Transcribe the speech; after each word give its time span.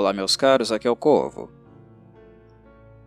Olá, 0.00 0.14
meus 0.14 0.34
caros, 0.34 0.72
aqui 0.72 0.88
é 0.88 0.90
o 0.90 0.96
Corvo. 0.96 1.50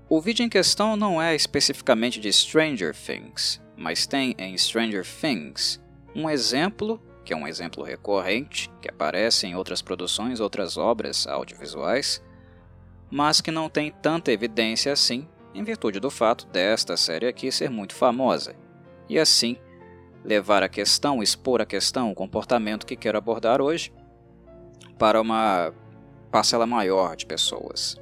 O 0.07 0.21
vídeo 0.21 0.45
em 0.45 0.47
questão 0.47 0.95
não 0.95 1.19
é 1.19 1.33
especificamente 1.33 2.19
de 2.19 2.31
Stranger 2.31 2.95
Things, 2.95 3.59
mas 3.75 4.05
tem 4.05 4.35
em 4.37 4.55
Stranger 4.55 5.03
Things 5.03 5.81
um 6.15 6.29
exemplo, 6.29 7.01
que 7.25 7.33
é 7.33 7.35
um 7.35 7.47
exemplo 7.47 7.83
recorrente, 7.83 8.69
que 8.79 8.91
aparece 8.91 9.47
em 9.47 9.55
outras 9.55 9.81
produções, 9.81 10.39
outras 10.39 10.77
obras 10.77 11.25
audiovisuais, 11.25 12.23
mas 13.09 13.41
que 13.41 13.49
não 13.49 13.69
tem 13.69 13.89
tanta 13.89 14.31
evidência 14.31 14.93
assim, 14.93 15.27
em 15.51 15.63
virtude 15.63 15.99
do 15.99 16.11
fato 16.11 16.45
desta 16.45 16.95
série 16.95 17.25
aqui 17.25 17.51
ser 17.51 17.71
muito 17.71 17.95
famosa, 17.95 18.55
e 19.09 19.17
assim 19.17 19.57
levar 20.23 20.61
a 20.61 20.69
questão, 20.69 21.23
expor 21.23 21.59
a 21.59 21.65
questão, 21.65 22.11
o 22.11 22.15
comportamento 22.15 22.85
que 22.85 22.95
quero 22.95 23.17
abordar 23.17 23.63
hoje, 23.63 23.91
para 24.99 25.19
uma 25.19 25.73
parcela 26.33 26.65
maior 26.65 27.15
de 27.15 27.27
pessoas. 27.27 27.95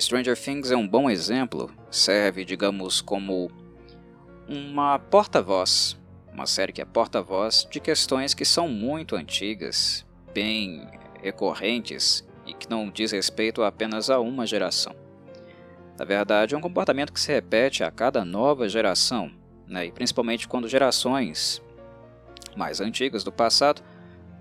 Stranger 0.00 0.34
Things 0.34 0.70
é 0.70 0.76
um 0.76 0.88
bom 0.88 1.10
exemplo, 1.10 1.70
serve, 1.90 2.42
digamos, 2.42 3.02
como 3.02 3.50
uma 4.48 4.98
porta-voz, 4.98 5.94
uma 6.32 6.46
série 6.46 6.72
que 6.72 6.80
é 6.80 6.86
porta-voz 6.86 7.68
de 7.70 7.78
questões 7.80 8.32
que 8.32 8.46
são 8.46 8.66
muito 8.66 9.14
antigas, 9.14 10.06
bem 10.32 10.88
recorrentes 11.22 12.26
e 12.46 12.54
que 12.54 12.68
não 12.68 12.88
diz 12.88 13.12
respeito 13.12 13.62
apenas 13.62 14.08
a 14.08 14.18
uma 14.18 14.46
geração. 14.46 14.96
Na 15.98 16.06
verdade, 16.06 16.54
é 16.54 16.58
um 16.58 16.62
comportamento 16.62 17.12
que 17.12 17.20
se 17.20 17.30
repete 17.30 17.84
a 17.84 17.90
cada 17.90 18.24
nova 18.24 18.70
geração, 18.70 19.30
né? 19.68 19.84
e 19.84 19.92
principalmente 19.92 20.48
quando 20.48 20.66
gerações 20.66 21.62
mais 22.56 22.80
antigas 22.80 23.22
do 23.22 23.30
passado 23.30 23.82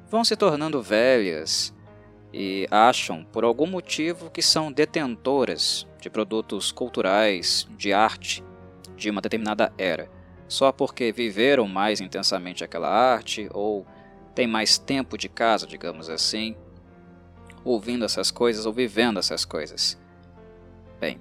vão 0.09 0.23
se 0.23 0.38
tornando 0.38 0.81
velhas 0.81 1.73
e 2.34 2.67
acham, 2.72 3.23
por 3.31 3.44
algum 3.44 3.67
motivo, 3.67 4.31
que 4.31 4.42
são 4.42 4.72
detentoras 4.72 5.88
de 6.02 6.09
produtos 6.09 6.72
culturais, 6.72 7.67
de 7.78 7.94
arte, 7.94 8.44
de 8.98 9.09
uma 9.09 9.22
determinada 9.22 9.72
era, 9.78 10.09
só 10.48 10.72
porque 10.72 11.11
viveram 11.11 11.67
mais 11.67 12.02
intensamente 12.02 12.64
aquela 12.64 12.89
arte 12.89 13.48
ou 13.54 13.86
têm 14.34 14.48
mais 14.48 14.80
tempo 14.80 15.17
de 15.17 15.30
casa, 15.30 15.67
digamos 15.67 16.09
assim, 16.09 16.56
ouvindo 17.64 18.04
essas 18.04 18.31
coisas 18.31 18.66
ou 18.66 18.73
vivendo 18.73 19.20
essas 19.20 19.45
coisas. 19.45 20.00
Bem, 21.00 21.20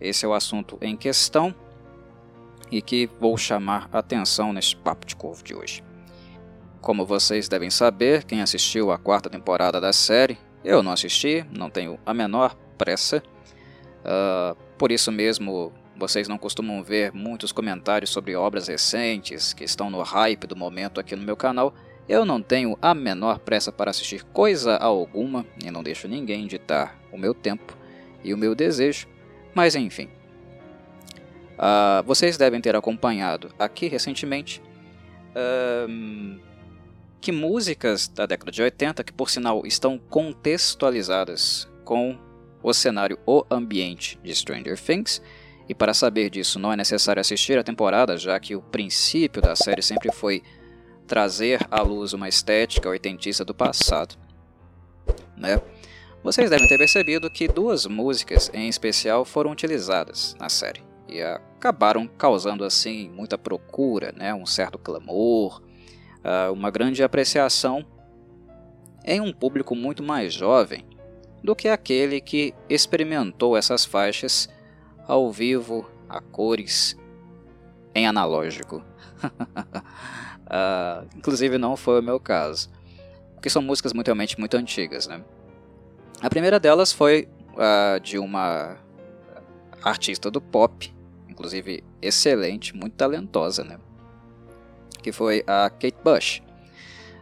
esse 0.00 0.24
é 0.24 0.28
o 0.28 0.32
assunto 0.32 0.78
em 0.80 0.96
questão 0.96 1.54
e 2.70 2.80
que 2.80 3.08
vou 3.20 3.36
chamar 3.36 3.88
atenção 3.92 4.52
neste 4.52 4.76
papo 4.76 5.06
de 5.06 5.14
corvo 5.14 5.44
de 5.44 5.54
hoje. 5.54 5.84
Como 6.80 7.04
vocês 7.04 7.48
devem 7.48 7.70
saber, 7.70 8.24
quem 8.24 8.42
assistiu 8.42 8.90
à 8.90 8.98
quarta 8.98 9.28
temporada 9.28 9.80
da 9.80 9.92
série, 9.92 10.38
eu 10.66 10.82
não 10.82 10.92
assisti, 10.92 11.44
não 11.50 11.70
tenho 11.70 11.98
a 12.04 12.12
menor 12.12 12.56
pressa. 12.76 13.22
Uh, 14.04 14.56
por 14.76 14.90
isso 14.90 15.12
mesmo, 15.12 15.72
vocês 15.96 16.28
não 16.28 16.36
costumam 16.36 16.82
ver 16.82 17.12
muitos 17.12 17.52
comentários 17.52 18.10
sobre 18.10 18.34
obras 18.34 18.68
recentes 18.68 19.52
que 19.52 19.64
estão 19.64 19.90
no 19.90 20.02
hype 20.02 20.46
do 20.46 20.56
momento 20.56 21.00
aqui 21.00 21.14
no 21.14 21.22
meu 21.22 21.36
canal. 21.36 21.74
Eu 22.08 22.24
não 22.24 22.42
tenho 22.42 22.76
a 22.82 22.94
menor 22.94 23.38
pressa 23.38 23.72
para 23.72 23.90
assistir 23.90 24.24
coisa 24.24 24.76
alguma 24.76 25.46
e 25.64 25.70
não 25.70 25.82
deixo 25.82 26.06
ninguém 26.06 26.46
ditar 26.46 26.98
o 27.12 27.18
meu 27.18 27.32
tempo 27.32 27.76
e 28.22 28.34
o 28.34 28.38
meu 28.38 28.54
desejo. 28.54 29.08
Mas 29.54 29.74
enfim, 29.74 30.08
Uh, 31.56 32.02
vocês 32.04 32.36
devem 32.36 32.60
ter 32.60 32.76
acompanhado 32.76 33.50
aqui 33.58 33.88
recentemente 33.88 34.60
uh, 35.32 36.38
que 37.26 37.32
músicas 37.32 38.06
da 38.06 38.24
década 38.24 38.52
de 38.52 38.62
80, 38.62 39.02
que 39.02 39.12
por 39.12 39.28
sinal 39.28 39.66
estão 39.66 39.98
contextualizadas 39.98 41.68
com 41.84 42.16
o 42.62 42.72
cenário 42.72 43.18
O 43.26 43.44
Ambiente 43.50 44.16
de 44.22 44.32
Stranger 44.32 44.80
Things, 44.80 45.20
e 45.68 45.74
para 45.74 45.92
saber 45.92 46.30
disso 46.30 46.60
não 46.60 46.72
é 46.72 46.76
necessário 46.76 47.18
assistir 47.18 47.58
a 47.58 47.64
temporada, 47.64 48.16
já 48.16 48.38
que 48.38 48.54
o 48.54 48.62
princípio 48.62 49.42
da 49.42 49.56
série 49.56 49.82
sempre 49.82 50.12
foi 50.12 50.40
trazer 51.04 51.66
à 51.68 51.82
luz 51.82 52.12
uma 52.12 52.28
estética 52.28 52.88
oitentista 52.88 53.44
do 53.44 53.52
passado. 53.52 54.16
Né? 55.36 55.60
Vocês 56.22 56.48
devem 56.48 56.68
ter 56.68 56.78
percebido 56.78 57.28
que 57.28 57.48
duas 57.48 57.86
músicas 57.86 58.52
em 58.54 58.68
especial 58.68 59.24
foram 59.24 59.50
utilizadas 59.50 60.36
na 60.38 60.48
série 60.48 60.80
e 61.08 61.20
acabaram 61.20 62.06
causando 62.06 62.64
assim 62.64 63.10
muita 63.10 63.36
procura, 63.36 64.14
né, 64.16 64.32
um 64.32 64.46
certo 64.46 64.78
clamor, 64.78 65.65
uma 66.52 66.70
grande 66.70 67.02
apreciação 67.02 67.84
em 69.04 69.20
um 69.20 69.32
público 69.32 69.74
muito 69.74 70.02
mais 70.02 70.32
jovem 70.32 70.84
do 71.42 71.54
que 71.54 71.68
aquele 71.68 72.20
que 72.20 72.52
experimentou 72.68 73.56
essas 73.56 73.84
faixas 73.84 74.48
ao 75.06 75.30
vivo, 75.30 75.88
a 76.08 76.20
cores, 76.20 76.96
em 77.94 78.06
analógico. 78.06 78.82
uh, 79.22 81.06
inclusive 81.16 81.58
não 81.58 81.76
foi 81.76 82.00
o 82.00 82.02
meu 82.02 82.18
caso, 82.18 82.68
porque 83.34 83.48
são 83.48 83.62
músicas 83.62 83.92
muito, 83.92 84.08
realmente 84.08 84.38
muito 84.38 84.56
antigas. 84.56 85.06
Né? 85.06 85.22
A 86.20 86.28
primeira 86.28 86.58
delas 86.58 86.92
foi 86.92 87.28
uh, 87.52 88.00
de 88.00 88.18
uma 88.18 88.76
artista 89.82 90.30
do 90.30 90.40
pop 90.40 90.96
inclusive 91.36 91.84
excelente, 92.00 92.74
muito 92.74 92.94
talentosa, 92.94 93.62
né? 93.62 93.78
Que 95.06 95.12
foi 95.12 95.44
a 95.46 95.70
Kate 95.70 95.98
Bush, 96.02 96.42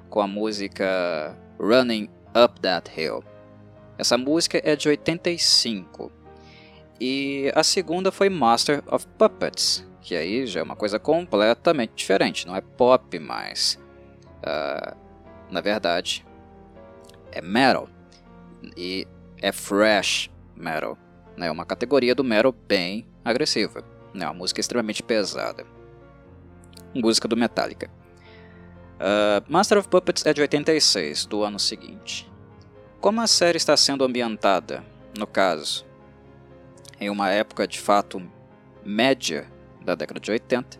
com 0.08 0.22
a 0.22 0.26
música 0.26 1.36
Running 1.60 2.08
Up 2.34 2.58
That 2.62 2.90
Hill. 2.98 3.22
Essa 3.98 4.16
música 4.16 4.58
é 4.64 4.74
de 4.74 4.88
85. 4.88 6.10
E 6.98 7.52
a 7.54 7.62
segunda 7.62 8.10
foi 8.10 8.30
Master 8.30 8.82
of 8.90 9.06
Puppets, 9.18 9.86
que 10.00 10.16
aí 10.16 10.46
já 10.46 10.60
é 10.60 10.62
uma 10.62 10.74
coisa 10.74 10.98
completamente 10.98 11.92
diferente, 11.94 12.46
não 12.46 12.56
é 12.56 12.62
pop 12.62 13.18
mais. 13.18 13.78
Uh, 14.38 14.96
na 15.50 15.60
verdade, 15.60 16.24
é 17.32 17.42
metal 17.42 17.86
e 18.78 19.06
é 19.42 19.52
fresh 19.52 20.30
metal, 20.56 20.96
né? 21.36 21.50
uma 21.50 21.66
categoria 21.66 22.14
do 22.14 22.24
metal 22.24 22.54
bem 22.66 23.06
agressiva. 23.22 23.84
É 24.14 24.24
uma 24.24 24.32
música 24.32 24.58
extremamente 24.58 25.02
pesada. 25.02 25.66
Música 26.94 27.26
do 27.26 27.36
Metallica. 27.36 27.90
Uh, 28.94 29.44
Master 29.48 29.78
of 29.78 29.88
Puppets 29.88 30.24
é 30.24 30.32
de 30.32 30.40
86, 30.40 31.26
do 31.26 31.42
ano 31.42 31.58
seguinte. 31.58 32.30
Como 33.00 33.20
a 33.20 33.26
série 33.26 33.56
está 33.56 33.76
sendo 33.76 34.04
ambientada, 34.04 34.84
no 35.18 35.26
caso, 35.26 35.84
em 37.00 37.10
uma 37.10 37.30
época 37.30 37.66
de 37.66 37.80
fato 37.80 38.22
média 38.84 39.50
da 39.84 39.94
década 39.94 40.20
de 40.20 40.30
80, 40.30 40.78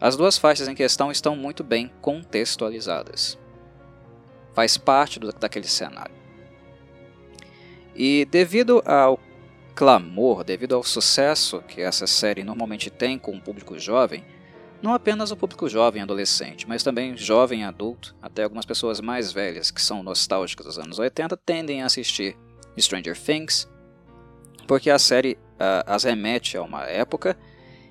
as 0.00 0.16
duas 0.16 0.36
faixas 0.36 0.68
em 0.68 0.74
questão 0.74 1.10
estão 1.10 1.36
muito 1.36 1.62
bem 1.62 1.92
contextualizadas. 2.00 3.38
Faz 4.52 4.76
parte 4.76 5.20
do, 5.20 5.32
daquele 5.32 5.68
cenário. 5.68 6.14
E 7.94 8.26
devido 8.26 8.82
ao 8.84 9.18
clamor 9.74 10.44
devido 10.44 10.74
ao 10.74 10.82
sucesso 10.82 11.62
que 11.62 11.80
essa 11.80 12.06
série 12.06 12.44
normalmente 12.44 12.90
tem 12.90 13.18
com 13.18 13.32
o 13.32 13.40
público 13.40 13.78
jovem, 13.78 14.24
não 14.82 14.92
apenas 14.92 15.30
o 15.30 15.36
público 15.36 15.68
jovem 15.68 16.02
adolescente, 16.02 16.68
mas 16.68 16.82
também 16.82 17.16
jovem 17.16 17.64
adulto, 17.64 18.16
até 18.20 18.42
algumas 18.42 18.66
pessoas 18.66 19.00
mais 19.00 19.32
velhas 19.32 19.70
que 19.70 19.80
são 19.80 20.02
nostálgicas 20.02 20.66
dos 20.66 20.78
anos 20.78 20.98
80 20.98 21.36
tendem 21.36 21.82
a 21.82 21.86
assistir 21.86 22.36
Stranger 22.76 23.16
Things, 23.18 23.68
porque 24.66 24.90
a 24.90 24.98
série 24.98 25.34
uh, 25.34 25.84
as 25.86 26.02
remete 26.02 26.56
a 26.56 26.62
uma 26.62 26.84
época 26.84 27.38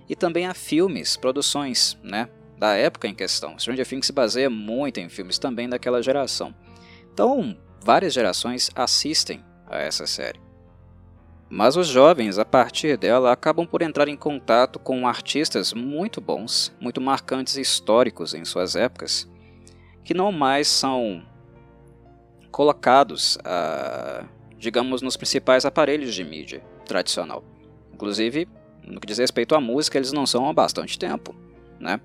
e 0.09 0.15
também 0.15 0.45
a 0.45 0.53
filmes, 0.53 1.15
produções, 1.15 1.97
né, 2.03 2.27
da 2.57 2.75
época 2.75 3.07
em 3.07 3.15
questão. 3.15 3.57
Stranger 3.57 3.87
Things 3.87 4.07
se 4.07 4.13
baseia 4.13 4.49
muito 4.49 4.99
em 4.99 5.07
filmes 5.07 5.39
também 5.39 5.69
daquela 5.69 6.03
geração. 6.03 6.53
Então, 7.13 7.57
várias 7.83 8.13
gerações 8.13 8.69
assistem 8.75 9.43
a 9.65 9.77
essa 9.77 10.05
série. 10.05 10.39
Mas 11.53 11.75
os 11.75 11.85
jovens, 11.87 12.39
a 12.39 12.45
partir 12.45 12.95
dela, 12.95 13.29
acabam 13.29 13.67
por 13.67 13.81
entrar 13.81 14.07
em 14.07 14.15
contato 14.15 14.79
com 14.79 15.05
artistas 15.05 15.73
muito 15.73 16.21
bons, 16.21 16.73
muito 16.79 17.01
marcantes 17.01 17.57
e 17.57 17.61
históricos 17.61 18.33
em 18.33 18.45
suas 18.45 18.73
épocas, 18.73 19.29
que 20.01 20.13
não 20.13 20.31
mais 20.31 20.69
são 20.69 21.21
colocados, 22.51 23.37
ah, 23.43 24.23
digamos, 24.57 25.01
nos 25.01 25.17
principais 25.17 25.65
aparelhos 25.65 26.15
de 26.15 26.23
mídia 26.23 26.63
tradicional. 26.85 27.43
Inclusive, 27.93 28.47
no 28.81 29.01
que 29.01 29.07
diz 29.07 29.17
respeito 29.17 29.53
à 29.53 29.59
música, 29.59 29.97
eles 29.97 30.13
não 30.13 30.25
são 30.25 30.47
há 30.47 30.53
bastante 30.53 30.97
tempo. 30.97 31.35
Né? 31.77 31.99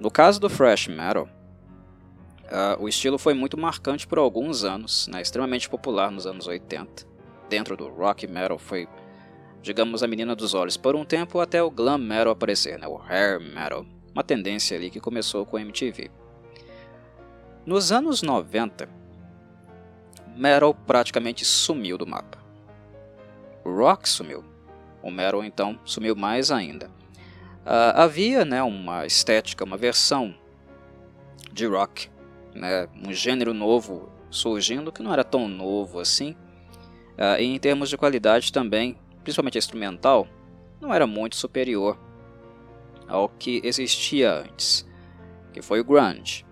No 0.00 0.10
caso 0.10 0.40
do 0.40 0.48
thrash 0.48 0.88
metal, 0.88 1.28
uh, 2.44 2.82
o 2.82 2.88
estilo 2.88 3.18
foi 3.18 3.34
muito 3.34 3.58
marcante 3.58 4.06
por 4.06 4.16
alguns 4.16 4.64
anos, 4.64 5.06
né? 5.08 5.20
extremamente 5.20 5.68
popular 5.68 6.10
nos 6.10 6.26
anos 6.26 6.46
80 6.46 7.12
dentro 7.48 7.76
do 7.76 7.88
rock 7.88 8.26
metal 8.26 8.58
foi, 8.58 8.88
digamos, 9.62 10.02
a 10.02 10.06
menina 10.06 10.34
dos 10.34 10.54
olhos 10.54 10.76
por 10.76 10.94
um 10.94 11.04
tempo 11.04 11.40
até 11.40 11.62
o 11.62 11.70
glam 11.70 11.98
metal 11.98 12.32
aparecer, 12.32 12.78
né, 12.78 12.86
o 12.86 12.98
hair 12.98 13.40
metal, 13.40 13.86
uma 14.12 14.22
tendência 14.22 14.76
ali 14.76 14.90
que 14.90 15.00
começou 15.00 15.44
com 15.44 15.56
a 15.56 15.60
MTV. 15.60 16.10
Nos 17.66 17.90
anos 17.90 18.22
90, 18.22 18.88
metal 20.36 20.74
praticamente 20.74 21.44
sumiu 21.44 21.96
do 21.96 22.06
mapa. 22.06 22.38
O 23.64 23.70
rock 23.70 24.08
sumiu. 24.08 24.44
O 25.02 25.10
metal 25.10 25.42
então 25.42 25.78
sumiu 25.84 26.14
mais 26.14 26.50
ainda. 26.50 26.86
Uh, 27.64 27.96
havia 27.96 28.44
né, 28.44 28.62
uma 28.62 29.06
estética, 29.06 29.64
uma 29.64 29.76
versão 29.76 30.34
de 31.50 31.66
rock, 31.66 32.10
né, 32.54 32.86
um 33.02 33.12
gênero 33.12 33.54
novo 33.54 34.12
surgindo 34.30 34.92
que 34.92 35.02
não 35.02 35.12
era 35.12 35.24
tão 35.24 35.48
novo 35.48 35.98
assim. 35.98 36.36
Uh, 37.16 37.40
e 37.40 37.44
em 37.44 37.58
termos 37.58 37.88
de 37.88 37.96
qualidade 37.96 38.52
também, 38.52 38.98
principalmente 39.22 39.58
instrumental, 39.58 40.26
não 40.80 40.92
era 40.92 41.06
muito 41.06 41.36
superior 41.36 41.98
ao 43.06 43.28
que 43.28 43.60
existia 43.64 44.32
antes, 44.32 44.86
que 45.52 45.62
foi 45.62 45.80
o 45.80 45.84
grunge. 45.84 46.44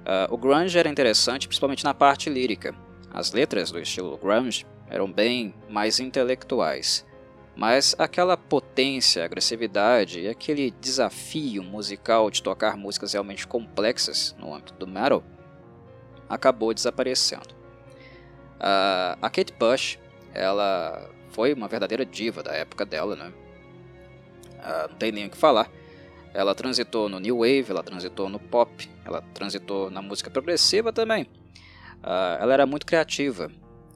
Uh, 0.00 0.32
o 0.32 0.38
grunge 0.38 0.78
era 0.78 0.88
interessante 0.88 1.46
principalmente 1.46 1.84
na 1.84 1.92
parte 1.92 2.30
lírica. 2.30 2.74
As 3.12 3.32
letras 3.32 3.70
do 3.70 3.78
estilo 3.78 4.16
grunge 4.16 4.66
eram 4.88 5.10
bem 5.10 5.54
mais 5.68 6.00
intelectuais, 6.00 7.06
mas 7.54 7.94
aquela 7.98 8.36
potência, 8.36 9.24
agressividade 9.24 10.20
e 10.20 10.28
aquele 10.28 10.70
desafio 10.70 11.62
musical 11.62 12.30
de 12.30 12.42
tocar 12.42 12.76
músicas 12.76 13.12
realmente 13.12 13.46
complexas 13.46 14.34
no 14.38 14.54
âmbito 14.54 14.74
do 14.74 14.86
metal 14.86 15.22
acabou 16.28 16.72
desaparecendo. 16.72 17.57
Uh, 18.58 19.18
a 19.22 19.30
Kate 19.30 19.52
Bush, 19.52 19.98
ela 20.34 21.08
foi 21.30 21.54
uma 21.54 21.68
verdadeira 21.68 22.04
diva 22.04 22.42
da 22.42 22.52
época 22.52 22.84
dela, 22.84 23.14
né? 23.14 23.32
Uh, 24.58 24.90
não 24.90 24.96
tem 24.96 25.12
nem 25.12 25.26
o 25.26 25.30
que 25.30 25.36
falar. 25.36 25.70
Ela 26.34 26.54
transitou 26.54 27.08
no 27.08 27.18
New 27.20 27.38
Wave, 27.38 27.66
ela 27.70 27.82
transitou 27.82 28.28
no 28.28 28.38
pop, 28.38 28.88
ela 29.04 29.22
transitou 29.32 29.90
na 29.90 30.02
música 30.02 30.30
progressiva 30.30 30.92
também. 30.92 31.24
Uh, 32.02 32.40
ela 32.40 32.52
era 32.52 32.66
muito 32.66 32.84
criativa, 32.84 33.50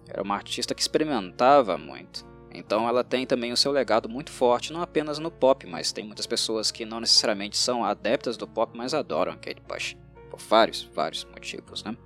era 0.08 0.22
uma 0.22 0.34
artista 0.34 0.74
que 0.74 0.80
experimentava 0.80 1.76
muito. 1.76 2.24
Então 2.54 2.86
ela 2.86 3.02
tem 3.02 3.26
também 3.26 3.52
o 3.52 3.56
seu 3.56 3.72
legado 3.72 4.08
muito 4.08 4.30
forte, 4.30 4.72
não 4.72 4.82
apenas 4.82 5.18
no 5.18 5.30
pop, 5.30 5.66
mas 5.66 5.92
tem 5.92 6.04
muitas 6.04 6.26
pessoas 6.26 6.70
que 6.70 6.84
não 6.84 7.00
necessariamente 7.00 7.56
são 7.56 7.84
adeptas 7.84 8.36
do 8.36 8.46
pop, 8.46 8.76
mas 8.76 8.94
adoram 8.94 9.34
Kate 9.34 9.62
Bush. 9.66 9.96
Por 10.30 10.38
vários, 10.38 10.82
vários 10.94 11.24
motivos, 11.24 11.82
né? 11.82 11.96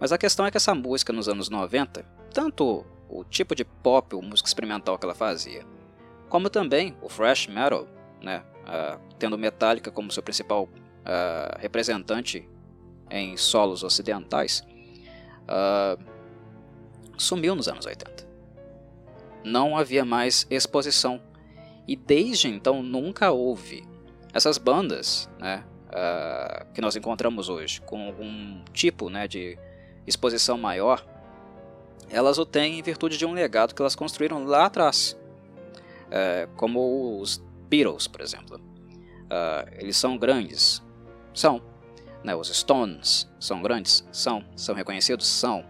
Mas 0.00 0.12
a 0.12 0.18
questão 0.18 0.44
é 0.46 0.50
que 0.50 0.56
essa 0.56 0.74
música 0.74 1.12
nos 1.12 1.28
anos 1.28 1.48
90, 1.48 2.04
tanto 2.32 2.84
o 3.08 3.24
tipo 3.24 3.54
de 3.54 3.64
pop 3.64 4.14
ou 4.14 4.22
música 4.22 4.48
experimental 4.48 4.98
que 4.98 5.04
ela 5.04 5.14
fazia, 5.14 5.64
como 6.28 6.50
também 6.50 6.96
o 7.00 7.08
thrash 7.08 7.46
metal, 7.46 7.86
né, 8.20 8.42
uh, 8.64 9.00
tendo 9.18 9.38
Metallica 9.38 9.90
como 9.90 10.10
seu 10.10 10.22
principal 10.22 10.64
uh, 10.64 11.58
representante 11.58 12.48
em 13.10 13.36
solos 13.36 13.84
ocidentais, 13.84 14.66
uh, 15.44 16.02
sumiu 17.16 17.54
nos 17.54 17.68
anos 17.68 17.86
80. 17.86 18.26
Não 19.44 19.76
havia 19.76 20.04
mais 20.04 20.46
exposição 20.50 21.20
e 21.86 21.94
desde 21.94 22.48
então 22.48 22.82
nunca 22.82 23.30
houve 23.30 23.86
essas 24.32 24.58
bandas, 24.58 25.30
né, 25.38 25.62
que 26.74 26.80
nós 26.80 26.96
encontramos 26.96 27.48
hoje 27.48 27.80
com 27.82 28.08
algum 28.08 28.64
tipo, 28.72 29.08
né, 29.08 29.28
de 29.28 29.56
exposição 30.06 30.58
maior, 30.58 31.04
elas 32.10 32.38
o 32.38 32.44
têm 32.44 32.78
em 32.78 32.82
virtude 32.82 33.16
de 33.16 33.26
um 33.26 33.32
legado 33.32 33.74
que 33.74 33.82
elas 33.82 33.94
construíram 33.94 34.44
lá 34.44 34.66
atrás, 34.66 35.16
é, 36.10 36.48
como 36.56 37.20
os 37.20 37.42
Beatles, 37.68 38.06
por 38.06 38.20
exemplo. 38.20 38.60
Uh, 39.24 39.68
eles 39.78 39.96
são 39.96 40.16
grandes? 40.16 40.82
São. 41.32 41.60
Né, 42.22 42.34
os 42.34 42.48
Stones 42.48 43.28
são 43.40 43.60
grandes? 43.60 44.06
São. 44.12 44.44
São 44.56 44.74
reconhecidos? 44.74 45.26
São. 45.26 45.64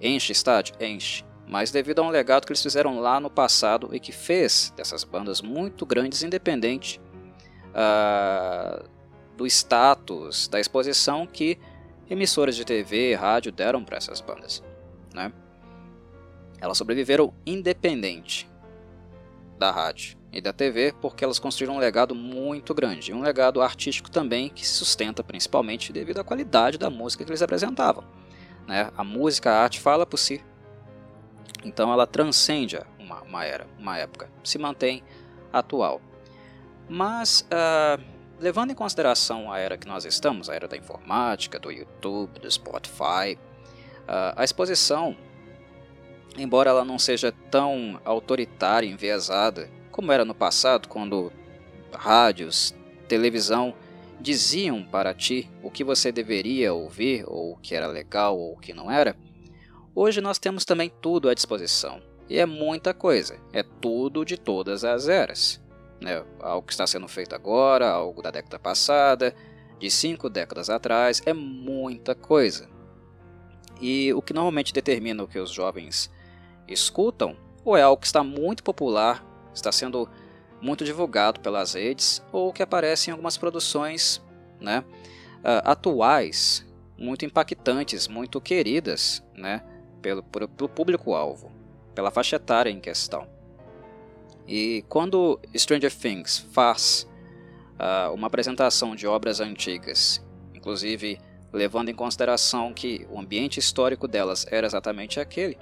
Enche 0.00 0.32
estádio? 0.32 0.74
Enche. 0.80 1.24
Mas 1.46 1.70
devido 1.70 2.00
a 2.00 2.02
um 2.02 2.10
legado 2.10 2.46
que 2.46 2.52
eles 2.52 2.62
fizeram 2.62 3.00
lá 3.00 3.18
no 3.18 3.30
passado 3.30 3.90
e 3.92 4.00
que 4.00 4.12
fez 4.12 4.72
dessas 4.76 5.04
bandas 5.04 5.40
muito 5.40 5.84
grandes, 5.84 6.22
independente 6.22 7.00
uh, 7.70 8.88
do 9.36 9.46
status, 9.46 10.48
da 10.48 10.60
exposição 10.60 11.26
que 11.26 11.58
emissoras 12.10 12.56
de 12.56 12.64
TV 12.64 13.12
e 13.12 13.14
rádio 13.14 13.52
deram 13.52 13.84
para 13.84 13.96
essas 13.96 14.20
bandas. 14.20 14.62
Né? 15.14 15.32
Elas 16.60 16.76
sobreviveram 16.76 17.32
independente 17.46 18.50
da 19.56 19.70
rádio 19.70 20.18
e 20.32 20.40
da 20.40 20.52
TV 20.52 20.92
porque 21.00 21.24
elas 21.24 21.38
construíram 21.38 21.76
um 21.76 21.78
legado 21.78 22.14
muito 22.14 22.74
grande, 22.74 23.12
um 23.12 23.22
legado 23.22 23.62
artístico 23.62 24.10
também 24.10 24.48
que 24.48 24.66
se 24.66 24.74
sustenta 24.74 25.22
principalmente 25.22 25.92
devido 25.92 26.18
à 26.18 26.24
qualidade 26.24 26.76
da 26.76 26.90
música 26.90 27.24
que 27.24 27.30
eles 27.30 27.42
apresentavam. 27.42 28.04
Né? 28.66 28.90
A 28.96 29.04
música, 29.04 29.52
a 29.52 29.62
arte 29.62 29.80
fala 29.80 30.04
por 30.04 30.18
si. 30.18 30.42
Então 31.64 31.92
ela 31.92 32.06
transcende 32.06 32.78
uma, 32.98 33.22
uma 33.22 33.44
era, 33.44 33.66
uma 33.78 33.98
época, 33.98 34.28
se 34.42 34.58
mantém 34.58 35.02
atual. 35.52 36.00
Mas 36.88 37.46
uh, 37.46 38.02
levando 38.40 38.70
em 38.70 38.74
consideração 38.74 39.52
a 39.52 39.58
era 39.58 39.76
que 39.76 39.86
nós 39.86 40.04
estamos, 40.04 40.48
a 40.48 40.54
era 40.54 40.66
da 40.66 40.76
informática, 40.76 41.58
do 41.58 41.70
YouTube, 41.70 42.40
do 42.40 42.50
Spotify, 42.50 43.38
a 44.08 44.42
exposição, 44.42 45.16
embora 46.36 46.70
ela 46.70 46.84
não 46.84 46.98
seja 46.98 47.30
tão 47.50 48.00
autoritária 48.04 48.86
e 48.86 48.90
enviesada 48.90 49.70
como 49.92 50.10
era 50.10 50.24
no 50.24 50.34
passado, 50.34 50.88
quando 50.88 51.30
rádios, 51.92 52.74
televisão 53.06 53.74
diziam 54.18 54.82
para 54.82 55.12
ti 55.12 55.50
o 55.62 55.70
que 55.70 55.84
você 55.84 56.10
deveria 56.10 56.72
ouvir, 56.72 57.24
ou 57.26 57.52
o 57.52 57.56
que 57.56 57.74
era 57.74 57.86
legal 57.86 58.38
ou 58.38 58.54
o 58.54 58.58
que 58.58 58.72
não 58.72 58.90
era, 58.90 59.14
hoje 59.94 60.20
nós 60.20 60.38
temos 60.38 60.64
também 60.64 60.90
tudo 61.00 61.28
à 61.28 61.34
disposição. 61.34 62.00
E 62.28 62.38
é 62.38 62.46
muita 62.46 62.94
coisa, 62.94 63.38
é 63.52 63.62
tudo 63.62 64.24
de 64.24 64.36
todas 64.38 64.84
as 64.84 65.08
eras 65.08 65.60
né, 66.00 66.24
algo 66.40 66.66
que 66.66 66.72
está 66.72 66.86
sendo 66.86 67.06
feito 67.06 67.34
agora, 67.34 67.90
algo 67.90 68.22
da 68.22 68.30
década 68.30 68.58
passada, 68.58 69.34
de 69.78 69.90
cinco 69.90 70.28
décadas 70.28 70.70
atrás, 70.70 71.22
é 71.26 71.32
muita 71.32 72.14
coisa. 72.14 72.68
E 73.80 74.12
o 74.12 74.20
que 74.20 74.32
normalmente 74.32 74.72
determina 74.72 75.22
o 75.22 75.28
que 75.28 75.38
os 75.38 75.50
jovens 75.50 76.10
escutam, 76.68 77.36
ou 77.64 77.76
é 77.76 77.82
algo 77.82 78.00
que 78.00 78.06
está 78.06 78.22
muito 78.22 78.62
popular, 78.62 79.24
está 79.54 79.72
sendo 79.72 80.08
muito 80.60 80.84
divulgado 80.84 81.40
pelas 81.40 81.74
redes, 81.74 82.22
ou 82.30 82.52
que 82.52 82.62
aparece 82.62 83.08
em 83.08 83.12
algumas 83.12 83.36
produções 83.36 84.22
né, 84.60 84.84
uh, 85.38 85.64
atuais, 85.64 86.66
muito 86.98 87.24
impactantes, 87.24 88.06
muito 88.06 88.40
queridas 88.40 89.22
né, 89.34 89.62
pelo, 90.02 90.22
pelo 90.22 90.68
público-alvo, 90.68 91.50
pela 91.94 92.10
faixa 92.10 92.36
etária 92.36 92.70
em 92.70 92.80
questão. 92.80 93.26
E 94.50 94.84
quando 94.88 95.38
Stranger 95.56 95.94
Things 95.94 96.38
faz 96.50 97.08
uh, 97.78 98.12
uma 98.12 98.26
apresentação 98.26 98.96
de 98.96 99.06
obras 99.06 99.38
antigas, 99.38 100.20
inclusive 100.52 101.20
levando 101.52 101.88
em 101.88 101.94
consideração 101.94 102.74
que 102.74 103.06
o 103.08 103.20
ambiente 103.20 103.60
histórico 103.60 104.08
delas 104.08 104.44
era 104.50 104.66
exatamente 104.66 105.20
aquele, 105.20 105.56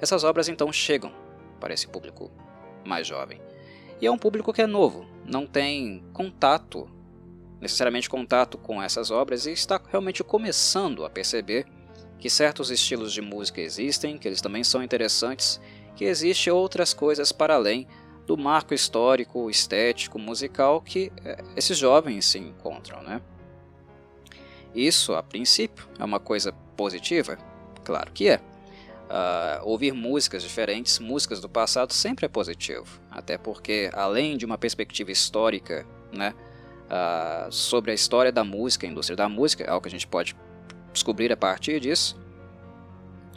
essas 0.00 0.22
obras 0.22 0.48
então 0.48 0.72
chegam 0.72 1.12
para 1.58 1.74
esse 1.74 1.88
público 1.88 2.30
mais 2.86 3.04
jovem. 3.04 3.42
E 4.00 4.06
é 4.06 4.10
um 4.12 4.16
público 4.16 4.52
que 4.52 4.62
é 4.62 4.66
novo, 4.66 5.04
não 5.26 5.44
tem 5.44 6.04
contato, 6.12 6.88
necessariamente 7.60 8.08
contato 8.08 8.56
com 8.56 8.80
essas 8.80 9.10
obras 9.10 9.44
e 9.44 9.50
está 9.50 9.80
realmente 9.90 10.22
começando 10.22 11.04
a 11.04 11.10
perceber 11.10 11.66
que 12.16 12.30
certos 12.30 12.70
estilos 12.70 13.12
de 13.12 13.20
música 13.20 13.60
existem, 13.60 14.16
que 14.16 14.28
eles 14.28 14.40
também 14.40 14.62
são 14.62 14.84
interessantes, 14.84 15.60
que 15.96 16.04
existem 16.04 16.52
outras 16.52 16.94
coisas 16.94 17.32
para 17.32 17.56
além 17.56 17.88
do 18.30 18.38
marco 18.38 18.72
histórico, 18.72 19.50
estético, 19.50 20.16
musical 20.16 20.80
que 20.80 21.10
eh, 21.24 21.42
esses 21.56 21.76
jovens 21.76 22.26
se 22.26 22.38
encontram. 22.38 23.02
Né? 23.02 23.20
Isso, 24.72 25.14
a 25.14 25.22
princípio, 25.22 25.88
é 25.98 26.04
uma 26.04 26.20
coisa 26.20 26.52
positiva? 26.76 27.36
Claro 27.82 28.12
que 28.12 28.28
é. 28.28 28.36
Uh, 28.36 29.64
ouvir 29.64 29.92
músicas 29.92 30.44
diferentes, 30.44 31.00
músicas 31.00 31.40
do 31.40 31.48
passado, 31.48 31.92
sempre 31.92 32.24
é 32.26 32.28
positivo. 32.28 33.00
Até 33.10 33.36
porque, 33.36 33.90
além 33.92 34.36
de 34.36 34.46
uma 34.46 34.56
perspectiva 34.56 35.10
histórica 35.10 35.84
né, 36.12 36.32
uh, 36.86 37.50
sobre 37.50 37.90
a 37.90 37.94
história 37.94 38.30
da 38.30 38.44
música, 38.44 38.86
a 38.86 38.90
indústria 38.90 39.16
da 39.16 39.28
música, 39.28 39.64
é 39.64 39.70
algo 39.70 39.82
que 39.82 39.88
a 39.88 39.90
gente 39.90 40.06
pode 40.06 40.36
descobrir 40.92 41.32
a 41.32 41.36
partir 41.36 41.80
disso, 41.80 42.16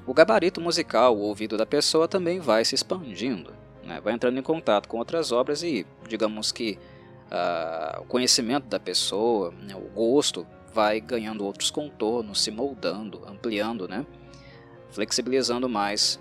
o 0.05 0.13
gabarito 0.13 0.61
musical, 0.61 1.17
o 1.17 1.21
ouvido 1.21 1.57
da 1.57 1.65
pessoa 1.65 2.07
também 2.07 2.39
vai 2.39 2.63
se 2.63 2.75
expandindo 2.75 3.62
né? 3.83 3.99
vai 4.01 4.13
entrando 4.13 4.37
em 4.37 4.41
contato 4.41 4.87
com 4.87 4.97
outras 4.97 5.31
obras 5.31 5.63
e, 5.63 5.85
digamos 6.07 6.51
que, 6.51 6.79
uh, 7.27 8.01
o 8.01 8.05
conhecimento 8.05 8.67
da 8.67 8.79
pessoa, 8.79 9.51
né? 9.51 9.75
o 9.75 9.89
gosto, 9.89 10.45
vai 10.73 10.99
ganhando 10.99 11.45
outros 11.45 11.69
contornos, 11.69 12.41
se 12.41 12.49
moldando, 12.49 13.21
ampliando, 13.27 13.87
né? 13.87 14.05
flexibilizando 14.91 15.67
mais 15.67 16.19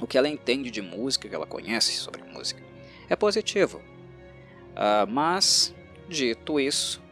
o 0.00 0.06
que 0.06 0.16
ela 0.16 0.28
entende 0.28 0.70
de 0.70 0.80
música, 0.80 1.28
que 1.28 1.34
ela 1.34 1.46
conhece 1.46 1.92
sobre 1.92 2.22
música. 2.22 2.62
É 3.08 3.16
positivo. 3.16 3.78
Uh, 3.78 5.08
mas, 5.08 5.74
dito 6.08 6.60
isso, 6.60 7.02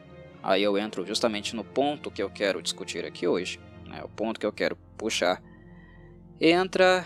aí 0.42 0.62
eu 0.62 0.78
entro 0.78 1.04
justamente 1.04 1.56
no 1.56 1.64
ponto 1.64 2.10
que 2.10 2.22
eu 2.22 2.30
quero 2.30 2.62
discutir 2.62 3.04
aqui 3.04 3.26
hoje, 3.26 3.58
né? 3.86 4.02
o 4.04 4.08
ponto 4.08 4.38
que 4.38 4.46
eu 4.46 4.52
quero 4.52 4.76
puxar, 4.96 5.42
entra 6.40 7.04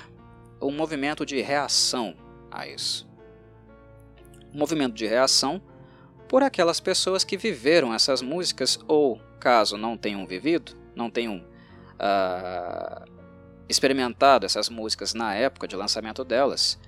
um 0.60 0.70
movimento 0.70 1.24
de 1.24 1.40
reação 1.40 2.14
a 2.50 2.66
isso. 2.66 3.08
Movimento 4.52 4.94
de 4.94 5.06
reação 5.06 5.62
por 6.28 6.42
aquelas 6.42 6.80
pessoas 6.80 7.24
que 7.24 7.36
viveram 7.36 7.92
essas 7.92 8.22
músicas 8.22 8.78
ou, 8.86 9.20
caso 9.38 9.76
não 9.76 9.96
tenham 9.96 10.26
vivido, 10.26 10.76
não 10.94 11.10
tenham 11.10 11.38
uh, 11.38 13.04
experimentado 13.68 14.46
essas 14.46 14.68
músicas 14.68 15.14
na 15.14 15.34
época 15.34 15.66
de 15.66 15.76
lançamento 15.76 16.24
delas, 16.24 16.78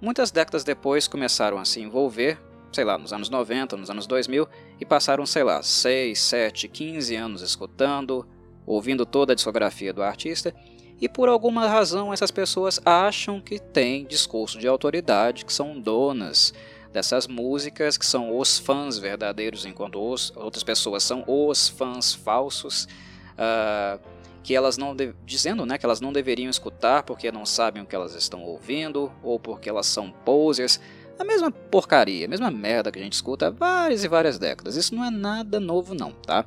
muitas 0.00 0.30
décadas 0.30 0.64
depois 0.64 1.08
começaram 1.08 1.58
a 1.58 1.64
se 1.64 1.80
envolver, 1.80 2.38
sei 2.72 2.84
lá, 2.84 2.96
nos 2.98 3.12
anos 3.12 3.30
90, 3.30 3.76
nos 3.76 3.90
anos 3.90 4.06
2000, 4.06 4.48
e 4.80 4.84
passaram, 4.84 5.24
sei 5.26 5.42
lá, 5.42 5.62
6, 5.62 6.18
7, 6.18 6.68
15 6.68 7.16
anos 7.16 7.42
escutando, 7.42 8.26
ouvindo 8.66 9.06
toda 9.06 9.32
a 9.32 9.34
discografia 9.36 9.92
do 9.92 10.02
artista, 10.02 10.54
e 11.00 11.08
por 11.08 11.28
alguma 11.28 11.66
razão 11.68 12.12
essas 12.12 12.30
pessoas 12.30 12.80
acham 12.84 13.40
que 13.40 13.58
têm 13.58 14.04
discurso 14.04 14.58
de 14.58 14.66
autoridade, 14.66 15.44
que 15.44 15.52
são 15.52 15.78
donas 15.78 16.52
dessas 16.92 17.26
músicas, 17.26 17.96
que 17.96 18.06
são 18.06 18.36
os 18.36 18.58
fãs 18.58 18.98
verdadeiros, 18.98 19.64
enquanto 19.64 20.00
os, 20.00 20.32
outras 20.36 20.64
pessoas 20.64 21.02
são 21.02 21.22
os 21.26 21.68
fãs 21.68 22.14
falsos, 22.14 22.88
uh, 23.34 24.00
que 24.42 24.54
elas 24.54 24.78
não 24.78 24.96
dizendo 25.24 25.66
né, 25.66 25.78
que 25.78 25.84
elas 25.84 26.00
não 26.00 26.12
deveriam 26.12 26.50
escutar 26.50 27.02
porque 27.02 27.30
não 27.30 27.44
sabem 27.44 27.82
o 27.82 27.86
que 27.86 27.94
elas 27.94 28.14
estão 28.14 28.42
ouvindo, 28.42 29.12
ou 29.22 29.38
porque 29.38 29.68
elas 29.68 29.86
são 29.86 30.10
posers. 30.10 30.80
A 31.18 31.24
mesma 31.24 31.50
porcaria, 31.50 32.26
a 32.26 32.28
mesma 32.28 32.50
merda 32.50 32.90
que 32.90 32.98
a 32.98 33.02
gente 33.02 33.12
escuta 33.12 33.48
há 33.48 33.50
várias 33.50 34.04
e 34.04 34.08
várias 34.08 34.38
décadas. 34.38 34.76
Isso 34.76 34.94
não 34.94 35.04
é 35.04 35.10
nada 35.10 35.60
novo 35.60 35.94
não, 35.94 36.12
tá? 36.12 36.44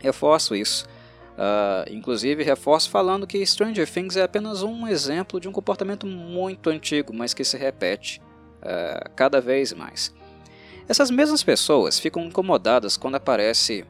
Reforço 0.00 0.54
isso. 0.54 0.86
Uh, 1.34 1.90
inclusive, 1.92 2.44
reforço 2.44 2.88
falando 2.88 3.26
que 3.26 3.44
Stranger 3.44 3.90
Things 3.90 4.16
é 4.16 4.22
apenas 4.22 4.62
um 4.62 4.86
exemplo 4.86 5.40
de 5.40 5.48
um 5.48 5.52
comportamento 5.52 6.06
muito 6.06 6.70
antigo, 6.70 7.12
mas 7.12 7.34
que 7.34 7.42
se 7.42 7.56
repete 7.56 8.22
uh, 8.62 9.10
cada 9.16 9.40
vez 9.40 9.72
mais. 9.72 10.14
Essas 10.88 11.10
mesmas 11.10 11.42
pessoas 11.42 11.98
ficam 11.98 12.24
incomodadas 12.24 12.96
quando 12.96 13.16
aparece 13.16 13.84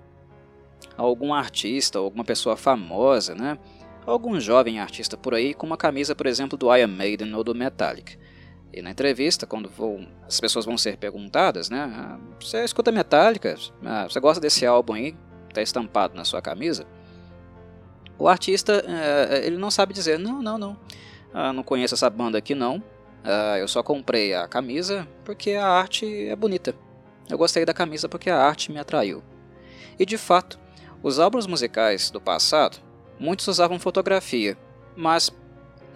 algum 0.96 1.34
artista, 1.34 1.98
alguma 1.98 2.24
pessoa 2.24 2.56
famosa, 2.56 3.34
né? 3.34 3.58
algum 4.06 4.38
jovem 4.38 4.78
artista 4.78 5.16
por 5.16 5.34
aí 5.34 5.54
com 5.54 5.66
uma 5.66 5.76
camisa, 5.76 6.14
por 6.14 6.26
exemplo, 6.26 6.56
do 6.56 6.74
Iron 6.74 6.88
Maiden 6.88 7.34
ou 7.34 7.42
do 7.42 7.54
Metallica. 7.54 8.12
E 8.72 8.82
na 8.82 8.90
entrevista, 8.90 9.46
quando 9.46 9.70
as 10.26 10.40
pessoas 10.40 10.64
vão 10.64 10.76
ser 10.76 10.96
perguntadas, 10.96 11.70
né? 11.70 11.80
Ah, 11.94 12.18
você 12.40 12.64
escuta 12.64 12.90
Metallica? 12.90 13.56
Você 14.08 14.18
gosta 14.18 14.40
desse 14.40 14.66
álbum 14.66 14.94
aí? 14.94 15.16
Está 15.48 15.62
estampado 15.62 16.16
na 16.16 16.24
sua 16.24 16.42
camisa? 16.42 16.84
O 18.18 18.28
artista, 18.28 18.84
eh, 18.86 19.46
ele 19.46 19.56
não 19.56 19.70
sabe 19.70 19.92
dizer, 19.92 20.18
não, 20.18 20.42
não, 20.42 20.56
não. 20.56 20.76
Ah, 21.34 21.52
não 21.52 21.64
conheço 21.64 21.94
essa 21.94 22.08
banda 22.08 22.38
aqui 22.38 22.54
não. 22.54 22.76
Uh, 22.76 23.56
eu 23.58 23.66
só 23.66 23.82
comprei 23.82 24.34
a 24.34 24.46
camisa 24.46 25.08
porque 25.24 25.52
a 25.52 25.66
arte 25.66 26.28
é 26.28 26.36
bonita. 26.36 26.74
Eu 27.28 27.36
gostei 27.36 27.64
da 27.64 27.74
camisa 27.74 28.08
porque 28.08 28.30
a 28.30 28.38
arte 28.38 28.70
me 28.70 28.78
atraiu. 28.78 29.22
E 29.98 30.06
de 30.06 30.16
fato, 30.16 30.60
os 31.02 31.18
álbuns 31.18 31.46
musicais 31.46 32.10
do 32.10 32.20
passado, 32.20 32.78
muitos 33.18 33.48
usavam 33.48 33.80
fotografia, 33.80 34.56
mas 34.94 35.32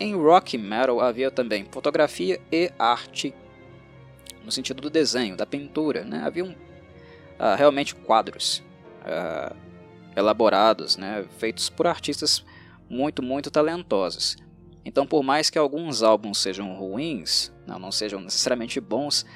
em 0.00 0.16
rock 0.16 0.58
metal 0.58 1.00
havia 1.00 1.30
também 1.30 1.66
fotografia 1.70 2.40
e 2.50 2.72
arte, 2.78 3.34
no 4.44 4.50
sentido 4.50 4.80
do 4.80 4.90
desenho, 4.90 5.36
da 5.36 5.46
pintura. 5.46 6.02
Né? 6.02 6.22
Havia 6.24 6.44
uh, 6.46 6.56
realmente 7.56 7.94
quadros 7.94 8.62
uh, 9.02 9.54
elaborados, 10.18 10.96
né? 10.96 11.24
feitos 11.38 11.68
por 11.68 11.86
artistas 11.86 12.44
muito, 12.88 13.22
muito 13.22 13.50
talentosos. 13.50 14.36
Então, 14.84 15.06
por 15.06 15.22
mais 15.22 15.50
que 15.50 15.58
alguns 15.58 16.02
álbuns 16.02 16.38
sejam 16.38 16.74
ruins, 16.74 17.52
não, 17.66 17.78
não 17.78 17.92
sejam 17.92 18.20
necessariamente 18.20 18.80
bons, 18.80 19.26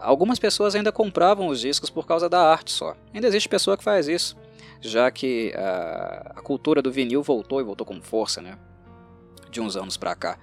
algumas 0.00 0.38
pessoas 0.38 0.74
ainda 0.74 0.90
compravam 0.90 1.46
os 1.46 1.60
discos 1.60 1.88
por 1.88 2.06
causa 2.06 2.28
da 2.28 2.40
arte 2.40 2.72
só. 2.72 2.96
Ainda 3.14 3.26
existe 3.26 3.48
pessoa 3.48 3.76
que 3.76 3.84
faz 3.84 4.08
isso, 4.08 4.36
já 4.80 5.10
que 5.10 5.52
a, 5.56 6.32
a 6.36 6.42
cultura 6.42 6.82
do 6.82 6.90
vinil 6.90 7.22
voltou 7.22 7.60
e 7.60 7.64
voltou 7.64 7.86
com 7.86 8.00
força, 8.02 8.42
né? 8.42 8.58
De 9.50 9.60
uns 9.60 9.76
anos 9.76 9.96
para 9.96 10.14
cá. 10.14 10.38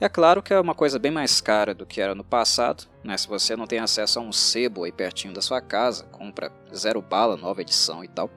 É 0.00 0.08
claro 0.08 0.42
que 0.42 0.52
é 0.52 0.60
uma 0.60 0.74
coisa 0.74 0.96
bem 0.98 1.10
mais 1.10 1.40
cara 1.40 1.74
do 1.74 1.84
que 1.84 2.00
era 2.00 2.14
no 2.14 2.22
passado, 2.22 2.84
né? 3.02 3.16
Se 3.16 3.26
você 3.26 3.56
não 3.56 3.66
tem 3.66 3.78
acesso 3.80 4.18
a 4.18 4.22
um 4.22 4.30
sebo 4.30 4.84
aí 4.84 4.92
pertinho 4.92 5.34
da 5.34 5.40
sua 5.40 5.60
casa, 5.60 6.04
compra 6.04 6.52
zero 6.74 7.00
bala, 7.00 7.36
nova 7.36 7.62
edição 7.62 8.04
e 8.04 8.08
tal. 8.08 8.30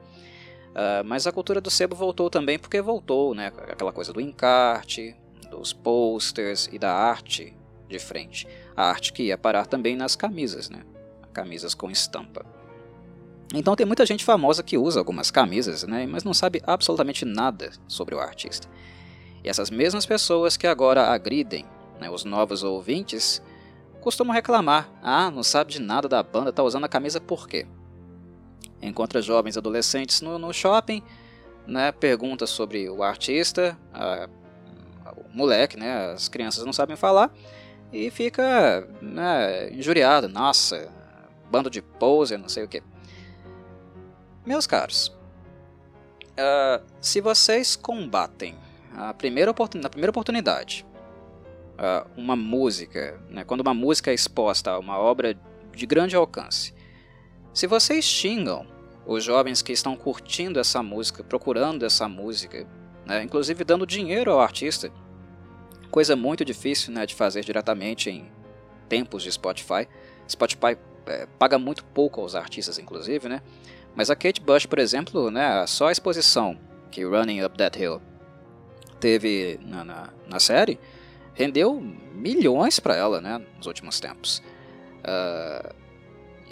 Uh, 0.72 1.04
mas 1.04 1.26
a 1.26 1.32
cultura 1.32 1.60
do 1.60 1.70
sebo 1.70 1.94
voltou 1.94 2.30
também 2.30 2.58
porque 2.58 2.80
voltou, 2.80 3.34
né? 3.34 3.52
Aquela 3.68 3.92
coisa 3.92 4.12
do 4.12 4.20
encarte, 4.20 5.14
dos 5.50 5.72
posters 5.72 6.68
e 6.72 6.78
da 6.78 6.92
arte 6.92 7.54
de 7.88 7.98
frente. 7.98 8.48
A 8.74 8.84
arte 8.88 9.12
que 9.12 9.24
ia 9.24 9.36
parar 9.36 9.66
também 9.66 9.94
nas 9.94 10.16
camisas, 10.16 10.70
né? 10.70 10.82
Camisas 11.32 11.74
com 11.74 11.90
estampa. 11.90 12.44
Então 13.54 13.76
tem 13.76 13.84
muita 13.84 14.06
gente 14.06 14.24
famosa 14.24 14.62
que 14.62 14.78
usa 14.78 14.98
algumas 14.98 15.30
camisas, 15.30 15.82
né? 15.84 16.06
Mas 16.06 16.24
não 16.24 16.32
sabe 16.32 16.62
absolutamente 16.66 17.24
nada 17.26 17.70
sobre 17.86 18.14
o 18.14 18.20
artista. 18.20 18.66
E 19.44 19.48
essas 19.48 19.70
mesmas 19.70 20.06
pessoas 20.06 20.56
que 20.56 20.66
agora 20.66 21.08
agridem 21.08 21.66
né, 22.00 22.10
os 22.10 22.24
novos 22.24 22.62
ouvintes 22.62 23.42
costumam 24.00 24.34
reclamar: 24.34 24.90
ah, 25.02 25.30
não 25.30 25.42
sabe 25.42 25.72
de 25.72 25.80
nada 25.80 26.08
da 26.08 26.22
banda, 26.22 26.52
tá 26.52 26.62
usando 26.62 26.84
a 26.84 26.88
camisa 26.88 27.20
por 27.20 27.46
quê? 27.46 27.66
Encontra 28.82 29.22
jovens 29.22 29.56
adolescentes 29.56 30.20
no, 30.20 30.38
no 30.38 30.52
shopping, 30.52 31.02
né, 31.66 31.92
pergunta 31.92 32.46
sobre 32.46 32.90
o 32.90 33.02
artista, 33.02 33.78
a 33.94 34.28
moleque, 35.32 35.76
né? 35.76 36.12
As 36.12 36.28
crianças 36.28 36.64
não 36.64 36.72
sabem 36.72 36.96
falar 36.96 37.32
e 37.92 38.10
fica 38.10 38.86
né, 39.00 39.70
injuriado. 39.70 40.28
Nossa, 40.28 40.90
bando 41.50 41.70
de 41.70 41.82
poser, 41.82 42.38
não 42.38 42.48
sei 42.48 42.64
o 42.64 42.68
que. 42.68 42.82
Meus 44.44 44.66
caros, 44.66 45.08
uh, 46.32 46.84
se 47.00 47.20
vocês 47.20 47.76
combatem 47.76 48.56
a 48.94 49.14
primeira 49.14 49.54
na 49.74 49.88
primeira 49.88 50.10
oportunidade 50.10 50.84
uh, 51.78 52.08
uma 52.16 52.36
música, 52.36 53.20
né, 53.30 53.44
quando 53.44 53.60
uma 53.60 53.74
música 53.74 54.10
é 54.10 54.14
exposta 54.14 54.72
a 54.72 54.78
uma 54.78 54.98
obra 54.98 55.38
de 55.74 55.86
grande 55.86 56.16
alcance, 56.16 56.74
se 57.54 57.66
vocês 57.66 58.04
xingam 58.04 58.66
os 59.06 59.24
jovens 59.24 59.62
que 59.62 59.72
estão 59.72 59.96
curtindo 59.96 60.60
essa 60.60 60.82
música, 60.82 61.24
procurando 61.24 61.84
essa 61.84 62.08
música, 62.08 62.66
né, 63.04 63.22
inclusive 63.22 63.64
dando 63.64 63.86
dinheiro 63.86 64.30
ao 64.30 64.40
artista, 64.40 64.90
coisa 65.90 66.16
muito 66.16 66.44
difícil 66.44 66.92
né, 66.92 67.04
de 67.04 67.14
fazer 67.14 67.44
diretamente 67.44 68.10
em 68.10 68.30
tempos 68.88 69.22
de 69.22 69.32
Spotify. 69.32 69.88
Spotify 70.28 70.76
é, 71.06 71.26
paga 71.38 71.58
muito 71.58 71.84
pouco 71.84 72.20
aos 72.20 72.34
artistas, 72.34 72.78
inclusive, 72.78 73.28
né? 73.28 73.42
Mas 73.94 74.08
a 74.08 74.16
Kate 74.16 74.40
Bush, 74.40 74.64
por 74.64 74.78
exemplo, 74.78 75.30
né, 75.30 75.66
só 75.66 75.88
a 75.88 75.92
exposição 75.92 76.58
que 76.90 77.04
Running 77.04 77.44
Up 77.44 77.58
That 77.58 77.78
Hill 77.78 78.00
teve 78.98 79.58
na, 79.64 79.84
na, 79.84 80.08
na 80.26 80.40
série 80.40 80.78
rendeu 81.34 81.80
milhões 82.14 82.78
para 82.78 82.96
ela 82.96 83.20
né, 83.20 83.40
nos 83.56 83.66
últimos 83.66 84.00
tempos. 84.00 84.42
Uh, 85.00 85.81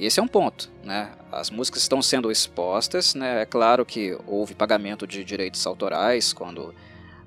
esse 0.06 0.20
é 0.20 0.22
um 0.22 0.28
ponto. 0.28 0.70
Né? 0.82 1.12
As 1.30 1.50
músicas 1.50 1.82
estão 1.82 2.00
sendo 2.00 2.30
expostas. 2.30 3.14
Né? 3.14 3.42
É 3.42 3.46
claro 3.46 3.84
que 3.84 4.16
houve 4.26 4.54
pagamento 4.54 5.06
de 5.06 5.24
direitos 5.24 5.66
autorais 5.66 6.32
quando 6.32 6.74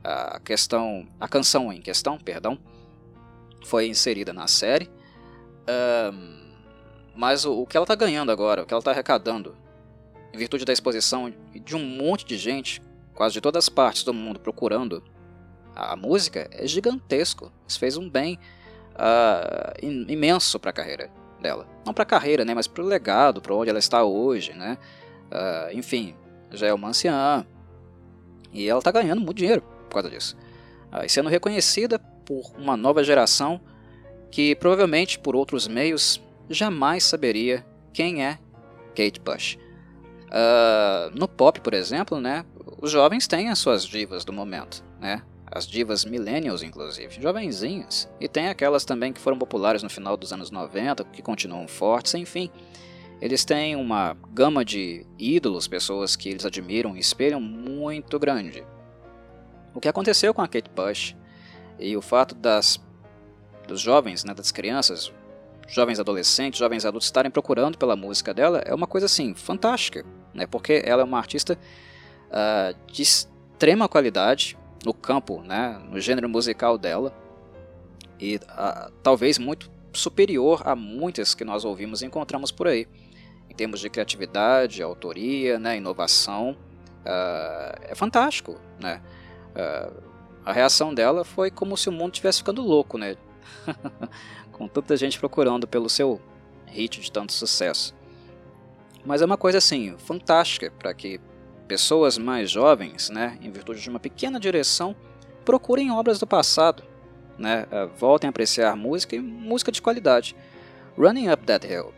a 0.03 0.39
questão, 0.39 1.07
a 1.19 1.27
canção 1.27 1.71
em 1.71 1.81
questão, 1.81 2.17
perdão, 2.17 2.57
foi 3.65 3.87
inserida 3.87 4.33
na 4.33 4.47
série. 4.47 4.89
Um, 6.13 6.43
mas 7.15 7.45
o, 7.45 7.61
o, 7.61 7.67
que 7.67 7.77
ela 7.77 7.83
está 7.85 7.95
ganhando 7.95 8.31
agora, 8.31 8.63
o 8.63 8.65
que 8.65 8.73
ela 8.73 8.79
está 8.79 8.91
arrecadando, 8.91 9.55
em 10.33 10.37
virtude 10.37 10.65
da 10.65 10.73
exposição 10.73 11.31
de 11.53 11.75
um 11.75 11.85
monte 11.85 12.25
de 12.25 12.37
gente, 12.37 12.81
quase 13.13 13.33
de 13.33 13.41
todas 13.41 13.65
as 13.65 13.69
partes 13.69 14.03
do 14.03 14.13
mundo, 14.13 14.39
procurando 14.39 15.03
a, 15.75 15.95
música, 15.95 16.49
é 16.51 16.67
gigantesco. 16.67 17.51
Isso 17.67 17.79
fez 17.79 17.97
um 17.97 18.09
bem 18.09 18.39
uh, 18.95 19.85
imenso 20.11 20.59
para 20.59 20.71
a 20.71 20.73
carreira 20.73 21.09
dela. 21.39 21.67
Não 21.85 21.93
para 21.93 22.03
a 22.03 22.05
carreira, 22.05 22.45
né, 22.45 22.53
mas 22.53 22.67
para 22.67 22.83
o 22.83 22.87
legado, 22.87 23.41
para 23.41 23.53
onde 23.53 23.69
ela 23.69 23.79
está 23.79 24.03
hoje. 24.03 24.53
Né? 24.53 24.77
Uh, 25.31 25.77
enfim, 25.77 26.15
já 26.51 26.67
é 26.67 26.73
uma 26.73 26.89
anciã. 26.89 27.45
E 28.51 28.67
ela 28.67 28.79
está 28.79 28.91
ganhando 28.91 29.21
muito 29.21 29.37
dinheiro 29.37 29.61
por 29.89 29.95
causa 29.95 30.09
disso. 30.09 30.37
Ah, 30.91 31.05
e 31.05 31.09
sendo 31.09 31.29
reconhecida 31.29 31.97
por 31.97 32.51
uma 32.57 32.77
nova 32.77 33.03
geração 33.03 33.59
que 34.29 34.55
provavelmente 34.55 35.19
por 35.19 35.35
outros 35.35 35.67
meios 35.67 36.21
jamais 36.49 37.03
saberia 37.03 37.65
quem 37.91 38.23
é 38.23 38.37
Kate 38.95 39.19
Bush. 39.19 39.57
Uh, 40.27 41.11
no 41.13 41.27
pop, 41.27 41.59
por 41.61 41.73
exemplo, 41.73 42.19
né, 42.19 42.45
os 42.81 42.91
jovens 42.91 43.27
têm 43.27 43.49
as 43.49 43.59
suas 43.59 43.85
divas 43.85 44.25
do 44.25 44.33
momento, 44.33 44.83
né, 44.99 45.21
as 45.53 45.67
divas 45.67 46.03
millennials, 46.03 46.63
inclusive, 46.63 47.21
jovenzinhas, 47.21 48.09
e 48.19 48.27
tem 48.27 48.47
aquelas 48.47 48.83
também 48.83 49.13
que 49.13 49.19
foram 49.19 49.37
populares 49.37 49.83
no 49.83 49.89
final 49.89 50.17
dos 50.17 50.33
anos 50.33 50.49
90, 50.49 51.03
que 51.05 51.21
continuam 51.21 51.67
fortes, 51.67 52.15
enfim. 52.15 52.49
Eles 53.21 53.45
têm 53.45 53.75
uma 53.75 54.17
gama 54.33 54.65
de 54.65 55.05
ídolos, 55.17 55.67
pessoas 55.67 56.15
que 56.15 56.27
eles 56.27 56.45
admiram 56.45 56.97
e 56.97 56.99
espelham 56.99 57.39
muito 57.39 58.17
grande. 58.17 58.65
O 59.75 59.79
que 59.79 59.87
aconteceu 59.87 60.33
com 60.33 60.41
a 60.41 60.47
Kate 60.47 60.71
Bush 60.71 61.15
e 61.79 61.95
o 61.95 62.01
fato 62.01 62.33
das 62.33 62.81
dos 63.67 63.79
jovens, 63.79 64.25
né, 64.25 64.33
das 64.33 64.51
crianças, 64.51 65.13
jovens 65.67 65.99
adolescentes, 65.99 66.59
jovens 66.59 66.83
adultos 66.83 67.07
estarem 67.07 67.31
procurando 67.31 67.77
pela 67.77 67.95
música 67.95 68.33
dela 68.33 68.61
é 68.65 68.73
uma 68.73 68.87
coisa 68.87 69.05
assim 69.05 69.33
fantástica, 69.33 70.03
né? 70.33 70.45
Porque 70.45 70.81
ela 70.83 71.01
é 71.01 71.05
uma 71.05 71.17
artista 71.17 71.57
uh, 72.27 72.91
de 72.91 73.03
extrema 73.03 73.87
qualidade 73.87 74.57
no 74.85 74.93
campo, 74.93 75.41
né? 75.41 75.81
No 75.89 75.99
gênero 75.99 76.27
musical 76.29 76.77
dela 76.77 77.13
e 78.19 78.35
uh, 78.35 78.91
talvez 79.01 79.37
muito 79.37 79.71
superior 79.91 80.61
a 80.65 80.75
muitas 80.75 81.33
que 81.33 81.43
nós 81.43 81.65
ouvimos 81.65 82.01
e 82.01 82.05
encontramos 82.05 82.51
por 82.51 82.67
aí, 82.67 82.87
em 83.49 83.53
termos 83.53 83.79
de 83.79 83.89
criatividade, 83.89 84.81
autoria, 84.81 85.59
né? 85.59 85.77
Inovação, 85.77 86.57
uh, 87.01 87.79
é 87.81 87.93
fantástico, 87.95 88.59
né? 88.79 89.01
a 90.43 90.51
reação 90.51 90.91
dela 90.91 91.23
foi 91.23 91.51
como 91.51 91.77
se 91.77 91.87
o 91.87 91.91
mundo 91.91 92.13
estivesse 92.13 92.39
ficando 92.39 92.63
louco, 92.63 92.97
né? 92.97 93.15
com 94.51 94.67
tanta 94.67 94.97
gente 94.97 95.19
procurando 95.19 95.67
pelo 95.67 95.87
seu 95.89 96.19
hit 96.65 96.99
de 96.99 97.11
tanto 97.11 97.33
sucesso. 97.33 97.93
Mas 99.05 99.21
é 99.21 99.25
uma 99.25 99.37
coisa 99.37 99.57
assim, 99.57 99.95
fantástica 99.97 100.71
para 100.71 100.93
que 100.93 101.19
pessoas 101.73 102.19
mais 102.19 102.51
jovens, 102.51 103.09
né, 103.09 103.35
em 103.41 103.49
virtude 103.49 103.81
de 103.81 103.89
uma 103.89 103.99
pequena 103.99 104.39
direção, 104.39 104.95
procurem 105.43 105.89
obras 105.89 106.19
do 106.19 106.27
passado, 106.27 106.83
né, 107.35 107.65
eh, 107.71 107.89
voltem 107.97 108.27
a 108.27 108.29
apreciar 108.29 108.75
música 108.75 109.15
e 109.15 109.19
música 109.19 109.71
de 109.71 109.81
qualidade. 109.81 110.35
Running 110.95 111.31
Up 111.31 111.43
That 111.45 111.65
Hill 111.65 111.91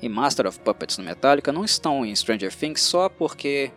e 0.00 0.08
Master 0.08 0.46
of 0.46 0.60
Puppets 0.60 0.96
no 0.96 1.02
Metallica 1.02 1.50
não 1.50 1.64
estão 1.64 2.06
em 2.06 2.14
Stranger 2.14 2.54
Things 2.54 2.80
só 2.80 3.08
porque 3.08 3.72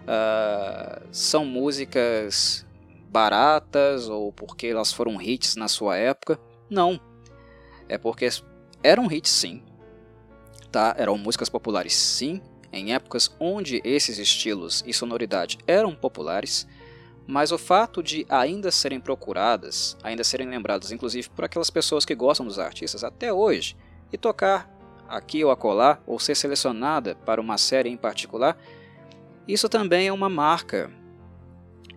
uh, 0.00 1.06
são 1.12 1.44
músicas 1.44 2.66
baratas 3.08 4.08
ou 4.08 4.32
porque 4.32 4.66
elas 4.66 4.92
foram 4.92 5.22
hits 5.22 5.54
na 5.54 5.68
sua 5.68 5.96
época. 5.96 6.36
Não. 6.68 7.00
É 7.88 7.96
porque 7.96 8.28
eram 8.82 9.06
hits 9.08 9.30
sim. 9.30 9.62
Tá? 10.72 10.96
Eram 10.98 11.16
músicas 11.16 11.48
populares 11.48 11.94
sim, 11.94 12.42
em 12.72 12.94
épocas 12.94 13.30
onde 13.38 13.80
esses 13.84 14.18
estilos 14.18 14.82
e 14.86 14.92
sonoridade 14.92 15.58
eram 15.66 15.94
populares, 15.94 16.66
mas 17.26 17.52
o 17.52 17.58
fato 17.58 18.02
de 18.02 18.26
ainda 18.28 18.70
serem 18.70 18.98
procuradas, 18.98 19.96
ainda 20.02 20.24
serem 20.24 20.48
lembradas, 20.48 20.90
inclusive 20.90 21.28
por 21.30 21.44
aquelas 21.44 21.70
pessoas 21.70 22.04
que 22.04 22.14
gostam 22.14 22.46
dos 22.46 22.58
artistas 22.58 23.04
até 23.04 23.32
hoje, 23.32 23.76
e 24.12 24.18
tocar 24.18 24.70
aqui 25.08 25.44
ou 25.44 25.50
acolá, 25.50 26.00
ou 26.06 26.18
ser 26.18 26.34
selecionada 26.34 27.14
para 27.14 27.40
uma 27.40 27.58
série 27.58 27.90
em 27.90 27.96
particular, 27.96 28.56
isso 29.46 29.68
também 29.68 30.08
é 30.08 30.12
uma 30.12 30.28
marca 30.28 30.90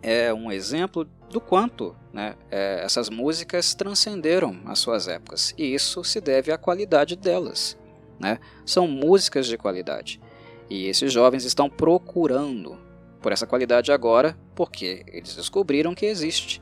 é 0.05 0.32
um 0.32 0.51
exemplo 0.51 1.10
do 1.32 1.41
quanto 1.41 1.96
né, 2.13 2.36
é, 2.51 2.82
essas 2.84 3.10
músicas 3.10 3.74
transcenderam 3.74 4.62
as 4.67 4.77
suas 4.77 5.08
épocas, 5.08 5.51
e 5.58 5.74
isso 5.74 6.03
se 6.03 6.22
deve 6.22 6.51
à 6.51 6.58
qualidade 6.60 7.15
delas. 7.15 7.75
Né? 8.20 8.39
São 8.63 8.88
músicas 8.88 9.48
de 9.48 9.58
qualidade, 9.58 10.22
e 10.69 10.88
esses 10.88 11.12
jovens 11.12 11.45
estão 11.45 11.69
procurando 11.69 12.77
por 13.22 13.31
essa 13.31 13.48
qualidade 13.48 13.91
agora 13.91 14.38
porque 14.53 15.03
eles 15.07 15.36
descobriram 15.36 15.95
que 15.95 16.05
existe. 16.05 16.62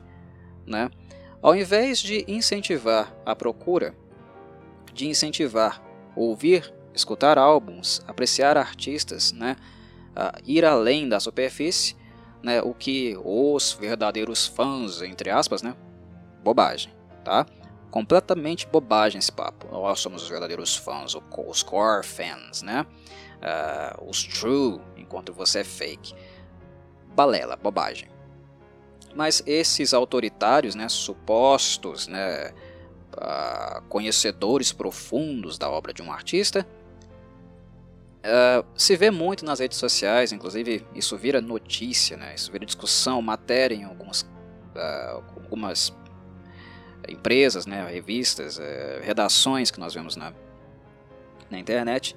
Né? 0.66 0.90
Ao 1.42 1.54
invés 1.54 1.98
de 1.98 2.24
incentivar 2.26 3.14
a 3.24 3.36
procura, 3.36 3.94
de 4.92 5.06
incentivar 5.06 5.82
ouvir, 6.16 6.72
escutar 6.94 7.38
álbuns, 7.38 8.00
apreciar 8.06 8.56
artistas, 8.56 9.32
né, 9.32 9.56
ir 10.46 10.64
além 10.64 11.08
da 11.08 11.18
superfície, 11.18 11.96
né, 12.42 12.62
o 12.62 12.72
que 12.72 13.18
os 13.24 13.72
verdadeiros 13.72 14.46
fãs, 14.46 15.02
entre 15.02 15.30
aspas, 15.30 15.60
né, 15.62 15.74
bobagem, 16.42 16.92
tá? 17.24 17.46
Completamente 17.90 18.66
bobagem 18.66 19.18
esse 19.18 19.32
papo. 19.32 19.66
Nós 19.70 20.00
somos 20.00 20.22
os 20.22 20.28
verdadeiros 20.28 20.76
fãs, 20.76 21.16
os 21.46 21.62
core 21.62 22.04
fans, 22.04 22.62
né? 22.62 22.86
Uh, 23.44 24.08
os 24.08 24.24
true, 24.24 24.80
enquanto 24.96 25.32
você 25.32 25.60
é 25.60 25.64
fake. 25.64 26.14
Balela, 27.14 27.56
bobagem. 27.56 28.08
Mas 29.14 29.42
esses 29.46 29.92
autoritários, 29.92 30.74
né, 30.74 30.88
supostos, 30.88 32.08
né, 32.08 32.52
uh, 33.16 33.82
conhecedores 33.88 34.72
profundos 34.72 35.58
da 35.58 35.68
obra 35.70 35.92
de 35.92 36.02
um 36.02 36.10
artista, 36.10 36.66
Uh, 38.24 38.64
se 38.74 38.96
vê 38.96 39.10
muito 39.10 39.44
nas 39.44 39.58
redes 39.58 39.76
sociais, 39.76 40.32
inclusive 40.32 40.86
isso 40.94 41.14
vira 41.14 41.42
notícia, 41.42 42.16
né? 42.16 42.34
isso 42.34 42.50
vira 42.50 42.64
discussão, 42.64 43.20
matéria 43.20 43.74
em 43.74 43.84
algumas, 43.84 44.22
uh, 44.22 45.22
algumas 45.36 45.94
empresas, 47.06 47.66
né? 47.66 47.86
revistas, 47.86 48.56
uh, 48.56 48.62
redações 49.02 49.70
que 49.70 49.78
nós 49.78 49.92
vemos 49.92 50.16
na, 50.16 50.32
na 51.50 51.58
internet. 51.58 52.16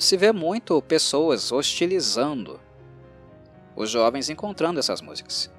Se 0.00 0.16
vê 0.16 0.32
muito 0.32 0.80
pessoas 0.82 1.52
hostilizando 1.52 2.58
os 3.76 3.90
jovens 3.90 4.30
encontrando 4.30 4.80
essas 4.80 5.00
músicas. 5.00 5.50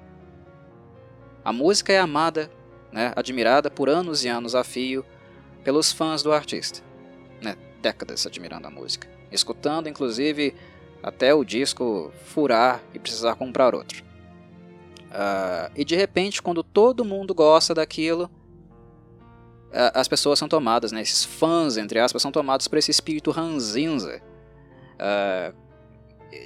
A 1.44 1.52
música 1.52 1.92
é 1.92 1.98
amada, 1.98 2.50
né? 2.92 3.12
admirada 3.14 3.70
por 3.70 3.88
anos 3.88 4.24
e 4.24 4.28
anos 4.28 4.54
a 4.54 4.64
fio 4.64 5.04
pelos 5.62 5.92
fãs 5.92 6.22
do 6.22 6.32
artista, 6.32 6.80
né? 7.42 7.56
décadas 7.82 8.26
admirando 8.26 8.66
a 8.66 8.70
música 8.70 9.14
escutando 9.34 9.88
inclusive 9.88 10.54
até 11.02 11.34
o 11.34 11.44
disco 11.44 12.12
furar 12.26 12.82
e 12.94 12.98
precisar 12.98 13.34
comprar 13.34 13.74
outro. 13.74 14.02
Uh, 15.10 15.70
e 15.76 15.84
de 15.84 15.94
repente, 15.94 16.40
quando 16.40 16.62
todo 16.62 17.04
mundo 17.04 17.34
gosta 17.34 17.74
daquilo, 17.74 18.24
uh, 18.24 18.43
as 19.94 20.06
pessoas 20.06 20.38
são 20.38 20.48
tomadas, 20.48 20.92
né, 20.92 21.02
esses 21.02 21.24
fãs, 21.24 21.76
entre 21.76 21.98
aspas, 21.98 22.22
são 22.22 22.30
tomados 22.30 22.68
por 22.68 22.78
esse 22.78 22.90
espírito 22.90 23.30
ranzinza 23.30 24.22
uh, 24.94 25.54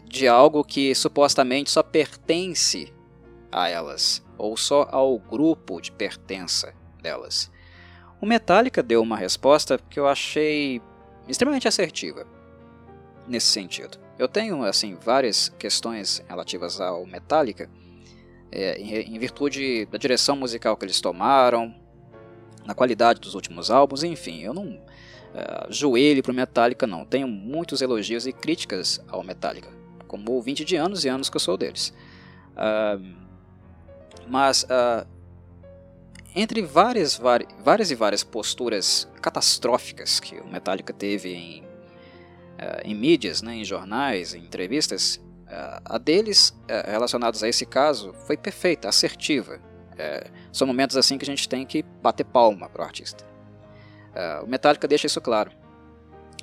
de 0.06 0.26
algo 0.26 0.64
que 0.64 0.94
supostamente 0.94 1.70
só 1.70 1.82
pertence 1.82 2.92
a 3.52 3.68
elas, 3.68 4.24
ou 4.36 4.56
só 4.56 4.88
ao 4.90 5.18
grupo 5.18 5.80
de 5.80 5.92
pertença 5.92 6.74
delas. 7.02 7.50
O 8.20 8.26
Metallica 8.26 8.82
deu 8.82 9.02
uma 9.02 9.16
resposta 9.16 9.78
que 9.90 10.00
eu 10.00 10.08
achei 10.08 10.80
extremamente 11.28 11.68
assertiva 11.68 12.26
nesse 13.26 13.46
sentido. 13.46 13.98
Eu 14.18 14.26
tenho 14.26 14.64
assim 14.64 14.96
várias 14.96 15.48
questões 15.50 16.24
relativas 16.28 16.80
ao 16.80 17.06
Metallica, 17.06 17.70
é, 18.50 18.78
em, 18.78 19.14
em, 19.14 19.18
virtude 19.18 19.86
da 19.86 19.98
direção 19.98 20.34
musical 20.34 20.76
que 20.76 20.84
eles 20.84 21.00
tomaram, 21.00 21.74
na 22.68 22.74
qualidade 22.74 23.18
dos 23.18 23.34
últimos 23.34 23.70
álbuns, 23.70 24.04
enfim, 24.04 24.42
eu 24.42 24.52
não 24.52 24.78
é, 25.34 25.66
joelho 25.70 26.22
para 26.22 26.32
o 26.32 26.34
Metallica 26.34 26.86
não. 26.86 27.06
Tenho 27.06 27.26
muitos 27.26 27.80
elogios 27.80 28.26
e 28.26 28.32
críticas 28.32 29.00
ao 29.08 29.24
Metallica, 29.24 29.70
como 30.06 30.32
ouvinte 30.32 30.66
de 30.66 30.76
anos 30.76 31.02
e 31.02 31.08
anos 31.08 31.30
que 31.30 31.36
eu 31.36 31.40
sou 31.40 31.56
deles. 31.56 31.94
Uh, 32.52 33.16
mas 34.28 34.64
uh, 34.64 35.06
entre 36.36 36.60
várias, 36.60 37.18
várias 37.64 37.90
e 37.90 37.94
várias 37.94 38.22
posturas 38.22 39.08
catastróficas 39.22 40.20
que 40.20 40.38
o 40.38 40.46
Metallica 40.46 40.92
teve 40.92 41.32
em 41.32 41.62
uh, 41.62 42.84
em 42.84 42.94
mídias, 42.94 43.40
né, 43.40 43.54
em 43.54 43.64
jornais, 43.64 44.34
em 44.34 44.40
entrevistas, 44.40 45.16
uh, 45.46 45.80
a 45.84 45.96
deles 45.96 46.50
uh, 46.50 46.90
relacionados 46.90 47.42
a 47.42 47.48
esse 47.48 47.64
caso 47.64 48.12
foi 48.26 48.36
perfeita, 48.36 48.88
assertiva. 48.88 49.60
São 50.52 50.66
momentos 50.66 50.96
assim 50.96 51.18
que 51.18 51.24
a 51.24 51.26
gente 51.26 51.48
tem 51.48 51.66
que 51.66 51.82
bater 52.02 52.24
palma 52.24 52.68
para 52.68 52.82
o 52.82 52.84
artista. 52.84 53.24
o 54.42 54.46
Metallica 54.46 54.86
deixa 54.88 55.06
isso 55.06 55.20
claro. 55.20 55.50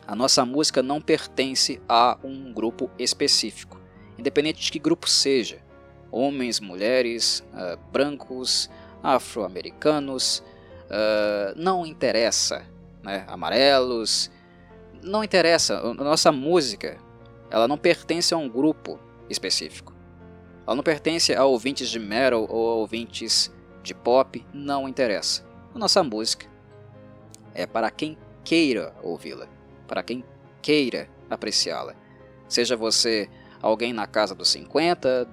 A 0.07 0.15
nossa 0.15 0.45
música 0.45 0.83
não 0.83 1.01
pertence 1.01 1.81
a 1.89 2.17
um 2.23 2.53
grupo 2.53 2.91
específico, 2.99 3.79
independente 4.17 4.61
de 4.61 4.71
que 4.71 4.79
grupo 4.79 5.09
seja. 5.09 5.59
Homens, 6.11 6.59
mulheres, 6.59 7.43
brancos, 7.91 8.69
afro-americanos, 9.01 10.43
não 11.55 11.85
interessa. 11.85 12.65
Né? 13.01 13.25
Amarelos, 13.27 14.31
não 15.01 15.23
interessa, 15.23 15.79
a 15.79 15.93
nossa 15.93 16.31
música, 16.31 16.97
ela 17.51 17.67
não 17.67 17.77
pertence 17.77 18.33
a 18.33 18.37
um 18.37 18.49
grupo 18.49 18.99
específico. 19.29 19.94
Ela 20.65 20.75
não 20.75 20.83
pertence 20.83 21.33
a 21.33 21.45
ouvintes 21.45 21.89
de 21.89 21.99
metal 21.99 22.47
ou 22.49 22.71
a 22.71 22.75
ouvintes 22.75 23.53
de 23.83 23.93
pop, 23.93 24.45
não 24.53 24.87
interessa. 24.87 25.45
A 25.73 25.77
nossa 25.77 26.03
música 26.03 26.47
é 27.53 27.67
para 27.67 27.91
quem 27.91 28.17
queira 28.43 28.93
ouvi-la, 29.03 29.47
para 29.87 30.01
quem 30.01 30.23
queira 30.61 31.07
apreciá-la. 31.29 31.95
Seja 32.47 32.75
você 32.75 33.29
alguém 33.61 33.93
na 33.93 34.07
casa 34.07 34.33
dos 34.33 34.49
50, 34.49 35.27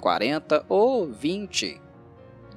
40 0.00 0.64
ou 0.68 1.12
20, 1.12 1.80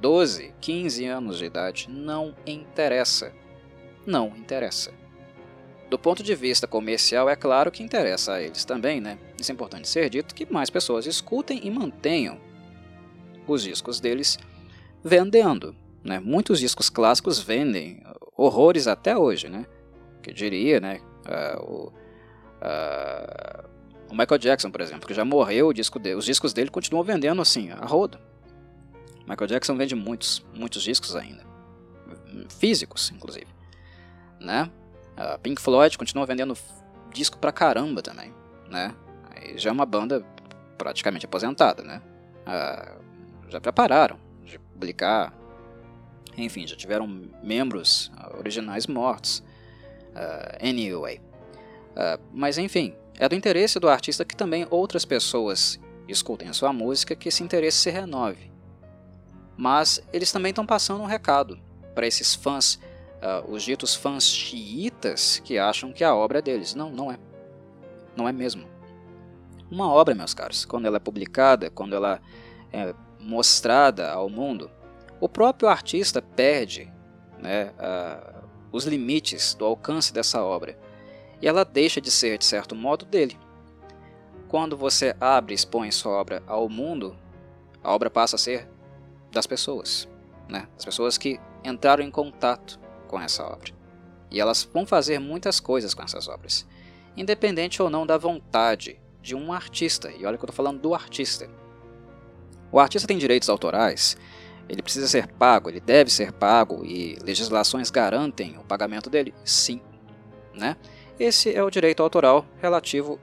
12, 0.00 0.54
15 0.60 1.06
anos 1.06 1.38
de 1.38 1.44
idade, 1.44 1.86
não 1.90 2.34
interessa. 2.46 3.32
Não 4.06 4.28
interessa. 4.28 5.01
Do 5.92 5.98
ponto 5.98 6.22
de 6.22 6.34
vista 6.34 6.66
comercial, 6.66 7.28
é 7.28 7.36
claro 7.36 7.70
que 7.70 7.82
interessa 7.82 8.32
a 8.32 8.40
eles 8.40 8.64
também, 8.64 8.98
né? 8.98 9.18
Isso 9.38 9.52
é 9.52 9.54
importante 9.54 9.86
ser 9.86 10.08
dito 10.08 10.34
que 10.34 10.50
mais 10.50 10.70
pessoas 10.70 11.04
escutem 11.04 11.60
e 11.62 11.70
mantenham 11.70 12.40
os 13.46 13.62
discos 13.62 14.00
deles 14.00 14.38
vendendo. 15.04 15.76
Né? 16.02 16.18
Muitos 16.18 16.60
discos 16.60 16.88
clássicos 16.88 17.38
vendem 17.38 18.02
horrores 18.34 18.86
até 18.86 19.14
hoje, 19.14 19.50
né? 19.50 19.66
Que 20.22 20.32
diria, 20.32 20.80
né? 20.80 20.98
Uh, 21.26 21.62
o, 21.62 21.86
uh, 22.62 23.68
o, 24.10 24.16
Michael 24.16 24.38
Jackson, 24.38 24.70
por 24.70 24.80
exemplo, 24.80 25.06
que 25.06 25.12
já 25.12 25.26
morreu, 25.26 25.74
disco 25.74 25.98
dele, 25.98 26.16
os 26.16 26.24
discos 26.24 26.54
dele 26.54 26.70
continuam 26.70 27.04
vendendo 27.04 27.42
assim, 27.42 27.70
a 27.70 27.84
rodo. 27.84 28.18
Michael 29.28 29.46
Jackson 29.46 29.76
vende 29.76 29.94
muitos, 29.94 30.42
muitos 30.54 30.82
discos 30.82 31.14
ainda, 31.14 31.44
físicos, 32.48 33.12
inclusive, 33.14 33.48
né? 34.40 34.70
Uh, 35.16 35.38
Pink 35.40 35.60
Floyd 35.60 35.96
continua 35.98 36.26
vendendo 36.26 36.56
disco 37.12 37.38
pra 37.38 37.52
caramba 37.52 38.02
também, 38.02 38.32
né? 38.68 38.94
Aí 39.30 39.58
já 39.58 39.70
é 39.70 39.72
uma 39.72 39.86
banda 39.86 40.24
praticamente 40.78 41.26
aposentada, 41.26 41.82
né? 41.82 42.02
já 43.48 43.60
prepararam 43.60 44.18
de 44.44 44.58
publicar 44.58 45.32
enfim, 46.36 46.66
já 46.66 46.76
tiveram 46.76 47.06
membros 47.42 48.10
uh, 48.18 48.38
originais 48.38 48.86
mortos. 48.86 49.42
Uh, 50.14 50.66
anyway. 50.66 51.20
Uh, 51.90 52.20
mas 52.32 52.58
enfim, 52.58 52.94
é 53.18 53.28
do 53.28 53.34
interesse 53.34 53.78
do 53.78 53.88
artista 53.88 54.24
que 54.24 54.36
também 54.36 54.66
outras 54.70 55.04
pessoas 55.04 55.78
escutem 56.08 56.48
a 56.48 56.52
sua 56.52 56.72
música, 56.72 57.14
que 57.14 57.28
esse 57.28 57.42
interesse 57.42 57.78
se 57.78 57.90
renove. 57.90 58.50
Mas 59.56 60.02
eles 60.12 60.32
também 60.32 60.50
estão 60.50 60.66
passando 60.66 61.02
um 61.02 61.06
recado 61.06 61.58
para 61.94 62.06
esses 62.06 62.34
fãs, 62.34 62.80
uh, 63.22 63.50
os 63.50 63.62
ditos 63.62 63.94
fãs 63.94 64.24
xiitas, 64.24 65.40
que 65.44 65.58
acham 65.58 65.92
que 65.92 66.04
a 66.04 66.14
obra 66.14 66.40
é 66.40 66.42
deles. 66.42 66.74
Não, 66.74 66.90
não 66.90 67.10
é. 67.10 67.18
Não 68.16 68.28
é 68.28 68.32
mesmo. 68.32 68.66
Uma 69.70 69.90
obra, 69.90 70.14
meus 70.14 70.34
caros, 70.34 70.64
quando 70.64 70.86
ela 70.86 70.96
é 70.96 71.00
publicada, 71.00 71.70
quando 71.70 71.94
ela 71.94 72.20
é 72.72 72.94
mostrada 73.18 74.10
ao 74.10 74.28
mundo, 74.28 74.70
o 75.20 75.28
próprio 75.28 75.68
artista 75.68 76.20
perde 76.20 76.92
né, 77.38 77.72
uh, 77.78 78.46
os 78.70 78.84
limites 78.84 79.54
do 79.54 79.64
alcance 79.64 80.12
dessa 80.12 80.42
obra 80.42 80.76
e 81.40 81.48
ela 81.48 81.64
deixa 81.64 82.00
de 82.00 82.10
ser, 82.10 82.38
de 82.38 82.44
certo 82.44 82.74
modo, 82.74 83.04
dele. 83.04 83.38
Quando 84.48 84.76
você 84.76 85.16
abre 85.20 85.54
e 85.54 85.56
expõe 85.56 85.90
sua 85.90 86.12
obra 86.12 86.42
ao 86.46 86.68
mundo, 86.68 87.16
a 87.82 87.92
obra 87.92 88.10
passa 88.10 88.36
a 88.36 88.38
ser 88.38 88.68
das 89.30 89.46
pessoas, 89.46 90.08
né? 90.48 90.68
as 90.76 90.84
pessoas 90.84 91.16
que 91.16 91.40
entraram 91.64 92.04
em 92.04 92.10
contato 92.10 92.78
com 93.12 93.20
essa 93.20 93.44
obra. 93.44 93.72
E 94.30 94.40
elas 94.40 94.64
vão 94.64 94.84
fazer 94.86 95.20
muitas 95.20 95.60
coisas 95.60 95.94
com 95.94 96.02
essas 96.02 96.26
obras, 96.26 96.66
independente 97.16 97.82
ou 97.82 97.88
não 97.88 98.06
da 98.06 98.16
vontade 98.16 98.98
de 99.20 99.36
um 99.36 99.52
artista. 99.52 100.10
E 100.10 100.24
olha 100.24 100.36
que 100.36 100.44
eu 100.44 100.48
estou 100.48 100.56
falando 100.56 100.80
do 100.80 100.94
artista. 100.94 101.48
O 102.72 102.80
artista 102.80 103.06
tem 103.06 103.18
direitos 103.18 103.48
autorais 103.48 104.16
ele 104.68 104.82
precisa 104.82 105.06
ser 105.06 105.26
pago, 105.26 105.68
ele 105.68 105.80
deve 105.80 106.10
ser 106.10 106.32
pago 106.32 106.84
e 106.84 107.18
legislações 107.22 107.90
garantem 107.90 108.56
o 108.58 108.64
pagamento 108.64 109.10
dele? 109.10 109.34
Sim. 109.44 109.82
Né? 110.54 110.76
Esse 111.18 111.54
é 111.54 111.62
o 111.62 111.70
direito 111.70 112.02
autoral 112.02 112.46
relativo 112.60 113.18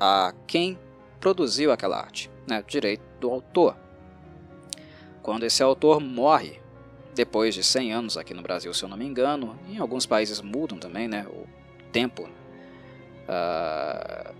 a 0.00 0.32
quem 0.46 0.78
produziu 1.20 1.70
aquela 1.70 1.98
arte, 1.98 2.30
né? 2.46 2.64
direito 2.66 3.02
do 3.20 3.30
autor. 3.30 3.76
Quando 5.22 5.44
esse 5.44 5.62
autor 5.62 6.00
morre, 6.00 6.60
depois 7.14 7.54
de 7.54 7.62
100 7.62 7.92
anos 7.92 8.16
aqui 8.16 8.34
no 8.34 8.42
Brasil, 8.42 8.72
se 8.74 8.82
eu 8.82 8.88
não 8.88 8.96
me 8.96 9.04
engano, 9.04 9.58
em 9.68 9.78
alguns 9.78 10.04
países 10.04 10.40
mudam 10.40 10.78
também 10.78 11.08
né? 11.08 11.26
o 11.28 11.46
tempo, 11.92 12.28
uh, 13.28 14.34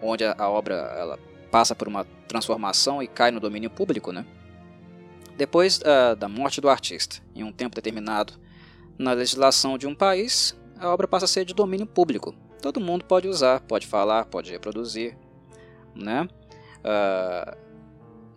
onde 0.00 0.24
a, 0.24 0.48
obra 0.48 0.74
ela 0.96 1.18
passa 1.50 1.74
por 1.74 1.88
uma 1.88 2.04
transformação 2.28 3.02
e 3.02 3.08
cai 3.08 3.30
no 3.30 3.40
domínio 3.40 3.68
público, 3.68 4.12
né? 4.12 4.24
Depois 5.36 5.80
uh, 5.80 6.14
da 6.14 6.28
morte 6.28 6.60
do 6.60 6.68
artista, 6.68 7.16
em 7.34 7.42
um 7.42 7.50
tempo 7.50 7.74
determinado 7.74 8.34
na 8.98 9.12
legislação 9.12 9.76
de 9.76 9.86
um 9.86 9.94
país, 9.94 10.56
a 10.78 10.88
obra 10.88 11.08
passa 11.08 11.24
a 11.24 11.28
ser 11.28 11.44
de 11.44 11.54
domínio 11.54 11.86
público. 11.86 12.34
Todo 12.62 12.80
mundo 12.80 13.04
pode 13.04 13.26
usar, 13.26 13.60
pode 13.60 13.86
falar, 13.86 14.26
pode 14.26 14.52
reproduzir, 14.52 15.16
né? 15.94 16.28
Uh, 16.84 17.69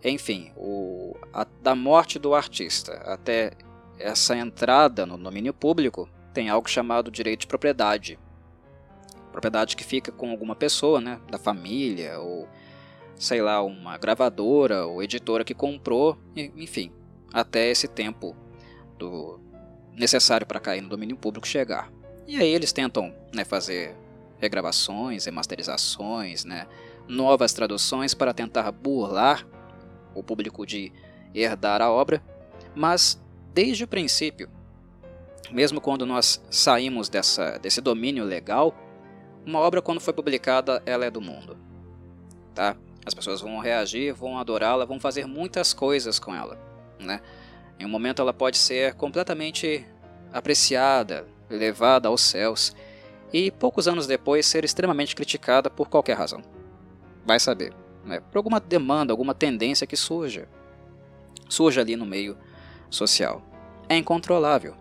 enfim, 0.04 0.52
o, 0.56 1.16
a, 1.32 1.46
da 1.62 1.74
morte 1.74 2.18
do 2.18 2.34
artista 2.34 2.92
até 3.06 3.52
essa 3.98 4.36
entrada 4.36 5.06
no 5.06 5.16
domínio 5.16 5.54
público 5.54 6.08
tem 6.32 6.50
algo 6.50 6.68
chamado 6.68 7.10
direito 7.10 7.40
de 7.40 7.46
propriedade. 7.46 8.18
Propriedade 9.32 9.76
que 9.76 9.84
fica 9.84 10.12
com 10.12 10.30
alguma 10.30 10.54
pessoa, 10.54 11.00
né, 11.00 11.20
da 11.30 11.38
família 11.38 12.18
ou 12.20 12.46
sei 13.16 13.40
lá, 13.40 13.62
uma 13.62 13.96
gravadora 13.96 14.86
ou 14.86 15.02
editora 15.02 15.44
que 15.44 15.54
comprou, 15.54 16.18
enfim, 16.36 16.92
até 17.32 17.70
esse 17.70 17.86
tempo 17.88 18.36
do 18.98 19.40
necessário 19.92 20.46
para 20.46 20.60
cair 20.60 20.80
no 20.80 20.88
domínio 20.88 21.16
público 21.16 21.46
chegar. 21.46 21.90
E 22.26 22.36
aí 22.36 22.48
eles 22.48 22.72
tentam 22.72 23.14
né, 23.32 23.44
fazer 23.44 23.94
regravações, 24.38 25.24
remasterizações, 25.24 26.44
né, 26.44 26.66
novas 27.06 27.52
traduções 27.52 28.14
para 28.14 28.34
tentar 28.34 28.70
burlar 28.72 29.46
o 30.14 30.22
público 30.22 30.66
de 30.66 30.92
herdar 31.34 31.82
a 31.82 31.90
obra, 31.90 32.22
mas 32.74 33.20
desde 33.52 33.84
o 33.84 33.88
princípio, 33.88 34.48
mesmo 35.50 35.80
quando 35.80 36.06
nós 36.06 36.42
saímos 36.50 37.08
dessa, 37.08 37.58
desse 37.58 37.80
domínio 37.80 38.24
legal, 38.24 38.74
uma 39.44 39.58
obra 39.58 39.82
quando 39.82 40.00
foi 40.00 40.12
publicada 40.12 40.82
ela 40.86 41.04
é 41.04 41.10
do 41.10 41.20
mundo, 41.20 41.56
tá? 42.54 42.76
As 43.06 43.12
pessoas 43.12 43.40
vão 43.40 43.58
reagir, 43.58 44.14
vão 44.14 44.38
adorá-la, 44.38 44.86
vão 44.86 44.98
fazer 44.98 45.26
muitas 45.26 45.74
coisas 45.74 46.18
com 46.18 46.34
ela. 46.34 46.58
Né? 46.98 47.20
Em 47.78 47.84
um 47.84 47.88
momento 47.88 48.22
ela 48.22 48.32
pode 48.32 48.56
ser 48.56 48.94
completamente 48.94 49.86
apreciada, 50.32 51.26
levada 51.50 52.08
aos 52.08 52.22
céus, 52.22 52.74
e 53.32 53.50
poucos 53.50 53.86
anos 53.86 54.06
depois 54.06 54.46
ser 54.46 54.64
extremamente 54.64 55.14
criticada 55.14 55.68
por 55.68 55.88
qualquer 55.88 56.16
razão. 56.16 56.40
Vai 57.26 57.38
saber, 57.38 57.74
né? 58.04 58.20
por 58.20 58.38
alguma 58.38 58.60
demanda, 58.60 59.12
alguma 59.12 59.34
tendência 59.34 59.86
que 59.86 59.96
surja. 59.96 60.48
Surge 61.48 61.80
ali 61.80 61.96
no 61.96 62.06
meio 62.06 62.36
social. 62.90 63.42
É 63.88 63.96
incontrolável. 63.96 64.76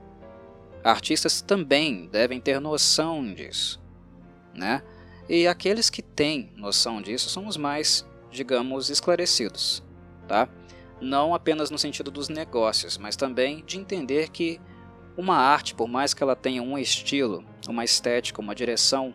Artistas 0.84 1.42
também 1.42 2.08
devem 2.08 2.40
ter 2.40 2.60
noção 2.60 3.34
disso. 3.34 3.82
Né? 4.54 4.82
E 5.28 5.48
aqueles 5.48 5.90
que 5.90 6.02
têm 6.02 6.52
noção 6.56 7.02
disso 7.02 7.30
são 7.30 7.48
os 7.48 7.58
mais 7.58 8.06
digamos, 8.34 8.90
esclarecidos, 8.90 9.84
tá? 10.28 10.50
Não 11.00 11.34
apenas 11.34 11.70
no 11.70 11.78
sentido 11.78 12.10
dos 12.10 12.28
negócios, 12.28 12.98
mas 12.98 13.16
também 13.16 13.64
de 13.66 13.78
entender 13.78 14.30
que 14.30 14.60
uma 15.16 15.36
arte, 15.36 15.76
por 15.76 15.88
mais 15.88 16.14
que 16.14 16.24
ela 16.24 16.36
tenha 16.36 16.62
um 16.62 16.78
estilo, 16.78 17.46
uma 17.68 17.84
estética, 17.84 18.42
uma 18.42 18.56
direção 18.56 19.14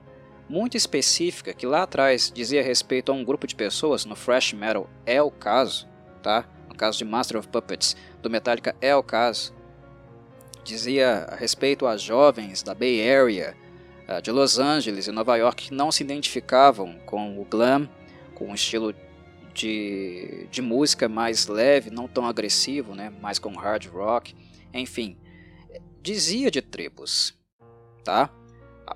muito 0.48 0.76
específica, 0.76 1.52
que 1.52 1.66
lá 1.66 1.82
atrás 1.82 2.32
dizia 2.34 2.62
respeito 2.62 3.12
a 3.12 3.14
um 3.14 3.24
grupo 3.24 3.46
de 3.46 3.54
pessoas, 3.54 4.04
no 4.04 4.14
thrash 4.14 4.52
metal 4.52 4.88
é 5.04 5.22
o 5.22 5.30
caso, 5.30 5.86
tá? 6.22 6.48
No 6.68 6.74
caso 6.74 6.98
de 6.98 7.04
Master 7.04 7.38
of 7.38 7.48
Puppets, 7.48 7.96
do 8.22 8.30
Metallica 8.30 8.74
é 8.80 8.94
o 8.94 9.02
caso. 9.02 9.54
Dizia 10.64 11.26
a 11.30 11.36
respeito 11.36 11.86
a 11.86 11.96
jovens 11.96 12.62
da 12.62 12.74
Bay 12.74 13.08
Area, 13.10 13.56
eh, 14.06 14.20
de 14.20 14.30
Los 14.30 14.58
Angeles 14.58 15.06
e 15.06 15.12
Nova 15.12 15.36
York 15.36 15.68
que 15.68 15.74
não 15.74 15.92
se 15.92 16.02
identificavam 16.02 16.98
com 17.06 17.40
o 17.40 17.44
glam, 17.44 17.88
com 18.34 18.50
o 18.50 18.54
estilo 18.54 18.94
de, 19.52 20.46
de 20.50 20.62
música 20.62 21.08
mais 21.08 21.46
leve, 21.46 21.90
não 21.90 22.06
tão 22.06 22.26
agressivo, 22.26 22.94
né? 22.94 23.12
mais 23.20 23.38
com 23.38 23.50
hard 23.56 23.86
rock, 23.86 24.34
enfim, 24.72 25.16
dizia 26.00 26.50
de 26.50 26.62
tribos, 26.62 27.34
tá? 28.04 28.30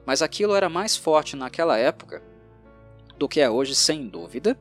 Mas 0.04 0.22
aquilo 0.22 0.54
era 0.54 0.68
mais 0.68 0.96
forte 0.96 1.36
naquela 1.36 1.78
época 1.78 2.22
do 3.18 3.28
que 3.28 3.40
é 3.40 3.50
hoje, 3.50 3.74
sem 3.74 4.06
dúvida. 4.08 4.58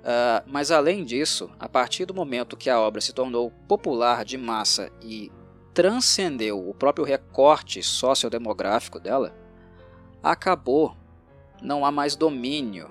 Uh, 0.00 0.42
mas 0.46 0.70
além 0.70 1.04
disso, 1.04 1.50
a 1.58 1.68
partir 1.68 2.04
do 2.04 2.14
momento 2.14 2.56
que 2.56 2.70
a 2.70 2.80
obra 2.80 3.00
se 3.00 3.12
tornou 3.12 3.50
popular 3.66 4.24
de 4.24 4.38
massa 4.38 4.90
e 5.02 5.32
transcendeu 5.74 6.68
o 6.68 6.72
próprio 6.72 7.04
recorte 7.04 7.82
sociodemográfico 7.82 9.00
dela, 9.00 9.34
acabou. 10.22 10.96
Não 11.62 11.84
há 11.84 11.90
mais 11.90 12.14
domínio 12.14 12.90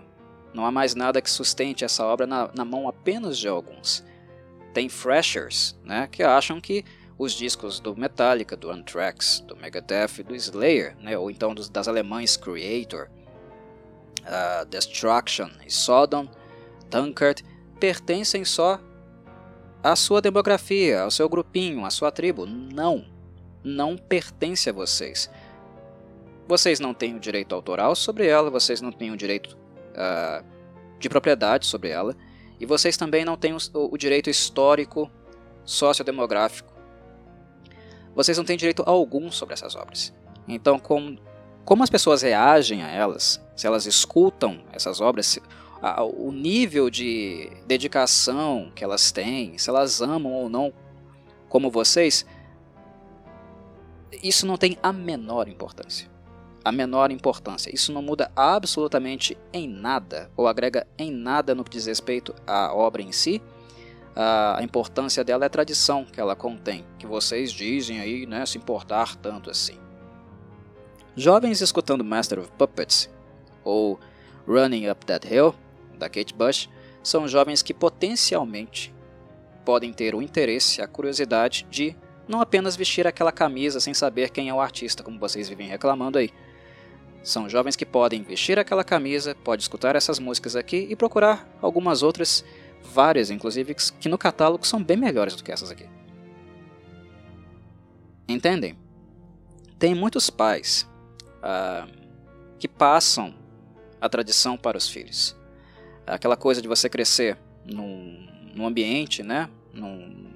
não 0.56 0.66
há 0.66 0.72
mais 0.72 0.96
nada 0.96 1.22
que 1.22 1.30
sustente 1.30 1.84
essa 1.84 2.06
obra 2.06 2.26
na, 2.26 2.50
na 2.56 2.64
mão 2.64 2.88
apenas 2.88 3.38
de 3.38 3.46
alguns. 3.46 4.06
Tem 4.74 4.88
freshers 4.88 5.78
né, 5.84 6.08
que 6.10 6.24
acham 6.24 6.62
que 6.62 6.86
os 7.18 7.34
discos 7.34 7.80
do 7.80 7.96
Metallica, 7.96 8.56
do 8.56 8.70
Anthrax, 8.70 9.40
do 9.48 9.56
Megadeth, 9.56 10.24
do 10.26 10.36
Slayer, 10.36 10.96
né, 11.00 11.18
ou 11.18 11.32
então 11.32 11.54
dos, 11.54 11.70
das 11.70 11.88
alemães 11.88 12.36
Creator, 12.36 13.10
uh, 14.22 14.66
Destruction 14.66 15.50
e 15.66 15.72
Sodom, 15.72 16.28
Dunkard, 16.90 17.44
pertencem 17.80 18.44
só 18.44 18.80
à 19.82 19.96
sua 19.96 20.22
demografia, 20.22 21.02
ao 21.02 21.12
seu 21.12 21.30
grupinho, 21.30 21.86
à 21.86 21.90
sua 21.90 22.12
tribo. 22.12 22.46
Não, 22.46 23.06
não 23.64 23.98
pertence 23.98 24.70
a 24.70 24.74
vocês. 24.74 25.30
Vocês 26.48 26.80
não 26.80 26.94
têm 26.94 27.16
o 27.16 27.20
direito 27.20 27.56
autoral 27.56 27.96
sobre 27.96 28.28
ela, 28.28 28.50
vocês 28.50 28.82
não 28.82 28.92
têm 28.92 29.12
o 29.12 29.18
direito 29.18 29.58
uh, 29.92 30.46
de 31.00 31.10
propriedade 31.10 31.66
sobre 31.66 31.90
ela 31.90 32.16
E 32.60 32.66
vocês 32.66 32.98
também 32.98 33.26
não 33.26 33.36
têm 33.36 33.54
o, 33.54 33.58
o 33.74 33.98
direito 33.98 34.30
histórico, 34.30 35.10
sociodemográfico. 35.64 36.75
Vocês 38.16 38.38
não 38.38 38.46
têm 38.46 38.58
direito 38.58 38.84
algum 38.86 39.30
sobre 39.30 39.54
essas 39.54 39.76
obras. 39.76 40.14
Então, 40.48 40.80
como, 40.80 41.18
como 41.66 41.84
as 41.84 41.90
pessoas 41.90 42.22
reagem 42.22 42.82
a 42.82 42.90
elas, 42.90 43.44
se 43.56 43.68
elas 43.68 43.86
escutam 43.86 44.62
essas 44.72 45.02
obras, 45.02 45.26
se, 45.26 45.42
a, 45.82 46.04
o 46.04 46.32
nível 46.32 46.90
de 46.90 47.52
dedicação 47.68 48.72
que 48.74 48.84
elas 48.84 49.12
têm, 49.12 49.58
se 49.58 49.70
elas 49.70 50.02
amam 50.02 50.32
ou 50.32 50.50
não 50.50 50.74
como 51.50 51.70
vocês, 51.70 52.26
isso 54.24 54.46
não 54.46 54.58
tem 54.58 54.78
a 54.82 54.92
menor 54.92 55.48
importância. 55.48 56.10
A 56.64 56.72
menor 56.72 57.12
importância. 57.12 57.74
Isso 57.74 57.94
não 57.94 58.02
muda 58.02 58.32
absolutamente 58.36 59.38
em 59.54 59.68
nada, 59.68 60.32
ou 60.36 60.48
agrega 60.48 60.88
em 60.98 61.12
nada 61.12 61.54
no 61.54 61.64
que 61.64 61.70
diz 61.70 61.86
respeito 61.86 62.34
à 62.48 62.74
obra 62.74 63.02
em 63.02 63.12
si. 63.12 63.42
A 64.16 64.60
importância 64.62 65.24
dela 65.24 65.44
é 65.44 65.48
a 65.48 65.50
tradição 65.50 66.06
que 66.06 66.22
ela 66.22 66.36
contém, 66.36 66.86
que 66.98 67.06
vocês 67.06 67.52
dizem 67.52 68.00
aí, 68.00 68.26
né, 68.26 68.46
se 68.46 68.58
importar 68.58 69.16
tanto 69.18 69.50
assim. 69.50 69.78
Jovens 71.18 71.62
escutando 71.62 72.04
Master 72.04 72.40
of 72.40 72.52
Puppets 72.58 73.10
ou 73.64 74.00
Running 74.48 74.90
Up 74.90 75.06
That 75.06 75.28
Hill, 75.28 75.54
da 75.98 76.08
Kate 76.10 76.34
Bush, 76.34 76.70
são 77.04 77.28
jovens 77.28 77.62
que 77.62 77.74
potencialmente 77.74 78.94
podem 79.66 79.92
ter 79.92 80.16
o 80.16 80.22
interesse, 80.22 80.82
a 80.82 80.88
curiosidade 80.88 81.66
de 81.70 81.96
não 82.28 82.42
apenas 82.42 82.76
vestir 82.76 83.06
aquela 83.08 83.32
camisa 83.32 83.80
sem 83.80 83.94
saber 83.94 84.30
quem 84.30 84.50
é 84.50 84.54
o 84.54 84.62
artista, 84.62 85.04
como 85.04 85.20
vocês 85.20 85.50
vivem 85.50 85.68
reclamando 85.68 86.18
aí. 86.18 86.32
São 87.24 87.50
jovens 87.50 87.76
que 87.76 87.86
podem 87.86 88.22
vestir 88.22 88.60
aquela 88.60 88.84
camisa, 88.84 89.36
pode 89.44 89.64
escutar 89.64 89.96
essas 89.96 90.20
músicas 90.20 90.56
aqui 90.56 90.88
e 90.90 90.96
procurar 90.96 91.48
algumas 91.62 92.04
outras, 92.04 92.46
várias 92.86 93.30
inclusive, 93.30 93.76
que 94.00 94.10
no 94.10 94.18
catálogo 94.18 94.66
são 94.66 94.84
bem 94.84 94.98
melhores 94.98 95.36
do 95.36 95.44
que 95.44 95.52
essas 95.52 95.72
aqui. 95.72 95.88
Entendem? 98.28 98.78
Tem 99.78 99.94
muitos 99.94 100.30
pais 100.30 100.88
ah, 101.44 101.88
que 102.58 102.68
passam 102.68 103.34
a 104.00 104.10
tradição 104.10 104.58
para 104.58 104.78
os 104.78 104.90
filhos. 104.90 105.36
Aquela 106.08 106.38
coisa 106.38 106.62
de 106.62 106.68
você 106.68 106.90
crescer 106.90 107.38
num, 107.66 108.28
num 108.54 108.66
ambiente, 108.66 109.24
né? 109.24 109.50
Num, 109.74 110.34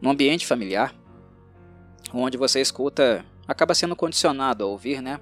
num 0.00 0.10
ambiente 0.10 0.46
familiar, 0.46 0.94
onde 2.12 2.36
você 2.36 2.60
escuta, 2.60 3.24
acaba 3.48 3.74
sendo 3.74 3.96
condicionado 3.96 4.62
a 4.62 4.66
ouvir, 4.66 5.00
né, 5.00 5.18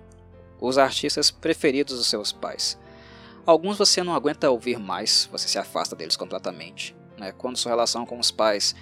os 0.61 0.77
artistas 0.77 1.31
preferidos 1.31 1.97
dos 1.97 2.09
seus 2.09 2.33
pais. 2.33 2.79
Alguns 3.45 3.79
você 3.79 4.03
não 4.03 4.15
aguenta 4.15 4.51
ouvir 4.51 4.79
mais, 4.79 5.29
você 5.31 5.49
se 5.49 5.59
afasta 5.59 5.97
deles 5.97 6.17
completamente, 6.17 6.97
né, 7.19 7.33
quando 7.33 7.57
sua 7.57 7.73
relação 7.73 8.07
com 8.07 8.19
os 8.19 8.31
pais, 8.31 8.75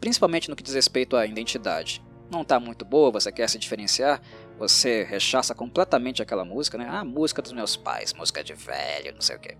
principalmente 0.00 0.50
no 0.50 0.56
que 0.56 0.62
diz 0.62 0.74
respeito 0.74 1.16
à 1.16 1.24
identidade, 1.24 2.02
não 2.30 2.42
está 2.42 2.58
muito 2.58 2.84
boa, 2.84 3.10
você 3.10 3.30
quer 3.30 3.48
se 3.48 3.58
diferenciar, 3.58 4.20
você 4.58 5.04
rechaça 5.04 5.54
completamente 5.54 6.22
aquela 6.22 6.44
música, 6.44 6.78
né? 6.78 6.86
Ah, 6.88 7.04
música 7.04 7.42
dos 7.42 7.52
meus 7.52 7.76
pais, 7.76 8.14
música 8.14 8.42
de 8.42 8.54
velho, 8.54 9.12
não 9.14 9.20
sei 9.20 9.36
o 9.36 9.38
que. 9.38 9.56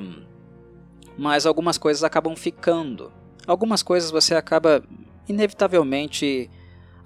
Um, 0.00 0.24
mas 1.16 1.46
algumas 1.46 1.76
coisas 1.76 2.04
acabam 2.04 2.36
ficando 2.36 3.12
Algumas 3.48 3.82
coisas 3.82 4.10
você 4.10 4.34
acaba 4.34 4.84
inevitavelmente 5.26 6.50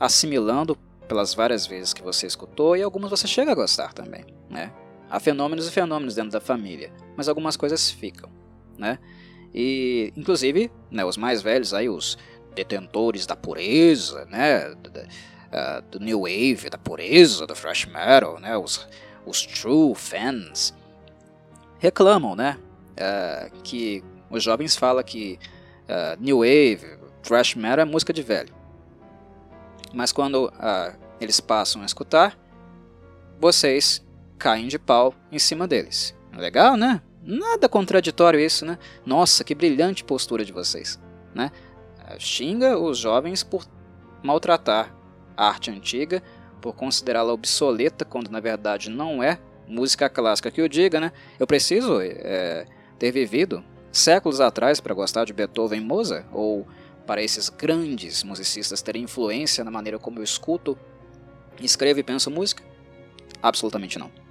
assimilando 0.01 0.77
pelas 1.07 1.35
várias 1.35 1.69
vezes 1.69 1.95
que 1.95 2.03
você 2.03 2.27
escutou 2.27 2.77
e 2.77 2.83
algumas 2.83 3.11
você 3.11 3.29
chega 3.29 3.53
a 3.53 3.55
gostar 3.55 3.93
também, 3.93 4.27
né? 4.51 4.73
Há 5.13 5.21
fenômenos 5.21 5.69
e 5.69 5.71
fenômenos 5.71 6.15
dentro 6.15 6.31
da 6.31 6.41
família, 6.41 6.91
mas 7.15 7.29
algumas 7.29 7.55
coisas 7.55 7.91
ficam, 7.91 8.31
né? 8.79 8.99
E 9.55 10.11
inclusive, 10.17 10.73
né, 10.91 11.05
os 11.05 11.19
mais 11.19 11.43
velhos 11.43 11.75
aí, 11.75 11.87
os 11.87 12.17
detentores 12.55 13.27
da 13.27 13.37
pureza, 13.37 14.25
né, 14.31 14.75
do, 14.75 14.89
uh, 14.89 15.83
do 15.91 16.01
new 16.01 16.23
wave, 16.23 16.71
da 16.71 16.79
pureza, 16.79 17.47
do 17.47 17.53
thrash 17.53 17.85
metal, 17.85 18.41
né, 18.41 18.57
os, 18.57 18.89
os 19.27 19.45
true 19.45 19.95
fans 19.95 20.75
reclamam, 21.79 22.35
né, 22.35 22.59
uh, 22.93 23.63
que 23.63 24.03
os 24.31 24.43
jovens 24.43 24.75
falam 24.77 25.05
que 25.05 25.39
uh, 25.91 26.19
new 26.19 26.39
wave, 26.39 26.99
thrash 27.23 27.55
metal 27.55 27.81
é 27.81 27.85
música 27.85 28.15
de 28.15 28.23
velho. 28.23 28.55
Mas 29.93 30.11
quando 30.11 30.51
eles 31.21 31.39
passam 31.39 31.83
a 31.83 31.85
escutar, 31.85 32.35
vocês 33.39 34.03
caem 34.43 34.67
de 34.67 34.77
pau 34.77 35.15
em 35.31 35.39
cima 35.39 35.69
deles. 35.69 36.13
Legal, 36.37 36.77
né? 36.77 37.01
Nada 37.23 37.69
contraditório 37.69 38.41
isso, 38.41 38.67
né? 38.67 38.77
Nossa, 39.07 39.45
que 39.45 39.55
brilhante 39.55 40.03
postura 40.03 40.45
de 40.45 40.51
vocês, 40.51 40.99
né? 41.33 41.53
Uh, 42.01 42.19
xinga 42.19 42.77
os 42.77 42.99
jovens 42.99 43.45
por 43.45 43.65
maltratar 44.21 44.93
a 45.37 45.47
arte 45.47 45.71
antiga, 45.71 46.21
por 46.61 46.75
considerá-la 46.75 47.33
obsoleta, 47.33 48.05
quando 48.05 48.33
na 48.33 48.41
verdade 48.41 48.91
não 48.91 49.23
é 49.23 49.39
música 49.69 50.11
clássica 50.11 50.51
que 50.51 50.61
o 50.61 50.69
diga, 50.69 50.99
né? 50.99 51.13
Eu 51.39 51.47
preciso 51.47 52.01
é, 52.01 52.67
ter 52.99 53.13
vivido 53.13 53.63
séculos 53.93 54.41
atrás 54.41 54.81
para 54.81 54.93
gostar 54.93 55.25
de 55.25 55.33
Beethoven 55.33 55.81
e 55.81 55.85
Mozart, 55.85 56.27
ou 56.33 56.67
para 57.07 57.23
esses 57.23 57.49
grandes 57.49 58.25
musicistas 58.25 58.83
terem 58.83 59.05
influência 59.05 59.63
na 59.63 59.71
maneira 59.71 60.01
como 60.01 60.19
eu 60.19 60.25
escuto, 60.25 60.77
escrevo 61.61 62.01
e 62.01 62.03
penso 62.03 62.29
música? 62.29 62.65
Absolutamente 63.41 63.99
não. 63.99 64.22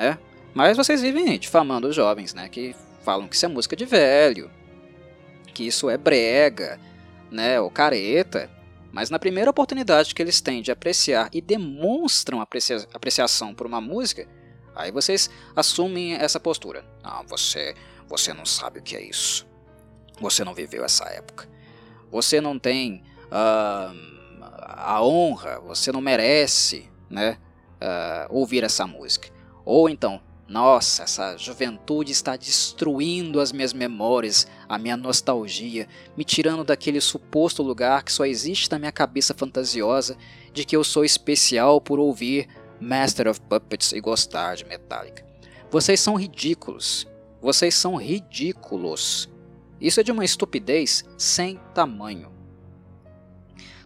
Né? 0.00 0.18
Mas 0.54 0.78
vocês 0.78 1.02
vivem 1.02 1.38
difamando 1.38 1.86
os 1.86 1.94
jovens, 1.94 2.32
né? 2.32 2.48
que 2.48 2.74
falam 3.04 3.28
que 3.28 3.36
isso 3.36 3.44
é 3.44 3.48
música 3.48 3.76
de 3.76 3.84
velho, 3.84 4.50
que 5.52 5.66
isso 5.66 5.90
é 5.90 5.98
brega, 5.98 6.80
né? 7.30 7.60
ou 7.60 7.70
careta. 7.70 8.50
Mas 8.90 9.10
na 9.10 9.18
primeira 9.18 9.50
oportunidade 9.50 10.14
que 10.14 10.22
eles 10.22 10.40
têm 10.40 10.62
de 10.62 10.72
apreciar 10.72 11.28
e 11.34 11.42
demonstram 11.42 12.40
aprecia 12.40 12.78
apreciação 12.94 13.54
por 13.54 13.66
uma 13.66 13.80
música, 13.80 14.26
aí 14.74 14.90
vocês 14.90 15.28
assumem 15.54 16.14
essa 16.14 16.40
postura. 16.40 16.82
Ah, 17.04 17.22
você 17.28 17.74
você 18.08 18.32
não 18.32 18.46
sabe 18.46 18.80
o 18.80 18.82
que 18.82 18.96
é 18.96 19.02
isso. 19.02 19.46
Você 20.18 20.42
não 20.42 20.54
viveu 20.54 20.82
essa 20.82 21.04
época. 21.10 21.46
Você 22.10 22.40
não 22.40 22.58
tem 22.58 23.04
uh, 23.26 23.94
a 24.40 25.00
honra, 25.04 25.60
você 25.60 25.92
não 25.92 26.00
merece 26.00 26.90
né, 27.08 27.38
uh, 27.76 28.34
ouvir 28.34 28.64
essa 28.64 28.86
música. 28.86 29.28
Ou 29.72 29.88
então, 29.88 30.20
nossa, 30.48 31.04
essa 31.04 31.36
juventude 31.36 32.10
está 32.10 32.36
destruindo 32.36 33.40
as 33.40 33.52
minhas 33.52 33.72
memórias, 33.72 34.44
a 34.68 34.76
minha 34.76 34.96
nostalgia, 34.96 35.86
me 36.16 36.24
tirando 36.24 36.64
daquele 36.64 37.00
suposto 37.00 37.62
lugar 37.62 38.02
que 38.02 38.12
só 38.12 38.26
existe 38.26 38.68
na 38.68 38.80
minha 38.80 38.90
cabeça 38.90 39.32
fantasiosa 39.32 40.16
de 40.52 40.64
que 40.64 40.74
eu 40.74 40.82
sou 40.82 41.04
especial 41.04 41.80
por 41.80 42.00
ouvir 42.00 42.48
Master 42.80 43.28
of 43.28 43.40
Puppets 43.42 43.92
e 43.92 44.00
gostar 44.00 44.56
de 44.56 44.64
Metallica. 44.64 45.24
Vocês 45.70 46.00
são 46.00 46.16
ridículos. 46.16 47.06
Vocês 47.40 47.72
são 47.76 47.94
ridículos. 47.94 49.30
Isso 49.80 50.00
é 50.00 50.02
de 50.02 50.10
uma 50.10 50.24
estupidez 50.24 51.04
sem 51.16 51.60
tamanho. 51.72 52.32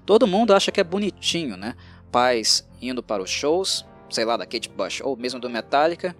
Todo 0.06 0.26
mundo 0.26 0.54
acha 0.54 0.72
que 0.72 0.80
é 0.80 0.84
bonitinho, 0.84 1.58
né? 1.58 1.76
Pais 2.10 2.66
indo 2.80 3.02
para 3.02 3.22
os 3.22 3.28
shows, 3.28 3.84
sei 4.10 4.24
lá, 4.24 4.36
da 4.36 4.46
Kate 4.46 4.68
Bush 4.68 5.00
ou 5.02 5.16
mesmo 5.16 5.40
do 5.40 5.50
Metallica, 5.50 6.14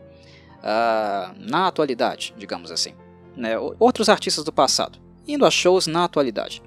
uh, 0.59 1.35
na 1.38 1.66
atualidade, 1.66 2.35
digamos 2.37 2.70
assim. 2.70 2.94
Né? 3.37 3.59
Outros 3.59 4.09
artistas 4.09 4.44
do 4.44 4.53
passado, 4.53 4.99
indo 5.27 5.44
a 5.44 5.51
shows 5.51 5.87
na 5.87 6.05
atualidade. 6.05 6.62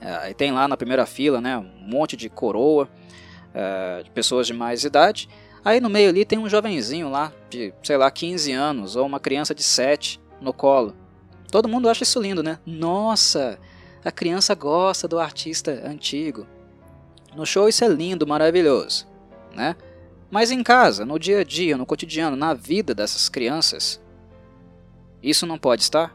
Uh, 0.00 0.30
e 0.30 0.34
tem 0.34 0.52
lá 0.52 0.68
na 0.68 0.76
primeira 0.76 1.06
fila 1.06 1.40
né, 1.40 1.56
um 1.58 1.88
monte 1.88 2.16
de 2.16 2.28
coroa, 2.28 2.88
uh, 3.50 4.04
de 4.04 4.10
pessoas 4.10 4.46
de 4.46 4.52
mais 4.52 4.84
idade, 4.84 5.28
Aí 5.66 5.80
no 5.80 5.90
meio 5.90 6.10
ali 6.10 6.24
tem 6.24 6.38
um 6.38 6.48
jovenzinho 6.48 7.10
lá, 7.10 7.32
de, 7.50 7.74
sei 7.82 7.96
lá, 7.96 8.08
15 8.08 8.52
anos, 8.52 8.94
ou 8.94 9.04
uma 9.04 9.18
criança 9.18 9.52
de 9.52 9.64
7 9.64 10.20
no 10.40 10.52
colo. 10.52 10.94
Todo 11.50 11.68
mundo 11.68 11.88
acha 11.88 12.04
isso 12.04 12.22
lindo, 12.22 12.40
né? 12.40 12.60
Nossa, 12.64 13.58
a 14.04 14.12
criança 14.12 14.54
gosta 14.54 15.08
do 15.08 15.18
artista 15.18 15.72
antigo. 15.84 16.46
No 17.34 17.44
show 17.44 17.68
isso 17.68 17.84
é 17.84 17.88
lindo, 17.88 18.24
maravilhoso, 18.28 19.08
né? 19.56 19.74
Mas 20.30 20.50
em 20.50 20.62
casa, 20.62 21.04
no 21.04 21.18
dia 21.18 21.40
a 21.40 21.44
dia, 21.44 21.76
no 21.76 21.86
cotidiano, 21.86 22.36
na 22.36 22.52
vida 22.52 22.94
dessas 22.94 23.28
crianças, 23.28 24.00
isso 25.22 25.46
não 25.46 25.58
pode 25.58 25.82
estar? 25.82 26.14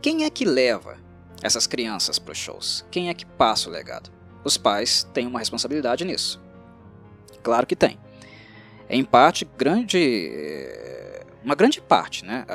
Quem 0.00 0.24
é 0.24 0.30
que 0.30 0.44
leva 0.44 0.96
essas 1.42 1.66
crianças 1.66 2.18
para 2.18 2.32
os 2.32 2.38
shows? 2.38 2.84
Quem 2.90 3.08
é 3.08 3.14
que 3.14 3.26
passa 3.26 3.68
o 3.68 3.72
legado? 3.72 4.10
Os 4.42 4.56
pais 4.56 5.04
têm 5.14 5.26
uma 5.26 5.38
responsabilidade 5.38 6.04
nisso. 6.04 6.40
Claro 7.42 7.66
que 7.66 7.76
tem. 7.76 7.98
Em 8.88 9.04
parte, 9.04 9.46
grande, 9.56 10.30
uma 11.42 11.54
grande 11.54 11.80
parte 11.80 12.24
né, 12.24 12.46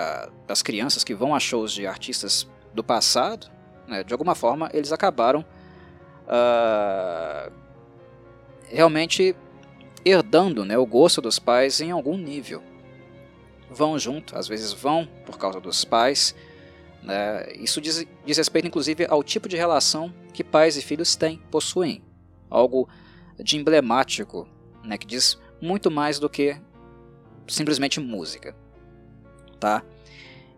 das 0.48 0.62
crianças 0.62 1.04
que 1.04 1.14
vão 1.14 1.34
a 1.34 1.40
shows 1.40 1.72
de 1.72 1.88
artistas 1.88 2.48
do 2.74 2.84
passado, 2.84 3.48
né, 3.88 4.04
de 4.04 4.14
alguma 4.14 4.36
forma, 4.36 4.70
eles 4.74 4.92
acabaram 4.92 5.44
uh, 6.28 7.52
realmente 8.68 9.36
herdando 10.04 10.66
né, 10.66 10.78
o 10.78 10.86
gosto 10.86 11.22
dos 11.22 11.40
pais 11.40 11.82
em 11.82 11.92
algum 11.92 12.18
nível. 12.18 12.62
vão 13.70 14.00
junto, 14.00 14.36
às 14.36 14.48
vezes 14.48 14.74
vão 14.74 15.08
por 15.26 15.38
causa 15.38 15.60
dos 15.60 15.86
pais. 15.86 16.36
Né? 17.04 17.54
Isso 17.54 17.80
diz, 17.80 18.06
diz 18.26 18.38
respeito, 18.38 18.68
inclusive, 18.68 19.06
ao 19.08 19.24
tipo 19.24 19.48
de 19.48 19.56
relação 19.56 20.14
que 20.34 20.44
pais 20.44 20.76
e 20.76 20.82
filhos 20.82 21.16
têm, 21.16 21.38
possuem. 21.52 22.04
Algo 22.50 22.90
de 23.38 23.58
emblemático, 23.58 24.48
né? 24.84 24.98
que 24.98 25.06
diz 25.06 25.38
muito 25.62 25.92
mais 25.92 26.18
do 26.20 26.30
que 26.30 26.60
simplesmente 27.48 28.00
música. 28.00 28.56
Tá? 29.60 29.84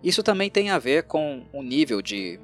Isso 0.03 0.23
também 0.23 0.49
tem 0.49 0.69
a 0.69 0.79
ver 0.79 1.03
com 1.03 1.45
o 1.51 1.61
nível 1.61 2.01
de 2.01 2.39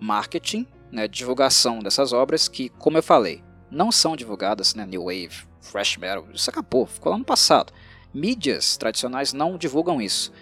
marketing, 0.00 0.66
né, 0.90 1.08
divulgação 1.08 1.80
dessas 1.80 2.12
obras 2.12 2.48
que, 2.48 2.68
como 2.70 2.98
eu 2.98 3.02
falei, 3.02 3.42
não 3.70 3.92
são 3.92 4.16
divulgadas, 4.16 4.74
né, 4.74 4.86
New 4.86 5.04
Wave, 5.04 5.46
Fresh 5.60 5.96
Metal, 5.96 6.26
isso 6.32 6.48
acabou, 6.50 6.86
ficou 6.86 7.12
lá 7.12 7.18
no 7.18 7.24
passado. 7.24 7.72
Mídias 8.12 8.76
tradicionais 8.76 9.32
não 9.32 9.58
divulgam 9.58 10.00
isso. 10.00 10.32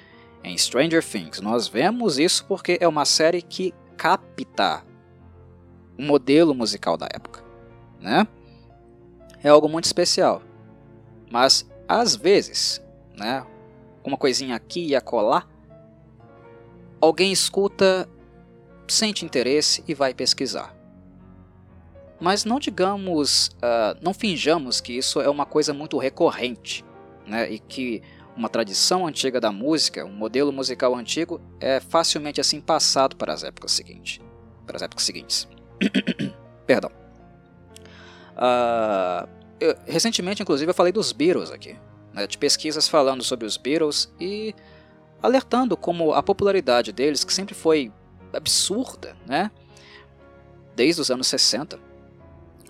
Em 0.45 0.57
Stranger 0.57 1.05
Things, 1.05 1.41
nós 1.41 1.67
vemos 1.67 2.19
isso 2.19 2.45
porque 2.47 2.79
é 2.81 2.87
uma 2.87 3.05
série 3.05 3.43
que 3.43 3.75
capta 3.97 4.85
o 5.99 6.03
modelo 6.03 6.55
musical 6.55 6.97
da 6.97 7.09
época, 7.13 7.43
né? 8.01 8.29
É 9.43 9.49
algo 9.49 9.69
muito 9.69 9.87
especial. 9.87 10.43
Mas 11.31 11.69
às 11.89 12.15
vezes, 12.15 12.81
né, 13.17 13.45
uma 14.05 14.17
coisinha 14.17 14.55
aqui 14.55 14.87
e 14.87 14.95
acolá, 14.95 15.47
alguém 17.01 17.33
escuta, 17.33 18.09
sente 18.87 19.25
interesse 19.25 19.83
e 19.89 19.95
vai 19.95 20.15
pesquisar. 20.15 20.76
Mas 22.21 22.45
não 22.45 22.59
digamos, 22.59 23.49
uh, 23.57 23.99
não 24.01 24.15
finjamos 24.15 24.81
que 24.81 24.93
isso 24.93 25.21
é 25.21 25.29
uma 25.29 25.45
coisa 25.45 25.75
muito 25.75 25.99
recorrente, 25.99 26.85
né? 27.27 27.51
E 27.51 27.59
que 27.59 28.03
uma 28.37 28.49
tradição 28.49 29.07
antiga 29.07 29.41
da 29.41 29.51
música, 29.51 30.05
um 30.05 30.13
modelo 30.13 30.53
musical 30.53 30.95
antigo, 30.95 31.41
é 31.59 31.81
facilmente 31.81 32.41
assim 32.41 32.61
passado 32.61 33.17
para 33.17 33.33
as 33.33 33.43
épocas 33.43 33.73
seguintes. 33.73 34.21
Para 34.67 34.77
as 34.77 34.83
épocas 34.83 35.05
seguintes. 35.05 35.49
Perdão. 36.67 36.91
Uh, 38.37 39.29
eu, 39.59 39.75
recentemente, 39.87 40.43
inclusive, 40.43 40.71
eu 40.71 40.75
falei 40.75 40.93
dos 40.93 41.13
Beatles 41.13 41.51
aqui, 41.51 41.79
né, 42.13 42.27
de 42.27 42.37
pesquisas 42.37 42.87
falando 42.87 43.25
sobre 43.25 43.47
os 43.47 43.57
Beatles 43.57 44.13
e 44.21 44.55
alertando 45.23 45.77
como 45.77 46.13
a 46.13 46.23
popularidade 46.23 46.93
deles, 46.93 47.25
que 47.25 47.33
sempre 47.33 47.55
foi 47.55 47.91
absurda, 48.35 49.17
né, 49.27 49.51
desde 50.75 51.01
os 51.01 51.11
anos 51.11 51.27
60, 51.27 51.79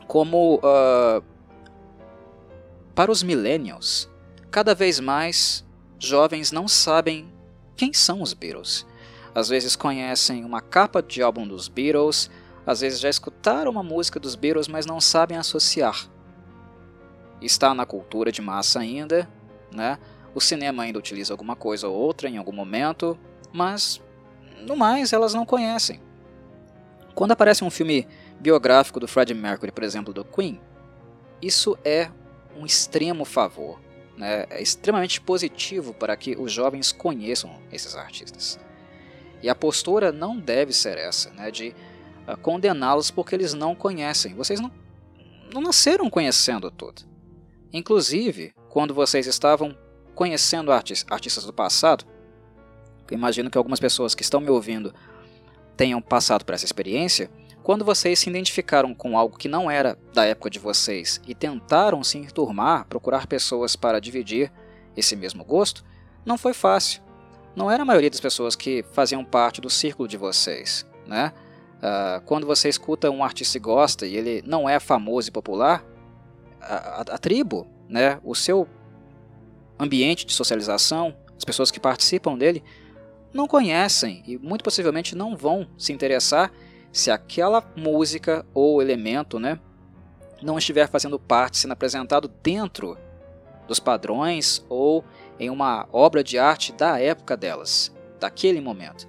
como 0.07 0.57
uh, 0.57 1.23
para 2.95 3.11
os 3.11 3.23
millennials, 3.23 4.09
cada 4.51 4.75
vez 4.75 5.01
mais 5.01 5.64
jovens 5.99 6.53
não 6.53 6.66
sabem 6.66 7.33
quem 7.77 7.92
são 7.92 8.23
os 8.23 8.33
Beatles. 8.33 8.87
Às 9.35 9.49
vezes 9.49 9.77
conhecem 9.77 10.45
uma 10.45 10.61
capa 10.62 11.03
de 11.03 11.23
álbum 11.23 11.47
dos 11.47 11.69
Beatles, 11.69 12.31
às 12.66 12.81
vezes 12.81 13.01
já 13.01 13.09
escutaram 13.09 13.71
uma 13.71 13.83
música 13.83 14.19
dos 14.19 14.35
Beatles, 14.35 14.66
mas 14.66 14.87
não 14.87 15.01
sabem 15.01 15.37
associar. 15.37 16.09
Está 17.40 17.75
na 17.75 17.85
cultura 17.85 18.33
de 18.33 18.40
massa 18.40 18.81
ainda, 18.81 19.29
né? 19.71 19.99
O 20.35 20.40
cinema 20.40 20.83
ainda 20.83 20.99
utiliza 20.99 21.33
alguma 21.33 21.55
coisa 21.55 21.88
ou 21.88 21.95
outra 21.95 22.29
em 22.29 22.38
algum 22.38 22.53
momento, 22.53 23.19
mas 23.53 24.03
no 24.62 24.77
mais 24.77 25.12
elas 25.12 25.35
não 25.35 25.47
conhecem. 25.47 26.01
Quando 27.14 27.33
aparece 27.33 27.62
um 27.62 27.71
filme 27.71 28.07
biográfico 28.40 29.01
do 29.01 29.09
Freddie 29.09 29.35
Mercury, 29.35 29.72
por 29.72 29.85
exemplo, 29.85 30.12
do 30.12 30.25
Queen, 30.25 30.61
isso 31.40 31.77
é 31.85 32.11
um 32.57 32.64
extremo 32.64 33.25
favor, 33.25 33.81
né? 34.16 34.46
é 34.51 34.62
extremamente 34.62 35.20
positivo 35.20 35.92
para 35.92 36.16
que 36.16 36.37
os 36.37 36.51
jovens 36.51 36.92
conheçam 36.92 37.59
esses 37.70 37.94
artistas. 37.94 38.59
E 39.42 39.49
a 39.49 39.55
postura 39.55 40.11
não 40.11 40.38
deve 40.38 40.72
ser 40.72 40.96
essa, 40.96 41.31
né? 41.31 41.51
de 41.51 41.75
uh, 42.27 42.37
condená-los 42.38 43.11
porque 43.11 43.35
eles 43.35 43.53
não 43.53 43.75
conhecem. 43.75 44.35
Vocês 44.35 44.61
não, 44.61 44.72
não 45.53 45.61
nasceram 45.61 46.09
conhecendo 46.09 46.70
tudo. 46.70 47.03
Inclusive, 47.72 48.55
quando 48.70 48.94
vocês 48.94 49.27
estavam 49.27 49.77
conhecendo 50.14 50.72
artis 50.72 51.05
artistas 51.11 51.44
do 51.44 51.53
passado, 51.53 52.07
eu 53.11 53.16
imagino 53.16 53.51
que 53.51 53.59
algumas 53.59 53.79
pessoas 53.79 54.14
que 54.14 54.22
estão 54.22 54.40
me 54.40 54.49
ouvindo 54.49 54.94
tenham 55.77 56.01
passado 56.01 56.44
por 56.44 56.55
essa 56.55 56.64
experiência, 56.64 57.31
quando 57.67 57.85
vocês 57.85 58.21
se 58.21 58.31
identificaram 58.31 58.95
com 58.95 59.19
algo 59.19 59.37
que 59.37 59.49
não 59.49 59.69
era 59.69 59.99
da 60.15 60.25
época 60.25 60.49
de 60.49 60.61
vocês 60.61 61.21
e 61.27 61.35
tentaram 61.35 62.05
se 62.05 62.17
enturmar, 62.17 62.87
procurar 62.87 63.27
pessoas 63.27 63.75
para 63.75 64.01
dividir 64.01 64.53
esse 64.97 65.17
mesmo 65.17 65.45
gosto, 65.45 65.85
não 66.25 66.39
foi 66.39 66.55
fácil. 66.55 67.03
Não 67.57 67.69
era 67.69 67.83
a 67.83 67.85
maioria 67.85 68.09
das 68.09 68.21
pessoas 68.21 68.55
que 68.55 68.85
faziam 68.93 69.25
parte 69.25 69.61
do 69.61 69.69
círculo 69.69 70.07
de 70.07 70.17
vocês. 70.17 70.87
Né? 71.09 71.33
Uh, 71.79 72.25
quando 72.25 72.47
você 72.47 72.69
escuta 72.69 73.11
um 73.11 73.25
artista 73.25 73.57
e 73.57 73.61
gosta 73.61 74.07
e 74.07 74.17
ele 74.17 74.45
não 74.47 74.69
é 74.69 74.79
famoso 74.79 75.31
e 75.31 75.33
popular, 75.33 75.85
a, 76.61 76.75
a, 76.77 77.01
a 77.01 77.19
tribo, 77.19 77.67
né, 77.89 78.21
o 78.23 78.37
seu 78.37 78.69
ambiente 79.77 80.25
de 80.25 80.33
socialização, 80.33 81.17
as 81.37 81.45
pessoas 81.45 81.73
que 81.73 81.81
participam 81.81 82.39
dele, 82.39 82.63
não 83.35 83.49
conhecem 83.49 84.23
e 84.25 84.39
muito 84.39 84.63
possivelmente 84.63 85.17
não 85.17 85.37
vão 85.37 85.67
se 85.77 85.93
interessar 85.93 86.53
se 86.97 87.11
aquela 87.11 87.63
música 87.77 88.47
ou 88.55 88.81
elemento 88.81 89.39
né, 89.39 89.61
não 90.41 90.57
estiver 90.57 90.89
fazendo 90.89 91.19
parte, 91.19 91.59
sendo 91.59 91.73
apresentado 91.73 92.27
dentro 92.43 92.97
dos 93.69 93.79
padrões 93.79 94.65
ou 94.67 95.05
em 95.39 95.51
uma 95.51 95.87
obra 95.93 96.25
de 96.25 96.39
arte 96.39 96.73
da 96.73 96.99
época 96.99 97.37
delas, 97.37 97.93
daquele 98.19 98.63
momento. 98.63 99.07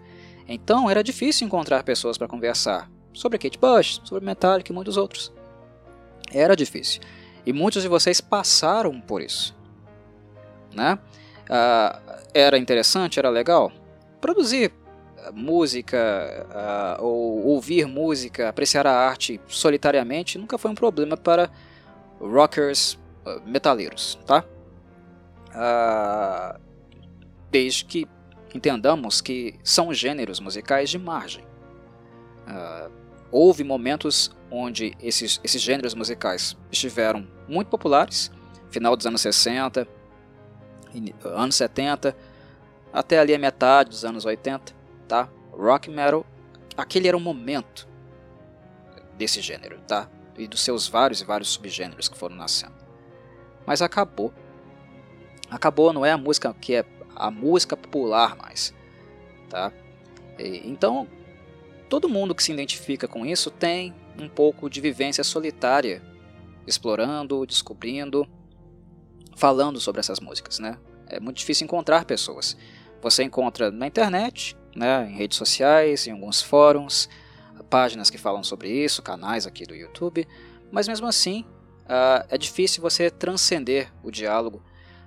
Então 0.50 0.90
era 0.90 1.02
difícil 1.02 1.48
encontrar 1.48 1.82
pessoas 1.84 2.18
para 2.18 2.28
conversar 2.28 2.92
sobre 3.14 3.38
Kate 3.38 3.58
Bush, 3.58 4.02
sobre 4.04 4.26
Metallica 4.26 4.70
e 4.70 4.76
muitos 4.76 4.98
outros. 4.98 5.32
Era 6.34 6.58
difícil. 6.58 7.02
E 7.46 7.54
muitos 7.54 7.84
de 7.84 7.88
vocês 7.88 8.20
passaram 8.20 9.00
por 9.00 9.22
isso. 9.22 9.56
Né? 10.76 11.00
Ah, 11.50 12.02
era 12.34 12.58
interessante, 12.58 13.18
era 13.18 13.30
legal? 13.30 13.72
Produzir 14.20 14.74
música 15.34 16.98
uh, 17.00 17.04
ou 17.04 17.46
ouvir 17.48 17.88
música, 17.88 18.50
apreciar 18.50 18.86
a 18.88 18.94
arte 18.94 19.40
solitariamente 19.48 20.38
nunca 20.38 20.58
foi 20.58 20.72
um 20.72 20.76
problema 20.76 21.16
para 21.18 21.50
rockers 22.20 22.94
uh, 23.26 23.42
metaleiros, 23.46 24.18
tá? 24.26 24.44
Uh, 25.50 26.60
desde 27.50 27.86
que 27.86 28.08
entendamos 28.54 29.22
que 29.22 29.56
são 29.64 29.94
gêneros 29.94 30.40
musicais 30.40 30.90
de 30.90 30.98
margem. 30.98 31.46
houve 33.32 33.64
momentos 33.64 34.32
onde 34.50 34.96
esses, 35.02 35.40
esses 35.44 35.62
gêneros 35.62 35.94
musicais 35.94 36.58
estiveram 36.72 37.28
muito 37.48 37.68
populares, 37.68 38.32
final 38.70 38.96
dos 38.96 39.06
anos 39.06 39.22
60, 39.22 39.88
anos 41.24 41.56
70, 41.56 42.16
até 42.92 43.20
ali 43.20 43.34
a 43.34 43.40
metade 43.40 43.90
dos 43.90 44.06
anos 44.06 44.26
80, 44.26 44.77
tá? 45.08 45.30
Rock 45.52 45.90
metal, 45.90 46.26
aquele 46.76 47.08
era 47.08 47.18
o 47.18 47.20
momento 47.20 47.88
desse 49.18 49.42
gênero, 49.42 49.80
tá? 49.88 50.10
E 50.38 50.48
dos 50.48 50.62
seus 50.62 50.88
vários 50.88 51.22
e 51.22 51.26
vários 51.26 51.50
subgêneros 51.50 52.08
que 52.08 52.18
foram 52.18 52.36
nascendo. 52.36 52.76
Mas 53.66 53.82
acabou. 53.82 54.34
Acabou, 55.50 55.92
não 55.92 56.06
é 56.06 56.12
a 56.12 56.18
música 56.18 56.54
que 56.54 56.76
é 56.76 56.86
a 57.16 57.32
música 57.32 57.76
popular 57.76 58.36
mais, 58.36 58.74
tá? 59.50 59.72
E, 60.38 60.70
então, 60.70 61.08
todo 61.90 62.10
mundo 62.10 62.36
que 62.36 62.44
se 62.44 62.52
identifica 62.52 63.08
com 63.08 63.26
isso 63.26 63.50
tem 63.50 63.94
um 64.20 64.28
pouco 64.28 64.70
de 64.70 64.82
vivência 64.82 65.24
solitária, 65.24 66.02
explorando, 66.66 67.46
descobrindo, 67.46 68.28
falando 69.36 69.80
sobre 69.80 70.00
essas 70.00 70.20
músicas, 70.20 70.60
né? 70.60 70.78
É 71.08 71.20
muito 71.20 71.38
difícil 71.38 71.66
encontrar 71.66 72.06
pessoas. 72.06 72.58
Você 73.02 73.24
encontra 73.24 73.72
na 73.72 73.88
internet, 73.88 74.57
né, 74.78 75.10
em 75.10 75.16
redes 75.16 75.38
sociais, 75.38 76.08
em 76.08 76.12
alguns 76.12 76.42
fóruns, 76.42 77.10
páginas 77.70 78.10
que 78.10 78.18
falam 78.18 78.44
sobre 78.44 78.70
isso, 78.70 79.02
canais 79.02 79.46
aqui 79.46 79.66
do 79.66 79.76
YouTube, 79.76 80.28
mas 80.72 80.88
mesmo 80.88 81.08
assim 81.08 81.44
uh, 81.86 82.26
é 82.30 82.38
difícil 82.38 82.82
você 82.82 83.10
transcender 83.10 83.92
o 84.04 84.12
diálogo, 84.12 84.62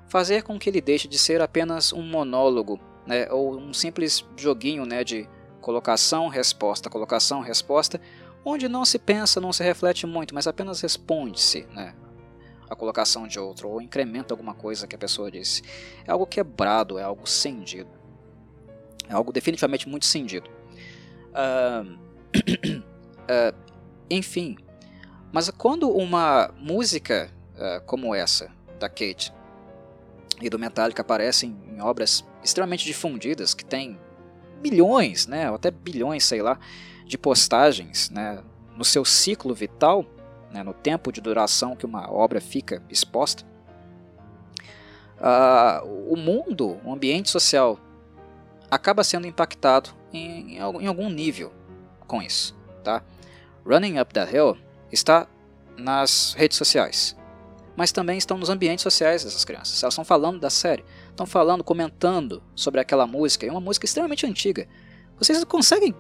fazer 0.08 0.42
com 0.42 0.58
que 0.58 0.68
ele 0.68 0.80
deixe 0.80 1.08
de 1.08 1.18
ser 1.18 1.40
apenas 1.40 1.92
um 1.92 2.02
monólogo 2.02 2.80
né, 3.06 3.30
ou 3.30 3.56
um 3.56 3.72
simples 3.72 4.24
joguinho 4.36 4.84
né, 4.84 5.04
de 5.04 5.28
colocação, 5.60 6.28
resposta, 6.28 6.90
colocação, 6.90 7.40
resposta, 7.40 8.00
onde 8.44 8.68
não 8.68 8.84
se 8.84 8.98
pensa, 8.98 9.40
não 9.40 9.52
se 9.52 9.62
reflete 9.62 10.06
muito, 10.06 10.34
mas 10.34 10.46
apenas 10.46 10.80
responde-se 10.80 11.66
né, 11.70 11.94
a 12.68 12.74
colocação 12.74 13.26
de 13.26 13.38
outro 13.38 13.68
ou 13.68 13.80
incrementa 13.80 14.34
alguma 14.34 14.54
coisa 14.54 14.86
que 14.86 14.96
a 14.96 14.98
pessoa 14.98 15.30
disse. 15.30 15.62
É 16.06 16.10
algo 16.10 16.26
quebrado, 16.26 16.98
é 16.98 17.02
algo 17.02 17.26
cendido. 17.28 17.99
É 19.10 19.14
algo 19.14 19.32
definitivamente 19.32 19.88
muito 19.88 20.06
cindido. 20.06 20.48
Uh, 21.32 21.98
uh, 22.32 23.56
enfim, 24.08 24.56
mas 25.32 25.50
quando 25.50 25.90
uma 25.90 26.54
música 26.56 27.28
uh, 27.56 27.84
como 27.84 28.14
essa, 28.14 28.50
da 28.78 28.88
Kate, 28.88 29.32
e 30.40 30.48
do 30.48 30.58
Metallica 30.58 31.02
aparecem 31.02 31.56
em 31.68 31.82
obras 31.82 32.24
extremamente 32.42 32.84
difundidas 32.84 33.52
que 33.52 33.64
têm 33.64 33.98
milhões, 34.62 35.26
né, 35.26 35.50
ou 35.50 35.56
até 35.56 35.70
bilhões, 35.70 36.24
sei 36.24 36.40
lá, 36.40 36.58
de 37.04 37.18
postagens, 37.18 38.10
né, 38.10 38.42
no 38.76 38.84
seu 38.84 39.04
ciclo 39.04 39.54
vital, 39.54 40.06
né, 40.50 40.62
no 40.62 40.72
tempo 40.72 41.12
de 41.12 41.20
duração 41.20 41.76
que 41.76 41.84
uma 41.84 42.10
obra 42.10 42.40
fica 42.40 42.82
exposta. 42.88 43.44
Uh, 45.18 46.12
o 46.12 46.16
mundo, 46.16 46.80
o 46.84 46.92
ambiente 46.92 47.28
social, 47.28 47.78
acaba 48.70 49.02
sendo 49.02 49.26
impactado 49.26 49.90
em, 50.12 50.56
em 50.56 50.86
algum 50.86 51.10
nível 51.10 51.52
com 52.06 52.22
isso. 52.22 52.56
Tá? 52.84 53.02
Running 53.66 53.98
Up 53.98 54.12
That 54.14 54.34
Hill 54.34 54.56
está 54.90 55.26
nas 55.76 56.34
redes 56.36 56.56
sociais, 56.56 57.16
mas 57.76 57.92
também 57.92 58.18
estão 58.18 58.38
nos 58.38 58.50
ambientes 58.50 58.82
sociais 58.82 59.24
dessas 59.24 59.44
crianças. 59.44 59.82
Elas 59.82 59.94
estão 59.94 60.04
falando 60.04 60.38
da 60.38 60.50
série, 60.50 60.84
estão 61.08 61.26
falando, 61.26 61.64
comentando 61.64 62.42
sobre 62.54 62.80
aquela 62.80 63.06
música, 63.06 63.46
é 63.46 63.50
uma 63.50 63.60
música 63.60 63.86
extremamente 63.86 64.26
antiga. 64.26 64.68
Vocês 65.18 65.42
conseguem 65.44 65.94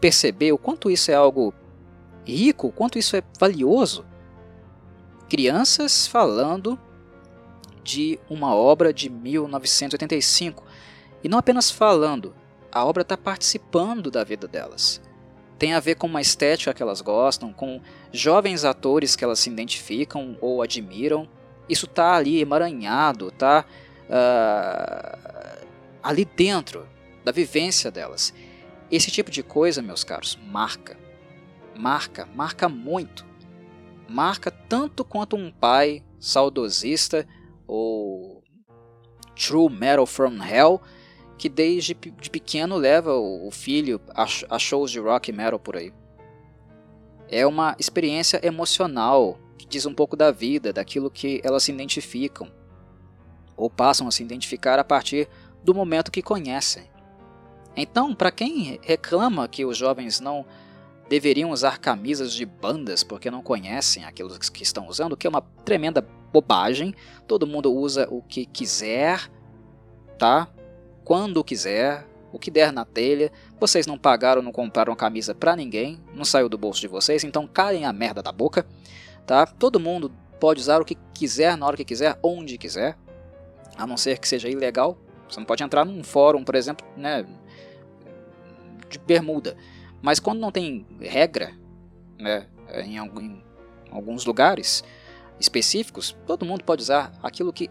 perceber 0.00 0.52
o 0.52 0.58
quanto 0.58 0.90
isso 0.90 1.10
é 1.10 1.14
algo 1.14 1.54
rico, 2.24 2.68
o 2.68 2.72
quanto 2.72 2.98
isso 2.98 3.16
é 3.16 3.22
valioso? 3.38 4.04
Crianças 5.28 6.06
falando 6.06 6.78
de 7.82 8.18
uma 8.28 8.54
obra 8.54 8.92
de 8.92 9.10
1985 9.10 10.64
e 11.24 11.28
não 11.28 11.38
apenas 11.38 11.70
falando, 11.70 12.34
a 12.70 12.84
obra 12.84 13.02
está 13.02 13.16
participando 13.16 14.10
da 14.10 14.22
vida 14.22 14.46
delas 14.46 15.00
tem 15.58 15.72
a 15.72 15.80
ver 15.80 15.94
com 15.94 16.06
uma 16.06 16.20
estética 16.20 16.74
que 16.74 16.82
elas 16.82 17.00
gostam, 17.00 17.52
com 17.52 17.80
jovens 18.12 18.64
atores 18.64 19.16
que 19.16 19.24
elas 19.24 19.38
se 19.38 19.50
identificam 19.50 20.36
ou 20.40 20.62
admiram. 20.62 21.28
Isso 21.68 21.86
está 21.86 22.16
ali 22.16 22.40
emaranhado, 22.40 23.28
está 23.28 23.64
uh, 23.64 24.12
ah, 24.12 25.58
ali 26.02 26.24
dentro 26.24 26.86
da 27.24 27.32
vivência 27.32 27.90
delas. 27.90 28.34
Esse 28.90 29.10
tipo 29.10 29.30
de 29.30 29.42
coisa, 29.42 29.80
meus 29.80 30.04
caros, 30.04 30.38
marca. 30.44 30.98
Marca, 31.74 32.28
marca 32.34 32.68
muito. 32.68 33.24
Marca 34.08 34.50
tanto 34.50 35.04
quanto 35.04 35.34
um 35.36 35.50
pai 35.50 36.04
saudosista 36.18 37.26
ou 37.66 38.42
true 39.34 39.70
metal 39.70 40.06
from 40.06 40.42
hell 40.44 40.82
que 41.36 41.48
desde 41.48 41.94
de 41.94 42.30
pequeno 42.30 42.76
leva 42.76 43.14
o 43.14 43.50
filho 43.50 44.00
a 44.14 44.58
shows 44.58 44.90
de 44.90 45.00
rock 45.00 45.30
e 45.30 45.32
metal 45.32 45.58
por 45.58 45.76
aí. 45.76 45.92
É 47.28 47.46
uma 47.46 47.74
experiência 47.78 48.40
emocional 48.46 49.38
que 49.58 49.66
diz 49.66 49.86
um 49.86 49.94
pouco 49.94 50.16
da 50.16 50.30
vida, 50.30 50.72
daquilo 50.72 51.10
que 51.10 51.40
elas 51.42 51.64
se 51.64 51.72
identificam, 51.72 52.50
ou 53.56 53.70
passam 53.70 54.06
a 54.06 54.10
se 54.10 54.22
identificar 54.22 54.78
a 54.78 54.84
partir 54.84 55.28
do 55.62 55.74
momento 55.74 56.12
que 56.12 56.22
conhecem. 56.22 56.84
Então, 57.76 58.14
para 58.14 58.30
quem 58.30 58.78
reclama 58.82 59.48
que 59.48 59.64
os 59.64 59.76
jovens 59.76 60.20
não 60.20 60.44
deveriam 61.08 61.50
usar 61.50 61.78
camisas 61.78 62.32
de 62.32 62.46
bandas 62.46 63.02
porque 63.02 63.30
não 63.30 63.42
conhecem 63.42 64.04
aquilo 64.04 64.38
que 64.38 64.62
estão 64.62 64.88
usando, 64.88 65.16
que 65.16 65.26
é 65.26 65.30
uma 65.30 65.42
tremenda 65.64 66.06
bobagem, 66.32 66.94
todo 67.26 67.46
mundo 67.46 67.72
usa 67.72 68.08
o 68.10 68.22
que 68.22 68.46
quiser, 68.46 69.30
tá? 70.18 70.48
Quando 71.04 71.44
quiser, 71.44 72.06
o 72.32 72.38
que 72.38 72.50
der 72.50 72.72
na 72.72 72.84
telha. 72.84 73.30
Vocês 73.60 73.86
não 73.86 73.96
pagaram, 73.96 74.42
não 74.42 74.50
compraram 74.50 74.94
camisa 74.96 75.34
pra 75.34 75.54
ninguém, 75.54 76.00
não 76.12 76.24
saiu 76.24 76.48
do 76.48 76.58
bolso 76.58 76.80
de 76.80 76.88
vocês, 76.88 77.22
então 77.22 77.46
calem 77.46 77.84
a 77.84 77.92
merda 77.92 78.22
da 78.22 78.32
boca, 78.32 78.66
tá? 79.24 79.46
Todo 79.46 79.78
mundo 79.78 80.12
pode 80.40 80.60
usar 80.60 80.80
o 80.80 80.84
que 80.84 80.96
quiser, 81.14 81.56
na 81.56 81.66
hora 81.66 81.76
que 81.76 81.84
quiser, 81.84 82.18
onde 82.22 82.58
quiser, 82.58 82.98
a 83.76 83.86
não 83.86 83.96
ser 83.96 84.18
que 84.18 84.26
seja 84.26 84.48
ilegal. 84.48 84.98
Você 85.28 85.38
não 85.38 85.46
pode 85.46 85.62
entrar 85.62 85.84
num 85.84 86.02
fórum, 86.02 86.42
por 86.42 86.56
exemplo, 86.56 86.86
né, 86.96 87.24
de 88.90 88.98
bermuda. 88.98 89.56
Mas 90.02 90.18
quando 90.18 90.40
não 90.40 90.50
tem 90.50 90.84
regra, 91.00 91.52
né, 92.18 92.46
em, 92.84 92.96
em 92.96 93.42
alguns 93.90 94.24
lugares 94.26 94.82
específicos, 95.38 96.16
todo 96.26 96.44
mundo 96.44 96.64
pode 96.64 96.82
usar 96.82 97.12
aquilo 97.22 97.52
que 97.52 97.70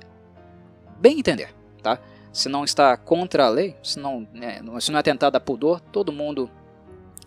bem 0.99 1.19
entender, 1.19 1.53
tá? 1.81 1.99
Se 2.33 2.49
não 2.49 2.65
está 2.65 2.97
contra 2.97 3.45
a 3.45 3.49
lei, 3.49 3.77
se 3.83 3.99
não, 3.99 4.27
né, 4.33 4.59
se 4.81 4.91
não 4.91 4.99
é 4.99 5.03
tentado 5.03 5.37
a 5.37 5.39
pudor, 5.39 5.79
todo 5.79 6.11
mundo 6.11 6.49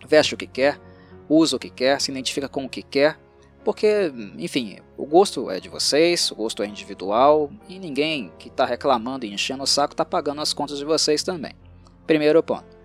veste 0.05 0.35
o 0.35 0.37
que 0.37 0.45
quer, 0.45 0.79
usa 1.29 1.55
o 1.55 1.59
que 1.59 1.69
quer, 1.69 1.99
se 1.99 2.11
identifica 2.11 2.49
com 2.49 2.65
o 2.65 2.69
que 2.69 2.83
quer, 2.83 3.17
porque, 3.63 4.13
enfim, 4.37 4.79
o 4.97 5.05
gosto 5.05 5.49
é 5.49 5.59
de 5.59 5.69
vocês, 5.69 6.31
o 6.31 6.35
gosto 6.35 6.61
é 6.61 6.67
individual 6.67 7.51
e 7.67 7.79
ninguém 7.79 8.31
que 8.37 8.49
está 8.49 8.65
reclamando 8.65 9.25
e 9.25 9.33
enchendo 9.33 9.63
o 9.63 9.67
saco 9.67 9.93
está 9.93 10.05
pagando 10.05 10.41
as 10.41 10.53
contas 10.53 10.77
de 10.77 10.85
vocês 10.85 11.23
também. 11.23 11.53
Primeiro 12.05 12.41
ponto. 12.43 12.77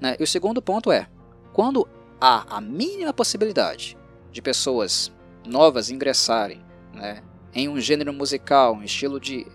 Né? 0.00 0.16
E 0.18 0.22
o 0.22 0.26
segundo 0.26 0.60
ponto 0.60 0.90
é: 0.90 1.08
quando 1.52 1.88
há 2.20 2.56
a 2.56 2.60
mínima 2.60 3.12
possibilidade 3.12 3.96
de 4.32 4.42
pessoas 4.42 5.12
novas 5.46 5.90
ingressarem 5.90 6.60
né, 6.92 7.22
em 7.54 7.68
um 7.68 7.80
gênero 7.80 8.12
musical, 8.12 8.74
um 8.74 8.82
estilo 8.82 9.20
de, 9.20 9.46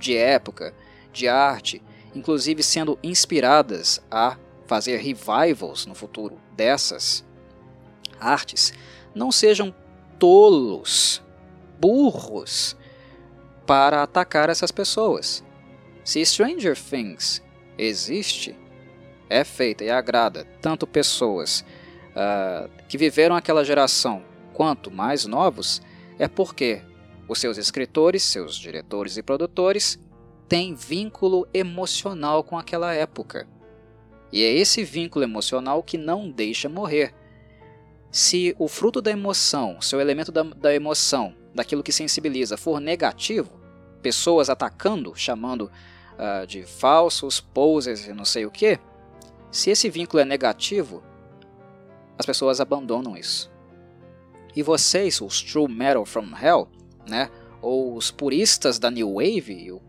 de 0.00 0.16
época, 0.16 0.74
de 1.12 1.28
arte, 1.28 1.82
inclusive 2.14 2.62
sendo 2.62 2.98
inspiradas 3.02 4.00
a 4.10 4.36
fazer 4.66 4.98
revivals 4.98 5.86
no 5.86 5.94
futuro 5.94 6.38
dessas 6.54 7.24
artes, 8.20 8.72
não 9.14 9.32
sejam 9.32 9.74
tolos, 10.18 11.22
burros, 11.80 12.76
para 13.66 14.02
atacar 14.02 14.48
essas 14.48 14.72
pessoas. 14.72 15.44
Se 16.04 16.24
Stranger 16.24 16.76
Things 16.76 17.42
existe, 17.76 18.56
é 19.28 19.44
feita 19.44 19.84
e 19.84 19.90
agrada 19.90 20.46
tanto 20.60 20.86
pessoas 20.86 21.64
uh, 22.12 22.70
que 22.88 22.96
viveram 22.96 23.36
aquela 23.36 23.64
geração 23.64 24.22
quanto 24.54 24.90
mais 24.90 25.26
novos, 25.26 25.82
é 26.18 26.26
porque 26.26 26.82
os 27.28 27.38
seus 27.38 27.58
escritores, 27.58 28.22
seus 28.22 28.56
diretores 28.56 29.16
e 29.16 29.22
produtores 29.22 29.98
tem 30.48 30.74
vínculo 30.74 31.46
emocional 31.52 32.42
com 32.42 32.58
aquela 32.58 32.94
época. 32.94 33.46
E 34.32 34.42
é 34.42 34.52
esse 34.52 34.82
vínculo 34.82 35.24
emocional 35.24 35.82
que 35.82 35.98
não 35.98 36.30
deixa 36.30 36.68
morrer. 36.68 37.14
Se 38.10 38.54
o 38.58 38.66
fruto 38.66 39.02
da 39.02 39.10
emoção, 39.10 39.80
seu 39.80 40.00
elemento 40.00 40.32
da, 40.32 40.42
da 40.42 40.74
emoção, 40.74 41.34
daquilo 41.54 41.82
que 41.82 41.92
sensibiliza, 41.92 42.56
for 42.56 42.80
negativo, 42.80 43.60
pessoas 44.02 44.48
atacando, 44.48 45.14
chamando 45.14 45.70
uh, 46.14 46.46
de 46.46 46.62
falsos, 46.62 47.40
poses 47.40 48.06
e 48.06 48.12
não 48.12 48.24
sei 48.24 48.46
o 48.46 48.50
que, 48.50 48.78
se 49.50 49.70
esse 49.70 49.90
vínculo 49.90 50.20
é 50.20 50.24
negativo, 50.24 51.02
as 52.16 52.24
pessoas 52.24 52.60
abandonam 52.60 53.16
isso. 53.16 53.50
E 54.56 54.62
vocês, 54.62 55.20
os 55.20 55.42
True 55.42 55.68
Metal 55.68 56.04
from 56.06 56.28
Hell, 56.40 56.68
né, 57.06 57.30
ou 57.60 57.94
os 57.94 58.10
puristas 58.10 58.78
da 58.78 58.90
New 58.90 59.14
Wave, 59.14 59.72
o 59.72 59.87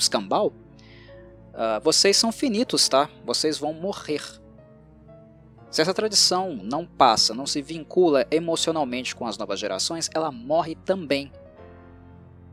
escambau, 0.00 0.48
uh, 0.48 1.80
vocês 1.82 2.16
são 2.16 2.32
finitos, 2.32 2.88
tá? 2.88 3.08
Vocês 3.24 3.58
vão 3.58 3.72
morrer. 3.72 4.22
Se 5.70 5.82
essa 5.82 5.92
tradição 5.92 6.58
não 6.62 6.86
passa, 6.86 7.34
não 7.34 7.46
se 7.46 7.60
vincula 7.60 8.26
emocionalmente 8.30 9.14
com 9.14 9.26
as 9.26 9.36
novas 9.36 9.58
gerações, 9.58 10.08
ela 10.14 10.30
morre 10.30 10.74
também. 10.74 11.30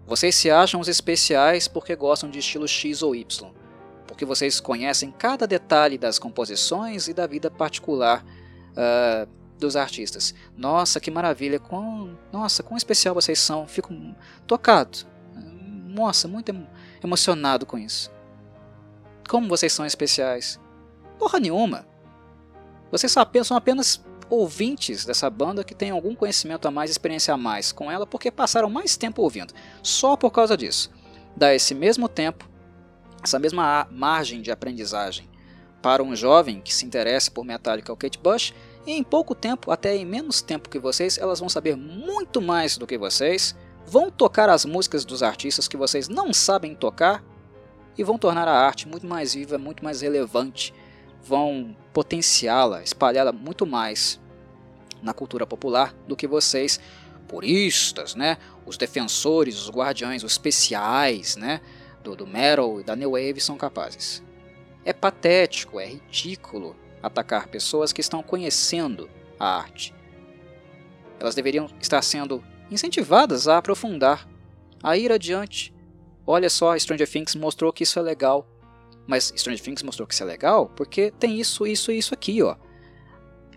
Vocês 0.05 0.35
se 0.35 0.51
acham 0.51 0.81
os 0.81 0.87
especiais 0.87 1.67
porque 1.67 1.95
gostam 1.95 2.29
de 2.29 2.39
estilo 2.39 2.67
X 2.67 3.01
ou 3.01 3.15
Y, 3.15 3.51
porque 4.07 4.25
vocês 4.25 4.59
conhecem 4.59 5.11
cada 5.11 5.47
detalhe 5.47 5.97
das 5.97 6.19
composições 6.19 7.07
e 7.07 7.13
da 7.13 7.25
vida 7.25 7.49
particular 7.49 8.25
uh, 8.71 9.29
dos 9.57 9.77
artistas. 9.77 10.35
Nossa, 10.57 10.99
que 10.99 11.09
maravilha! 11.09 11.59
Quão, 11.59 12.17
nossa, 12.31 12.61
quão 12.61 12.75
especial 12.75 13.15
vocês 13.15 13.39
são! 13.39 13.65
Fico 13.65 13.93
tocado. 14.45 15.07
Nossa, 15.87 16.27
muito 16.27 16.51
emocionado 17.05 17.65
com 17.65 17.77
isso. 17.77 18.11
Como 19.29 19.47
vocês 19.47 19.71
são 19.73 19.85
especiais? 19.85 20.59
Porra 21.17 21.39
nenhuma! 21.39 21.87
Vocês 22.91 23.11
são 23.11 23.57
apenas 23.57 24.03
ouvintes 24.29 25.05
dessa 25.05 25.29
banda 25.29 25.63
que 25.63 25.75
têm 25.75 25.91
algum 25.91 26.15
conhecimento 26.15 26.67
a 26.67 26.71
mais, 26.71 26.91
experiência 26.91 27.33
a 27.33 27.37
mais 27.37 27.71
com 27.71 27.91
ela, 27.91 28.05
porque 28.05 28.31
passaram 28.31 28.69
mais 28.69 28.97
tempo 28.97 29.21
ouvindo. 29.21 29.53
Só 29.81 30.15
por 30.15 30.31
causa 30.31 30.57
disso. 30.57 30.91
Dá 31.35 31.53
esse 31.53 31.73
mesmo 31.73 32.07
tempo, 32.07 32.47
essa 33.23 33.39
mesma 33.39 33.87
margem 33.91 34.41
de 34.41 34.51
aprendizagem 34.51 35.29
para 35.81 36.03
um 36.03 36.15
jovem 36.15 36.61
que 36.61 36.73
se 36.73 36.85
interessa 36.85 37.29
por 37.29 37.43
Metallica 37.43 37.91
ou 37.91 37.97
Kate 37.97 38.17
Bush, 38.17 38.53
e 38.85 38.91
em 38.93 39.03
pouco 39.03 39.35
tempo, 39.35 39.71
até 39.71 39.95
em 39.95 40.05
menos 40.05 40.41
tempo 40.41 40.69
que 40.69 40.79
vocês, 40.79 41.17
elas 41.17 41.39
vão 41.39 41.49
saber 41.49 41.75
muito 41.75 42.41
mais 42.41 42.77
do 42.77 42.87
que 42.87 42.97
vocês 42.97 43.55
vão 43.85 44.09
tocar 44.09 44.49
as 44.49 44.65
músicas 44.65 45.05
dos 45.05 45.23
artistas 45.23 45.67
que 45.67 45.77
vocês 45.77 46.07
não 46.07 46.33
sabem 46.33 46.75
tocar 46.75 47.23
e 47.97 48.03
vão 48.03 48.17
tornar 48.17 48.47
a 48.47 48.65
arte 48.65 48.87
muito 48.87 49.05
mais 49.05 49.33
viva, 49.33 49.57
muito 49.57 49.83
mais 49.83 50.01
relevante, 50.01 50.73
vão 51.23 51.75
potenciá-la, 51.93 52.81
espalhá-la 52.81 53.31
muito 53.31 53.65
mais 53.65 54.19
na 55.01 55.13
cultura 55.13 55.45
popular 55.45 55.93
do 56.07 56.15
que 56.15 56.27
vocês, 56.27 56.79
puristas, 57.27 58.15
né? 58.15 58.37
os 58.65 58.77
defensores, 58.77 59.59
os 59.59 59.69
guardiões, 59.69 60.23
os 60.23 60.33
especiais 60.33 61.35
né? 61.35 61.61
do, 62.03 62.15
do 62.15 62.27
metal 62.27 62.79
e 62.79 62.83
da 62.83 62.95
new 62.95 63.11
wave 63.11 63.39
são 63.39 63.57
capazes. 63.57 64.23
É 64.85 64.93
patético, 64.93 65.79
é 65.79 65.85
ridículo 65.85 66.75
atacar 67.01 67.47
pessoas 67.47 67.91
que 67.91 68.01
estão 68.01 68.23
conhecendo 68.23 69.09
a 69.39 69.57
arte. 69.57 69.93
Elas 71.19 71.35
deveriam 71.35 71.69
estar 71.79 72.01
sendo 72.01 72.43
incentivadas 72.73 73.47
a 73.47 73.57
aprofundar, 73.57 74.27
a 74.81 74.97
ir 74.97 75.11
adiante. 75.11 75.73
Olha 76.25 76.49
só, 76.49 76.77
Stranger 76.77 77.09
Things 77.09 77.35
mostrou 77.35 77.71
que 77.71 77.83
isso 77.83 77.99
é 77.99 78.01
legal. 78.01 78.47
Mas 79.05 79.33
Stranger 79.35 79.61
Things 79.61 79.83
mostrou 79.83 80.07
que 80.07 80.13
isso 80.13 80.23
é 80.23 80.25
legal 80.25 80.71
porque 80.75 81.11
tem 81.11 81.39
isso, 81.39 81.67
isso 81.67 81.91
e 81.91 81.97
isso 81.97 82.13
aqui, 82.13 82.41
ó. 82.41 82.55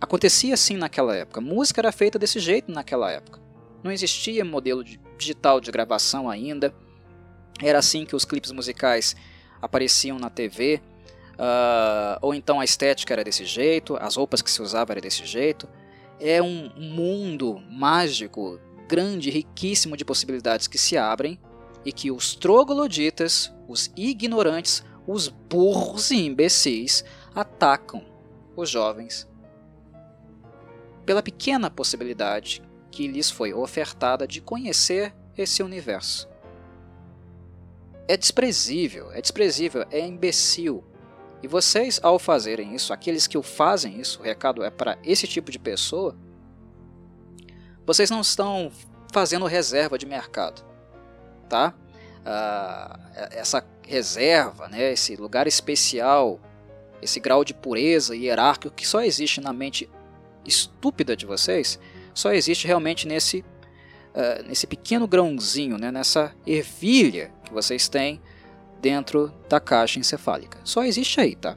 Acontecia 0.00 0.54
assim 0.54 0.76
naquela 0.76 1.16
época. 1.16 1.40
Música 1.40 1.80
era 1.80 1.92
feita 1.92 2.18
desse 2.18 2.38
jeito 2.38 2.70
naquela 2.70 3.10
época. 3.10 3.40
Não 3.82 3.90
existia 3.90 4.44
modelo 4.44 4.84
digital 5.16 5.60
de 5.60 5.70
gravação 5.70 6.28
ainda. 6.28 6.74
Era 7.62 7.78
assim 7.78 8.04
que 8.04 8.14
os 8.14 8.24
clipes 8.24 8.52
musicais 8.52 9.16
apareciam 9.62 10.18
na 10.18 10.28
TV. 10.28 10.82
Uh, 11.34 11.38
ah, 11.38 12.18
ou 12.22 12.34
então 12.34 12.60
a 12.60 12.64
estética 12.64 13.14
era 13.14 13.22
desse 13.22 13.44
jeito, 13.44 13.96
as 14.00 14.16
roupas 14.16 14.40
que 14.40 14.50
se 14.50 14.60
usava 14.60 14.92
era 14.92 15.00
desse 15.00 15.24
jeito. 15.24 15.68
É 16.18 16.42
um 16.42 16.70
mundo 16.76 17.62
mágico, 17.70 18.58
grande, 18.88 19.30
riquíssimo 19.30 19.96
de 19.96 20.04
possibilidades 20.04 20.66
que 20.66 20.78
se 20.78 20.96
abrem 20.96 21.38
e 21.84 21.92
que 21.92 22.10
os 22.10 22.34
trogloditas, 22.34 23.52
os 23.68 23.90
ignorantes, 23.96 24.84
os 25.06 25.28
burros 25.28 26.10
e 26.10 26.16
imbecis 26.16 27.04
atacam 27.34 28.04
os 28.56 28.68
jovens 28.68 29.28
pela 31.06 31.22
pequena 31.22 31.70
possibilidade 31.70 32.60
que 32.90 33.06
lhes 33.06 33.30
foi 33.30 33.54
ofertada 33.54 34.26
de 34.26 34.40
conhecer 34.40 35.14
esse 35.38 35.62
universo. 35.62 36.28
É 38.08 38.16
desprezível, 38.16 39.12
é 39.12 39.20
desprezível, 39.20 39.86
é 39.90 40.00
imbecil. 40.00 40.82
E 41.42 41.46
vocês, 41.46 42.00
ao 42.02 42.18
fazerem 42.18 42.74
isso, 42.74 42.92
aqueles 42.92 43.26
que 43.26 43.38
o 43.38 43.42
fazem 43.42 44.00
isso, 44.00 44.20
o 44.20 44.22
recado 44.22 44.64
é 44.64 44.70
para 44.70 44.98
esse 45.04 45.26
tipo 45.26 45.50
de 45.50 45.58
pessoa, 45.58 46.16
vocês 47.86 48.10
não 48.10 48.20
estão 48.20 48.70
fazendo 49.12 49.46
reserva 49.46 49.96
de 49.96 50.04
mercado, 50.04 50.62
tá? 51.48 51.72
Ah, 52.24 52.98
essa 53.30 53.64
reserva, 53.86 54.68
né, 54.68 54.92
esse 54.92 55.14
lugar 55.16 55.46
especial, 55.46 56.40
esse 57.00 57.20
grau 57.20 57.44
de 57.44 57.54
pureza 57.54 58.16
hierárquico 58.16 58.74
que 58.74 58.86
só 58.86 59.00
existe 59.00 59.40
na 59.40 59.52
mente 59.52 59.88
estúpida 60.44 61.16
de 61.16 61.24
vocês, 61.24 61.78
só 62.12 62.32
existe 62.32 62.66
realmente 62.66 63.06
nesse, 63.06 63.44
uh, 64.14 64.42
nesse 64.48 64.66
pequeno 64.66 65.06
grãozinho, 65.06 65.78
né, 65.78 65.92
nessa 65.92 66.34
ervilha 66.46 67.32
que 67.44 67.52
vocês 67.52 67.88
têm 67.88 68.20
dentro 68.80 69.32
da 69.48 69.60
caixa 69.60 69.98
encefálica. 69.98 70.58
Só 70.64 70.82
existe 70.82 71.20
aí, 71.20 71.36
tá? 71.36 71.56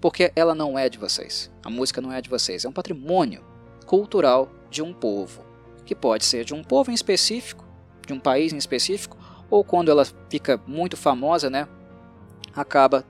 Porque 0.00 0.32
ela 0.36 0.54
não 0.54 0.78
é 0.78 0.88
de 0.88 0.98
vocês. 0.98 1.50
A 1.64 1.70
música 1.70 2.00
não 2.00 2.12
é 2.12 2.20
de 2.20 2.30
vocês. 2.30 2.64
É 2.64 2.68
um 2.68 2.72
patrimônio 2.72 3.44
cultural 3.84 4.48
de 4.70 4.82
um 4.82 4.92
povo, 4.92 5.44
que 5.88 5.94
pode 5.94 6.26
ser 6.26 6.44
de 6.44 6.52
um 6.52 6.62
povo 6.62 6.90
em 6.90 6.94
específico, 6.94 7.64
de 8.06 8.12
um 8.12 8.20
país 8.20 8.52
em 8.52 8.58
específico, 8.58 9.16
ou 9.48 9.64
quando 9.64 9.90
ela 9.90 10.06
fica 10.28 10.60
muito 10.66 10.98
famosa, 10.98 11.48
né, 11.48 11.66
acaba 12.54 13.06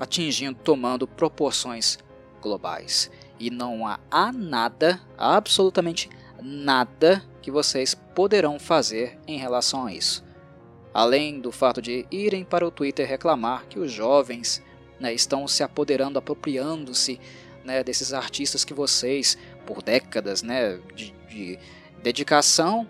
atingindo, 0.00 0.58
tomando 0.64 1.06
proporções 1.06 1.98
globais. 2.40 3.10
E 3.38 3.50
não 3.50 3.86
há 3.86 4.32
nada, 4.32 4.98
absolutamente 5.18 6.08
nada 6.40 7.22
que 7.42 7.50
vocês 7.50 7.94
poderão 7.94 8.58
fazer 8.58 9.18
em 9.26 9.36
relação 9.36 9.84
a 9.84 9.92
isso. 9.92 10.24
Além 10.94 11.38
do 11.38 11.52
fato 11.52 11.82
de 11.82 12.06
irem 12.10 12.44
para 12.44 12.66
o 12.66 12.70
Twitter 12.70 13.06
reclamar 13.06 13.66
que 13.66 13.78
os 13.78 13.92
jovens 13.92 14.62
né, 14.98 15.12
estão 15.12 15.46
se 15.46 15.62
apoderando, 15.62 16.18
apropriando-se 16.18 17.20
né, 17.62 17.84
desses 17.84 18.14
artistas 18.14 18.64
que 18.64 18.72
vocês, 18.72 19.36
por 19.66 19.82
décadas 19.82 20.42
né, 20.42 20.78
de, 20.94 21.14
de 21.28 21.58
dedicação, 22.02 22.86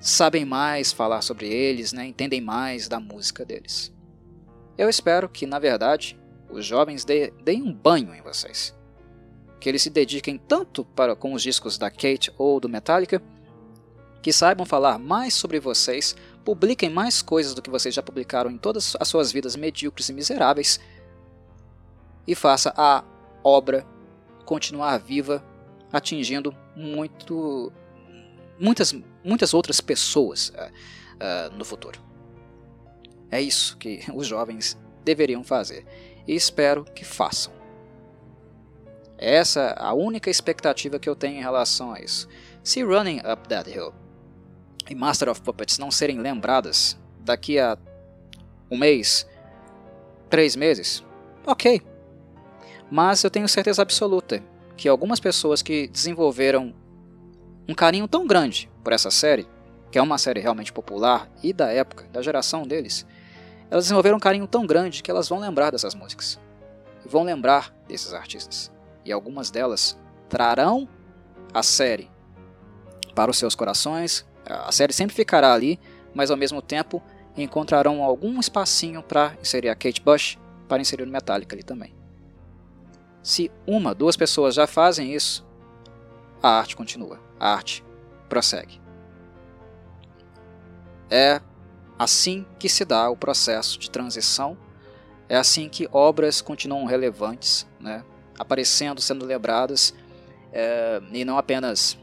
sabem 0.00 0.44
mais 0.44 0.92
falar 0.92 1.22
sobre 1.22 1.48
eles, 1.48 1.92
né, 1.92 2.06
entendem 2.06 2.40
mais 2.40 2.88
da 2.88 2.98
música 2.98 3.44
deles. 3.44 3.92
Eu 4.78 4.88
espero 4.88 5.28
que, 5.28 5.46
na 5.46 5.58
verdade, 5.58 6.18
os 6.48 6.64
jovens 6.64 7.04
deem 7.04 7.62
um 7.62 7.72
banho 7.72 8.14
em 8.14 8.22
vocês 8.22 8.74
que 9.60 9.68
eles 9.68 9.82
se 9.82 9.90
dediquem 9.90 10.38
tanto 10.38 10.84
para 10.84 11.14
com 11.14 11.34
os 11.34 11.42
discos 11.42 11.76
da 11.76 11.90
Kate 11.90 12.32
ou 12.38 12.58
do 12.58 12.68
Metallica, 12.68 13.22
que 14.22 14.32
saibam 14.32 14.66
falar 14.66 14.98
mais 14.98 15.34
sobre 15.34 15.60
vocês, 15.60 16.16
publiquem 16.44 16.88
mais 16.90 17.20
coisas 17.22 17.54
do 17.54 17.62
que 17.62 17.70
vocês 17.70 17.94
já 17.94 18.02
publicaram 18.02 18.50
em 18.50 18.58
todas 18.58 18.96
as 18.98 19.06
suas 19.06 19.30
vidas 19.30 19.54
medíocres 19.54 20.08
e 20.08 20.14
miseráveis, 20.14 20.80
e 22.26 22.34
faça 22.34 22.72
a 22.76 23.04
obra 23.44 23.86
continuar 24.44 24.98
viva, 24.98 25.44
atingindo 25.92 26.54
muito, 26.74 27.72
muitas, 28.60 28.94
muitas 29.24 29.54
outras 29.54 29.80
pessoas 29.80 30.50
uh, 30.50 30.52
uh, 30.62 31.56
no 31.56 31.64
futuro. 31.64 31.98
É 33.30 33.40
isso 33.40 33.76
que 33.78 34.04
os 34.14 34.26
jovens 34.26 34.78
deveriam 35.04 35.42
fazer 35.42 35.86
e 36.28 36.34
espero 36.34 36.84
que 36.84 37.04
façam. 37.04 37.52
Essa 39.16 39.60
é 39.60 39.74
a 39.78 39.92
única 39.92 40.30
expectativa 40.30 40.98
que 40.98 41.08
eu 41.08 41.16
tenho 41.16 41.38
em 41.38 41.42
relação 41.42 41.92
a 41.92 42.00
isso. 42.00 42.28
Se 42.62 42.82
Running 42.82 43.18
Up 43.18 43.48
That 43.48 43.68
Hill 43.70 43.92
e 44.88 44.94
Master 44.94 45.28
of 45.28 45.40
Puppets 45.42 45.78
não 45.78 45.90
serem 45.90 46.18
lembradas 46.18 46.98
daqui 47.20 47.58
a 47.58 47.76
um 48.70 48.78
mês, 48.78 49.26
três 50.28 50.56
meses, 50.56 51.04
ok. 51.46 51.82
Mas 52.90 53.22
eu 53.22 53.30
tenho 53.30 53.48
certeza 53.48 53.82
absoluta 53.82 54.42
que 54.76 54.88
algumas 54.88 55.20
pessoas 55.20 55.60
que 55.60 55.86
desenvolveram 55.88 56.74
um 57.70 57.74
carinho 57.74 58.08
tão 58.08 58.26
grande 58.26 58.68
por 58.82 58.92
essa 58.92 59.12
série, 59.12 59.46
que 59.92 59.98
é 59.98 60.02
uma 60.02 60.18
série 60.18 60.40
realmente 60.40 60.72
popular 60.72 61.30
e 61.40 61.52
da 61.52 61.70
época, 61.70 62.04
da 62.12 62.20
geração 62.20 62.64
deles, 62.64 63.06
elas 63.70 63.84
desenvolveram 63.84 64.16
um 64.16 64.20
carinho 64.20 64.48
tão 64.48 64.66
grande 64.66 65.04
que 65.04 65.10
elas 65.10 65.28
vão 65.28 65.38
lembrar 65.38 65.70
dessas 65.70 65.94
músicas. 65.94 66.40
E 67.04 67.08
vão 67.08 67.22
lembrar 67.22 67.72
desses 67.86 68.12
artistas 68.12 68.72
e 69.04 69.12
algumas 69.12 69.52
delas 69.52 69.96
trarão 70.28 70.88
a 71.54 71.62
série 71.62 72.10
para 73.14 73.30
os 73.30 73.38
seus 73.38 73.54
corações. 73.54 74.26
A 74.44 74.72
série 74.72 74.92
sempre 74.92 75.14
ficará 75.14 75.54
ali, 75.54 75.78
mas 76.12 76.32
ao 76.32 76.36
mesmo 76.36 76.60
tempo 76.60 77.00
encontrarão 77.36 78.02
algum 78.02 78.40
espacinho 78.40 79.00
para 79.00 79.36
inserir 79.40 79.68
a 79.68 79.76
Kate 79.76 80.02
Bush, 80.02 80.36
para 80.66 80.82
inserir 80.82 81.04
o 81.04 81.06
Metallica 81.06 81.54
ali 81.54 81.62
também. 81.62 81.94
Se 83.22 83.48
uma, 83.64 83.94
duas 83.94 84.16
pessoas 84.16 84.56
já 84.56 84.66
fazem 84.66 85.14
isso, 85.14 85.46
a 86.42 86.48
arte 86.48 86.74
continua, 86.74 87.29
a 87.40 87.54
arte 87.54 87.84
prossegue. 88.28 88.80
É 91.10 91.40
assim 91.98 92.46
que 92.58 92.68
se 92.68 92.84
dá 92.84 93.10
o 93.10 93.16
processo 93.16 93.78
de 93.78 93.90
transição, 93.90 94.56
é 95.28 95.36
assim 95.36 95.68
que 95.68 95.88
obras 95.90 96.40
continuam 96.40 96.84
relevantes, 96.84 97.66
né? 97.80 98.04
aparecendo, 98.38 99.00
sendo 99.00 99.24
lembradas, 99.24 99.94
é, 100.52 101.00
e 101.12 101.24
não 101.24 101.36
apenas 101.36 101.98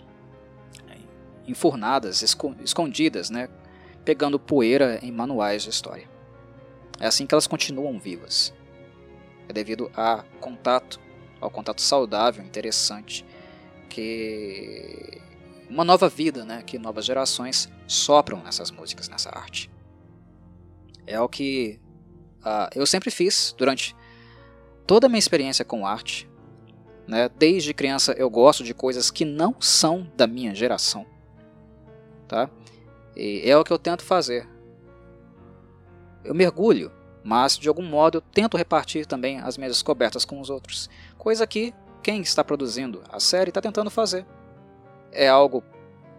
enfurnadas, 1.47 2.21
escondidas, 2.63 3.29
né, 3.29 3.49
pegando 4.03 4.37
poeira 4.37 4.99
em 5.01 5.11
manuais 5.11 5.63
de 5.63 5.69
história. 5.69 6.07
É 6.99 7.07
assim 7.07 7.25
que 7.25 7.33
elas 7.33 7.47
continuam 7.47 7.97
vivas. 7.97 8.53
É 9.47 9.53
devido 9.53 9.89
a 9.95 10.23
contato, 10.41 10.99
ao 11.39 11.49
contato 11.49 11.81
saudável, 11.81 12.43
interessante, 12.43 13.25
que 13.89 15.21
uma 15.69 15.83
nova 15.83 16.07
vida, 16.07 16.45
né, 16.45 16.63
que 16.63 16.77
novas 16.77 17.05
gerações 17.05 17.69
sopram 17.87 18.41
nessas 18.43 18.71
músicas, 18.71 19.09
nessa 19.09 19.29
arte. 19.29 19.69
É 21.05 21.19
o 21.19 21.27
que 21.27 21.79
uh, 22.39 22.69
eu 22.75 22.85
sempre 22.85 23.11
fiz 23.11 23.53
durante 23.57 23.95
toda 24.85 25.07
a 25.07 25.09
minha 25.09 25.19
experiência 25.19 25.65
com 25.65 25.85
arte, 25.85 26.29
né, 27.07 27.29
desde 27.37 27.73
criança 27.73 28.13
eu 28.13 28.29
gosto 28.29 28.63
de 28.63 28.73
coisas 28.73 29.09
que 29.09 29.25
não 29.25 29.55
são 29.59 30.09
da 30.15 30.27
minha 30.27 30.53
geração. 30.53 31.05
Tá? 32.27 32.49
E 33.15 33.41
é 33.49 33.57
o 33.57 33.63
que 33.63 33.71
eu 33.71 33.79
tento 33.79 34.03
fazer. 34.03 34.47
Eu 36.23 36.35
mergulho, 36.35 36.91
mas 37.23 37.57
de 37.57 37.69
algum 37.69 37.83
modo 37.83 38.17
eu 38.17 38.21
tento 38.21 38.57
repartir 38.57 39.05
também 39.05 39.39
as 39.39 39.57
minhas 39.57 39.73
descobertas 39.73 40.25
com 40.25 40.39
os 40.39 40.49
outros. 40.49 40.89
Coisa 41.17 41.47
que 41.47 41.73
quem 42.03 42.21
está 42.21 42.43
produzindo 42.43 43.01
a 43.09 43.19
série 43.19 43.49
está 43.49 43.61
tentando 43.61 43.89
fazer. 43.89 44.25
É 45.17 45.27
algo 45.27 45.63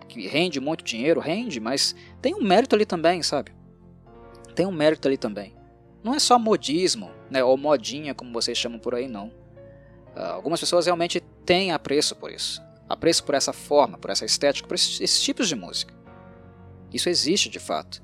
que 0.09 0.27
rende 0.27 0.59
muito 0.59 0.83
dinheiro, 0.83 1.21
rende, 1.21 1.61
mas 1.61 1.95
tem 2.21 2.35
um 2.35 2.43
mérito 2.43 2.75
ali 2.75 2.85
também, 2.85 3.23
sabe? 3.23 3.53
Tem 4.55 4.67
um 4.67 4.73
mérito 4.73 5.07
ali 5.07 5.17
também. 5.17 5.55
Não 6.03 6.15
é 6.15 6.19
só 6.19 6.39
modismo, 6.39 7.11
né, 7.31 7.45
ou 7.45 7.57
modinha, 7.57 8.15
como 8.15 8.33
vocês 8.33 8.59
chamam 8.59 8.79
por 8.79 8.95
aí, 8.95 9.07
não. 9.07 9.29
Uh, 10.17 10.33
algumas 10.33 10.59
pessoas 10.59 10.87
realmente 10.87 11.21
têm 11.45 11.71
apreço 11.71 12.17
por 12.17 12.33
isso. 12.33 12.61
Apreço 12.89 13.23
por 13.23 13.35
essa 13.35 13.53
forma, 13.53 13.99
por 13.99 14.11
essa 14.11 14.25
estética, 14.25 14.67
por 14.67 14.75
esses, 14.75 15.01
esses 15.01 15.23
tipos 15.23 15.49
de 15.49 15.55
música. 15.55 15.95
Isso 16.93 17.09
existe 17.09 17.49
de 17.49 17.59
fato. 17.59 18.03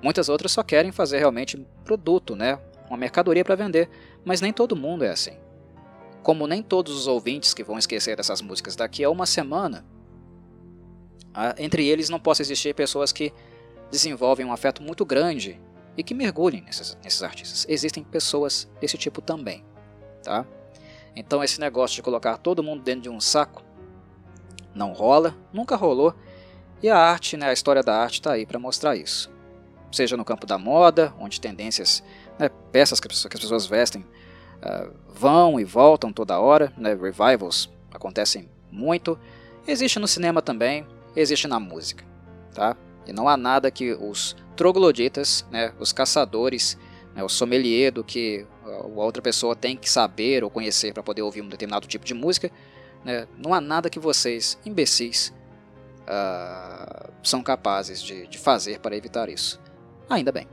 Muitas 0.00 0.28
outras 0.28 0.52
só 0.52 0.62
querem 0.62 0.92
fazer 0.92 1.18
realmente 1.18 1.66
produto, 1.84 2.36
né? 2.36 2.58
uma 2.88 2.96
mercadoria 2.96 3.44
para 3.44 3.54
vender, 3.54 3.88
mas 4.24 4.40
nem 4.40 4.52
todo 4.52 4.76
mundo 4.76 5.04
é 5.04 5.10
assim. 5.10 5.36
Como 6.28 6.46
nem 6.46 6.62
todos 6.62 6.94
os 6.94 7.06
ouvintes 7.06 7.54
que 7.54 7.64
vão 7.64 7.78
esquecer 7.78 8.14
dessas 8.14 8.42
músicas 8.42 8.76
daqui 8.76 9.02
a 9.02 9.08
uma 9.08 9.24
semana, 9.24 9.82
entre 11.56 11.88
eles 11.88 12.10
não 12.10 12.20
possa 12.20 12.42
existir 12.42 12.74
pessoas 12.74 13.12
que 13.12 13.32
desenvolvem 13.90 14.44
um 14.44 14.52
afeto 14.52 14.82
muito 14.82 15.06
grande 15.06 15.58
e 15.96 16.02
que 16.02 16.12
mergulhem 16.12 16.60
nesses, 16.60 16.98
nesses 17.02 17.22
artistas. 17.22 17.64
Existem 17.66 18.04
pessoas 18.04 18.68
desse 18.78 18.98
tipo 18.98 19.22
também, 19.22 19.64
tá? 20.22 20.44
Então 21.16 21.42
esse 21.42 21.58
negócio 21.58 21.96
de 21.96 22.02
colocar 22.02 22.36
todo 22.36 22.62
mundo 22.62 22.82
dentro 22.82 23.00
de 23.04 23.08
um 23.08 23.20
saco 23.20 23.64
não 24.74 24.92
rola, 24.92 25.34
nunca 25.50 25.76
rolou, 25.76 26.14
e 26.82 26.90
a 26.90 26.98
arte, 26.98 27.38
né, 27.38 27.48
a 27.48 27.54
história 27.54 27.82
da 27.82 27.96
arte 27.96 28.20
está 28.20 28.32
aí 28.32 28.44
para 28.44 28.58
mostrar 28.58 28.96
isso. 28.96 29.30
Seja 29.90 30.14
no 30.14 30.26
campo 30.26 30.46
da 30.46 30.58
moda, 30.58 31.14
onde 31.18 31.40
tendências, 31.40 32.04
né, 32.38 32.50
peças 32.70 33.00
que 33.00 33.08
as 33.08 33.24
pessoas 33.24 33.64
vestem 33.64 34.04
uh, 34.62 34.92
vão 35.08 35.58
e 35.58 35.64
voltam 35.64 36.12
toda 36.12 36.38
hora, 36.38 36.72
né, 36.76 36.94
revivals 36.94 37.70
acontecem 37.92 38.48
muito. 38.70 39.18
Existe 39.66 39.98
no 39.98 40.06
cinema 40.06 40.40
também, 40.40 40.86
existe 41.14 41.46
na 41.46 41.58
música, 41.58 42.04
tá? 42.54 42.76
E 43.06 43.12
não 43.12 43.28
há 43.28 43.36
nada 43.36 43.70
que 43.70 43.92
os 43.92 44.36
trogloditas, 44.56 45.46
né, 45.50 45.72
os 45.78 45.92
caçadores, 45.92 46.78
né, 47.14 47.22
o 47.22 47.28
sommelier 47.28 47.90
do 47.92 48.04
que 48.04 48.46
a 48.64 48.86
outra 48.86 49.22
pessoa 49.22 49.56
tem 49.56 49.76
que 49.76 49.88
saber 49.88 50.44
ou 50.44 50.50
conhecer 50.50 50.92
para 50.92 51.02
poder 51.02 51.22
ouvir 51.22 51.42
um 51.42 51.48
determinado 51.48 51.86
tipo 51.86 52.04
de 52.04 52.14
música, 52.14 52.50
né, 53.04 53.26
não 53.36 53.54
há 53.54 53.60
nada 53.60 53.88
que 53.88 53.98
vocês, 53.98 54.58
imbecis, 54.64 55.32
uh, 56.02 57.10
são 57.22 57.42
capazes 57.42 58.02
de, 58.02 58.26
de, 58.26 58.38
fazer 58.38 58.80
para 58.80 58.96
evitar 58.96 59.28
isso. 59.28 59.60
Ainda 60.08 60.32
bem. 60.32 60.46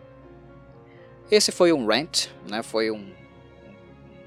Esse 1.29 1.51
foi 1.51 1.73
um 1.73 1.85
rant, 1.85 2.27
né, 2.47 2.61
foi 2.61 2.91
um 2.91 3.11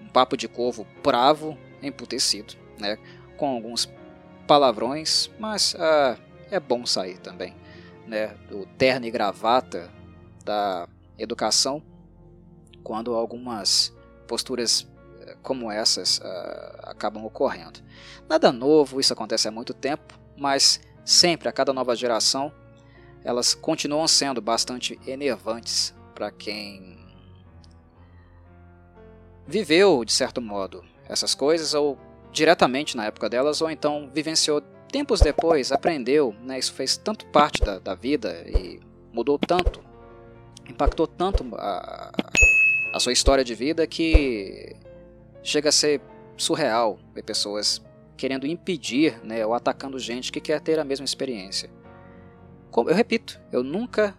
papo 0.08 0.36
de 0.36 0.48
corvo 0.48 0.86
bravo, 1.02 1.56
emputecido, 1.82 2.54
né, 2.78 2.98
com 3.36 3.48
alguns 3.48 3.88
palavrões, 4.46 5.30
mas 5.38 5.74
uh, 5.74 6.18
é 6.50 6.58
bom 6.58 6.86
sair 6.86 7.18
também 7.18 7.54
né, 8.08 8.34
do 8.48 8.66
terno 8.78 9.06
e 9.06 9.10
gravata 9.10 9.90
da 10.44 10.88
educação, 11.18 11.82
quando 12.82 13.14
algumas 13.14 13.94
posturas 14.26 14.88
eh, 15.20 15.36
como 15.42 15.70
essas 15.70 16.18
uh, 16.18 16.22
acabam 16.84 17.24
ocorrendo. 17.24 17.80
Nada 18.28 18.50
novo, 18.50 18.98
isso 18.98 19.12
acontece 19.12 19.46
há 19.46 19.50
muito 19.50 19.74
tempo, 19.74 20.18
mas 20.36 20.80
sempre, 21.04 21.48
a 21.48 21.52
cada 21.52 21.72
nova 21.72 21.94
geração, 21.94 22.50
elas 23.22 23.54
continuam 23.54 24.08
sendo 24.08 24.40
bastante 24.40 24.98
enervantes 25.06 25.94
para 26.14 26.30
quem 26.30 26.97
viveu, 29.48 30.04
de 30.04 30.12
certo 30.12 30.42
modo, 30.42 30.84
essas 31.08 31.34
coisas, 31.34 31.72
ou 31.72 31.98
diretamente 32.30 32.94
na 32.96 33.06
época 33.06 33.30
delas, 33.30 33.62
ou 33.62 33.70
então 33.70 34.10
vivenciou 34.12 34.60
tempos 34.92 35.20
depois 35.20 35.72
aprendeu, 35.72 36.34
né, 36.42 36.58
isso 36.58 36.72
fez 36.72 36.96
tanto 36.96 37.26
parte 37.26 37.62
da, 37.62 37.78
da 37.78 37.94
vida 37.94 38.44
e 38.46 38.78
mudou 39.12 39.38
tanto, 39.38 39.82
impactou 40.68 41.06
tanto 41.06 41.44
a, 41.56 42.12
a 42.92 43.00
sua 43.00 43.12
história 43.12 43.42
de 43.42 43.54
vida 43.54 43.86
que 43.86 44.76
chega 45.42 45.70
a 45.70 45.72
ser 45.72 46.00
surreal 46.36 46.98
ver 47.14 47.22
pessoas 47.22 47.82
querendo 48.16 48.46
impedir 48.46 49.18
né, 49.24 49.44
ou 49.46 49.54
atacando 49.54 49.98
gente 49.98 50.30
que 50.30 50.40
quer 50.40 50.60
ter 50.60 50.78
a 50.78 50.84
mesma 50.84 51.04
experiência. 51.04 51.70
Como, 52.70 52.90
eu 52.90 52.94
repito, 52.94 53.40
eu 53.50 53.62
nunca 53.62 54.14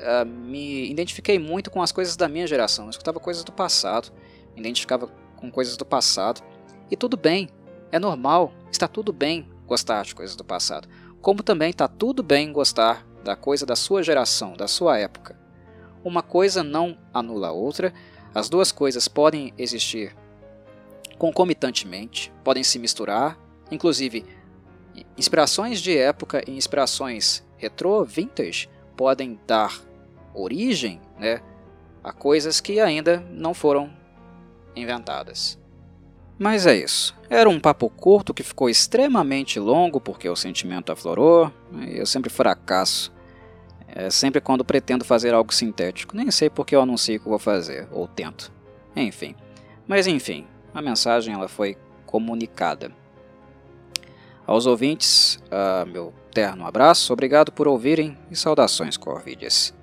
uh, 0.00 0.24
me 0.24 0.90
identifiquei 0.90 1.38
muito 1.38 1.70
com 1.70 1.82
as 1.82 1.92
coisas 1.92 2.16
da 2.16 2.28
minha 2.28 2.46
geração. 2.46 2.86
Eu 2.86 2.90
escutava 2.90 3.20
coisas 3.20 3.44
do 3.44 3.52
passado, 3.52 4.10
identificava 4.56 5.08
com 5.36 5.50
coisas 5.50 5.76
do 5.76 5.84
passado. 5.84 6.42
E 6.90 6.96
tudo 6.96 7.16
bem, 7.16 7.48
é 7.90 7.98
normal, 7.98 8.52
está 8.70 8.86
tudo 8.86 9.12
bem 9.12 9.48
gostar 9.66 10.04
de 10.04 10.14
coisas 10.14 10.34
do 10.34 10.44
passado, 10.44 10.88
como 11.20 11.42
também 11.42 11.70
está 11.70 11.86
tudo 11.86 12.22
bem 12.22 12.52
gostar 12.52 13.06
da 13.22 13.36
coisa 13.36 13.64
da 13.64 13.76
sua 13.76 14.02
geração, 14.02 14.54
da 14.54 14.66
sua 14.66 14.98
época. 14.98 15.38
Uma 16.02 16.22
coisa 16.22 16.62
não 16.62 16.98
anula 17.12 17.48
a 17.48 17.52
outra, 17.52 17.92
as 18.34 18.48
duas 18.48 18.72
coisas 18.72 19.06
podem 19.06 19.52
existir 19.58 20.16
concomitantemente, 21.18 22.32
podem 22.42 22.64
se 22.64 22.78
misturar, 22.78 23.38
inclusive 23.70 24.24
inspirações 25.16 25.80
de 25.80 25.96
época 25.96 26.42
e 26.46 26.56
inspirações 26.56 27.44
retro, 27.56 28.04
vintage, 28.04 28.68
podem 28.96 29.38
dar 29.46 29.80
origem 30.34 31.00
né, 31.18 31.42
a 32.02 32.12
coisas 32.12 32.60
que 32.60 32.80
ainda 32.80 33.20
não 33.30 33.52
foram 33.52 33.92
inventadas. 34.80 35.58
Mas 36.38 36.66
é 36.66 36.74
isso. 36.74 37.14
Era 37.28 37.50
um 37.50 37.60
papo 37.60 37.90
curto 37.90 38.32
que 38.32 38.42
ficou 38.42 38.70
extremamente 38.70 39.60
longo 39.60 40.00
porque 40.00 40.28
o 40.28 40.34
sentimento 40.34 40.90
aflorou 40.90 41.52
e 41.86 41.98
eu 41.98 42.06
sempre 42.06 42.30
fracasso. 42.30 43.12
É 43.86 44.08
sempre 44.08 44.40
quando 44.40 44.64
pretendo 44.64 45.04
fazer 45.04 45.34
algo 45.34 45.52
sintético. 45.52 46.16
Nem 46.16 46.30
sei 46.30 46.48
porque 46.48 46.74
eu 46.74 46.80
anuncio 46.80 47.20
que 47.20 47.28
vou 47.28 47.38
fazer, 47.38 47.88
ou 47.92 48.08
tento. 48.08 48.50
Enfim. 48.96 49.34
Mas 49.86 50.06
enfim, 50.06 50.46
a 50.72 50.80
mensagem 50.80 51.34
ela 51.34 51.48
foi 51.48 51.76
comunicada. 52.06 52.90
Aos 54.46 54.66
ouvintes, 54.66 55.36
uh, 55.46 55.86
meu 55.86 56.12
terno 56.32 56.66
abraço, 56.66 57.12
obrigado 57.12 57.52
por 57.52 57.68
ouvirem 57.68 58.16
e 58.30 58.36
saudações 58.36 58.96
Corvides. 58.96 59.74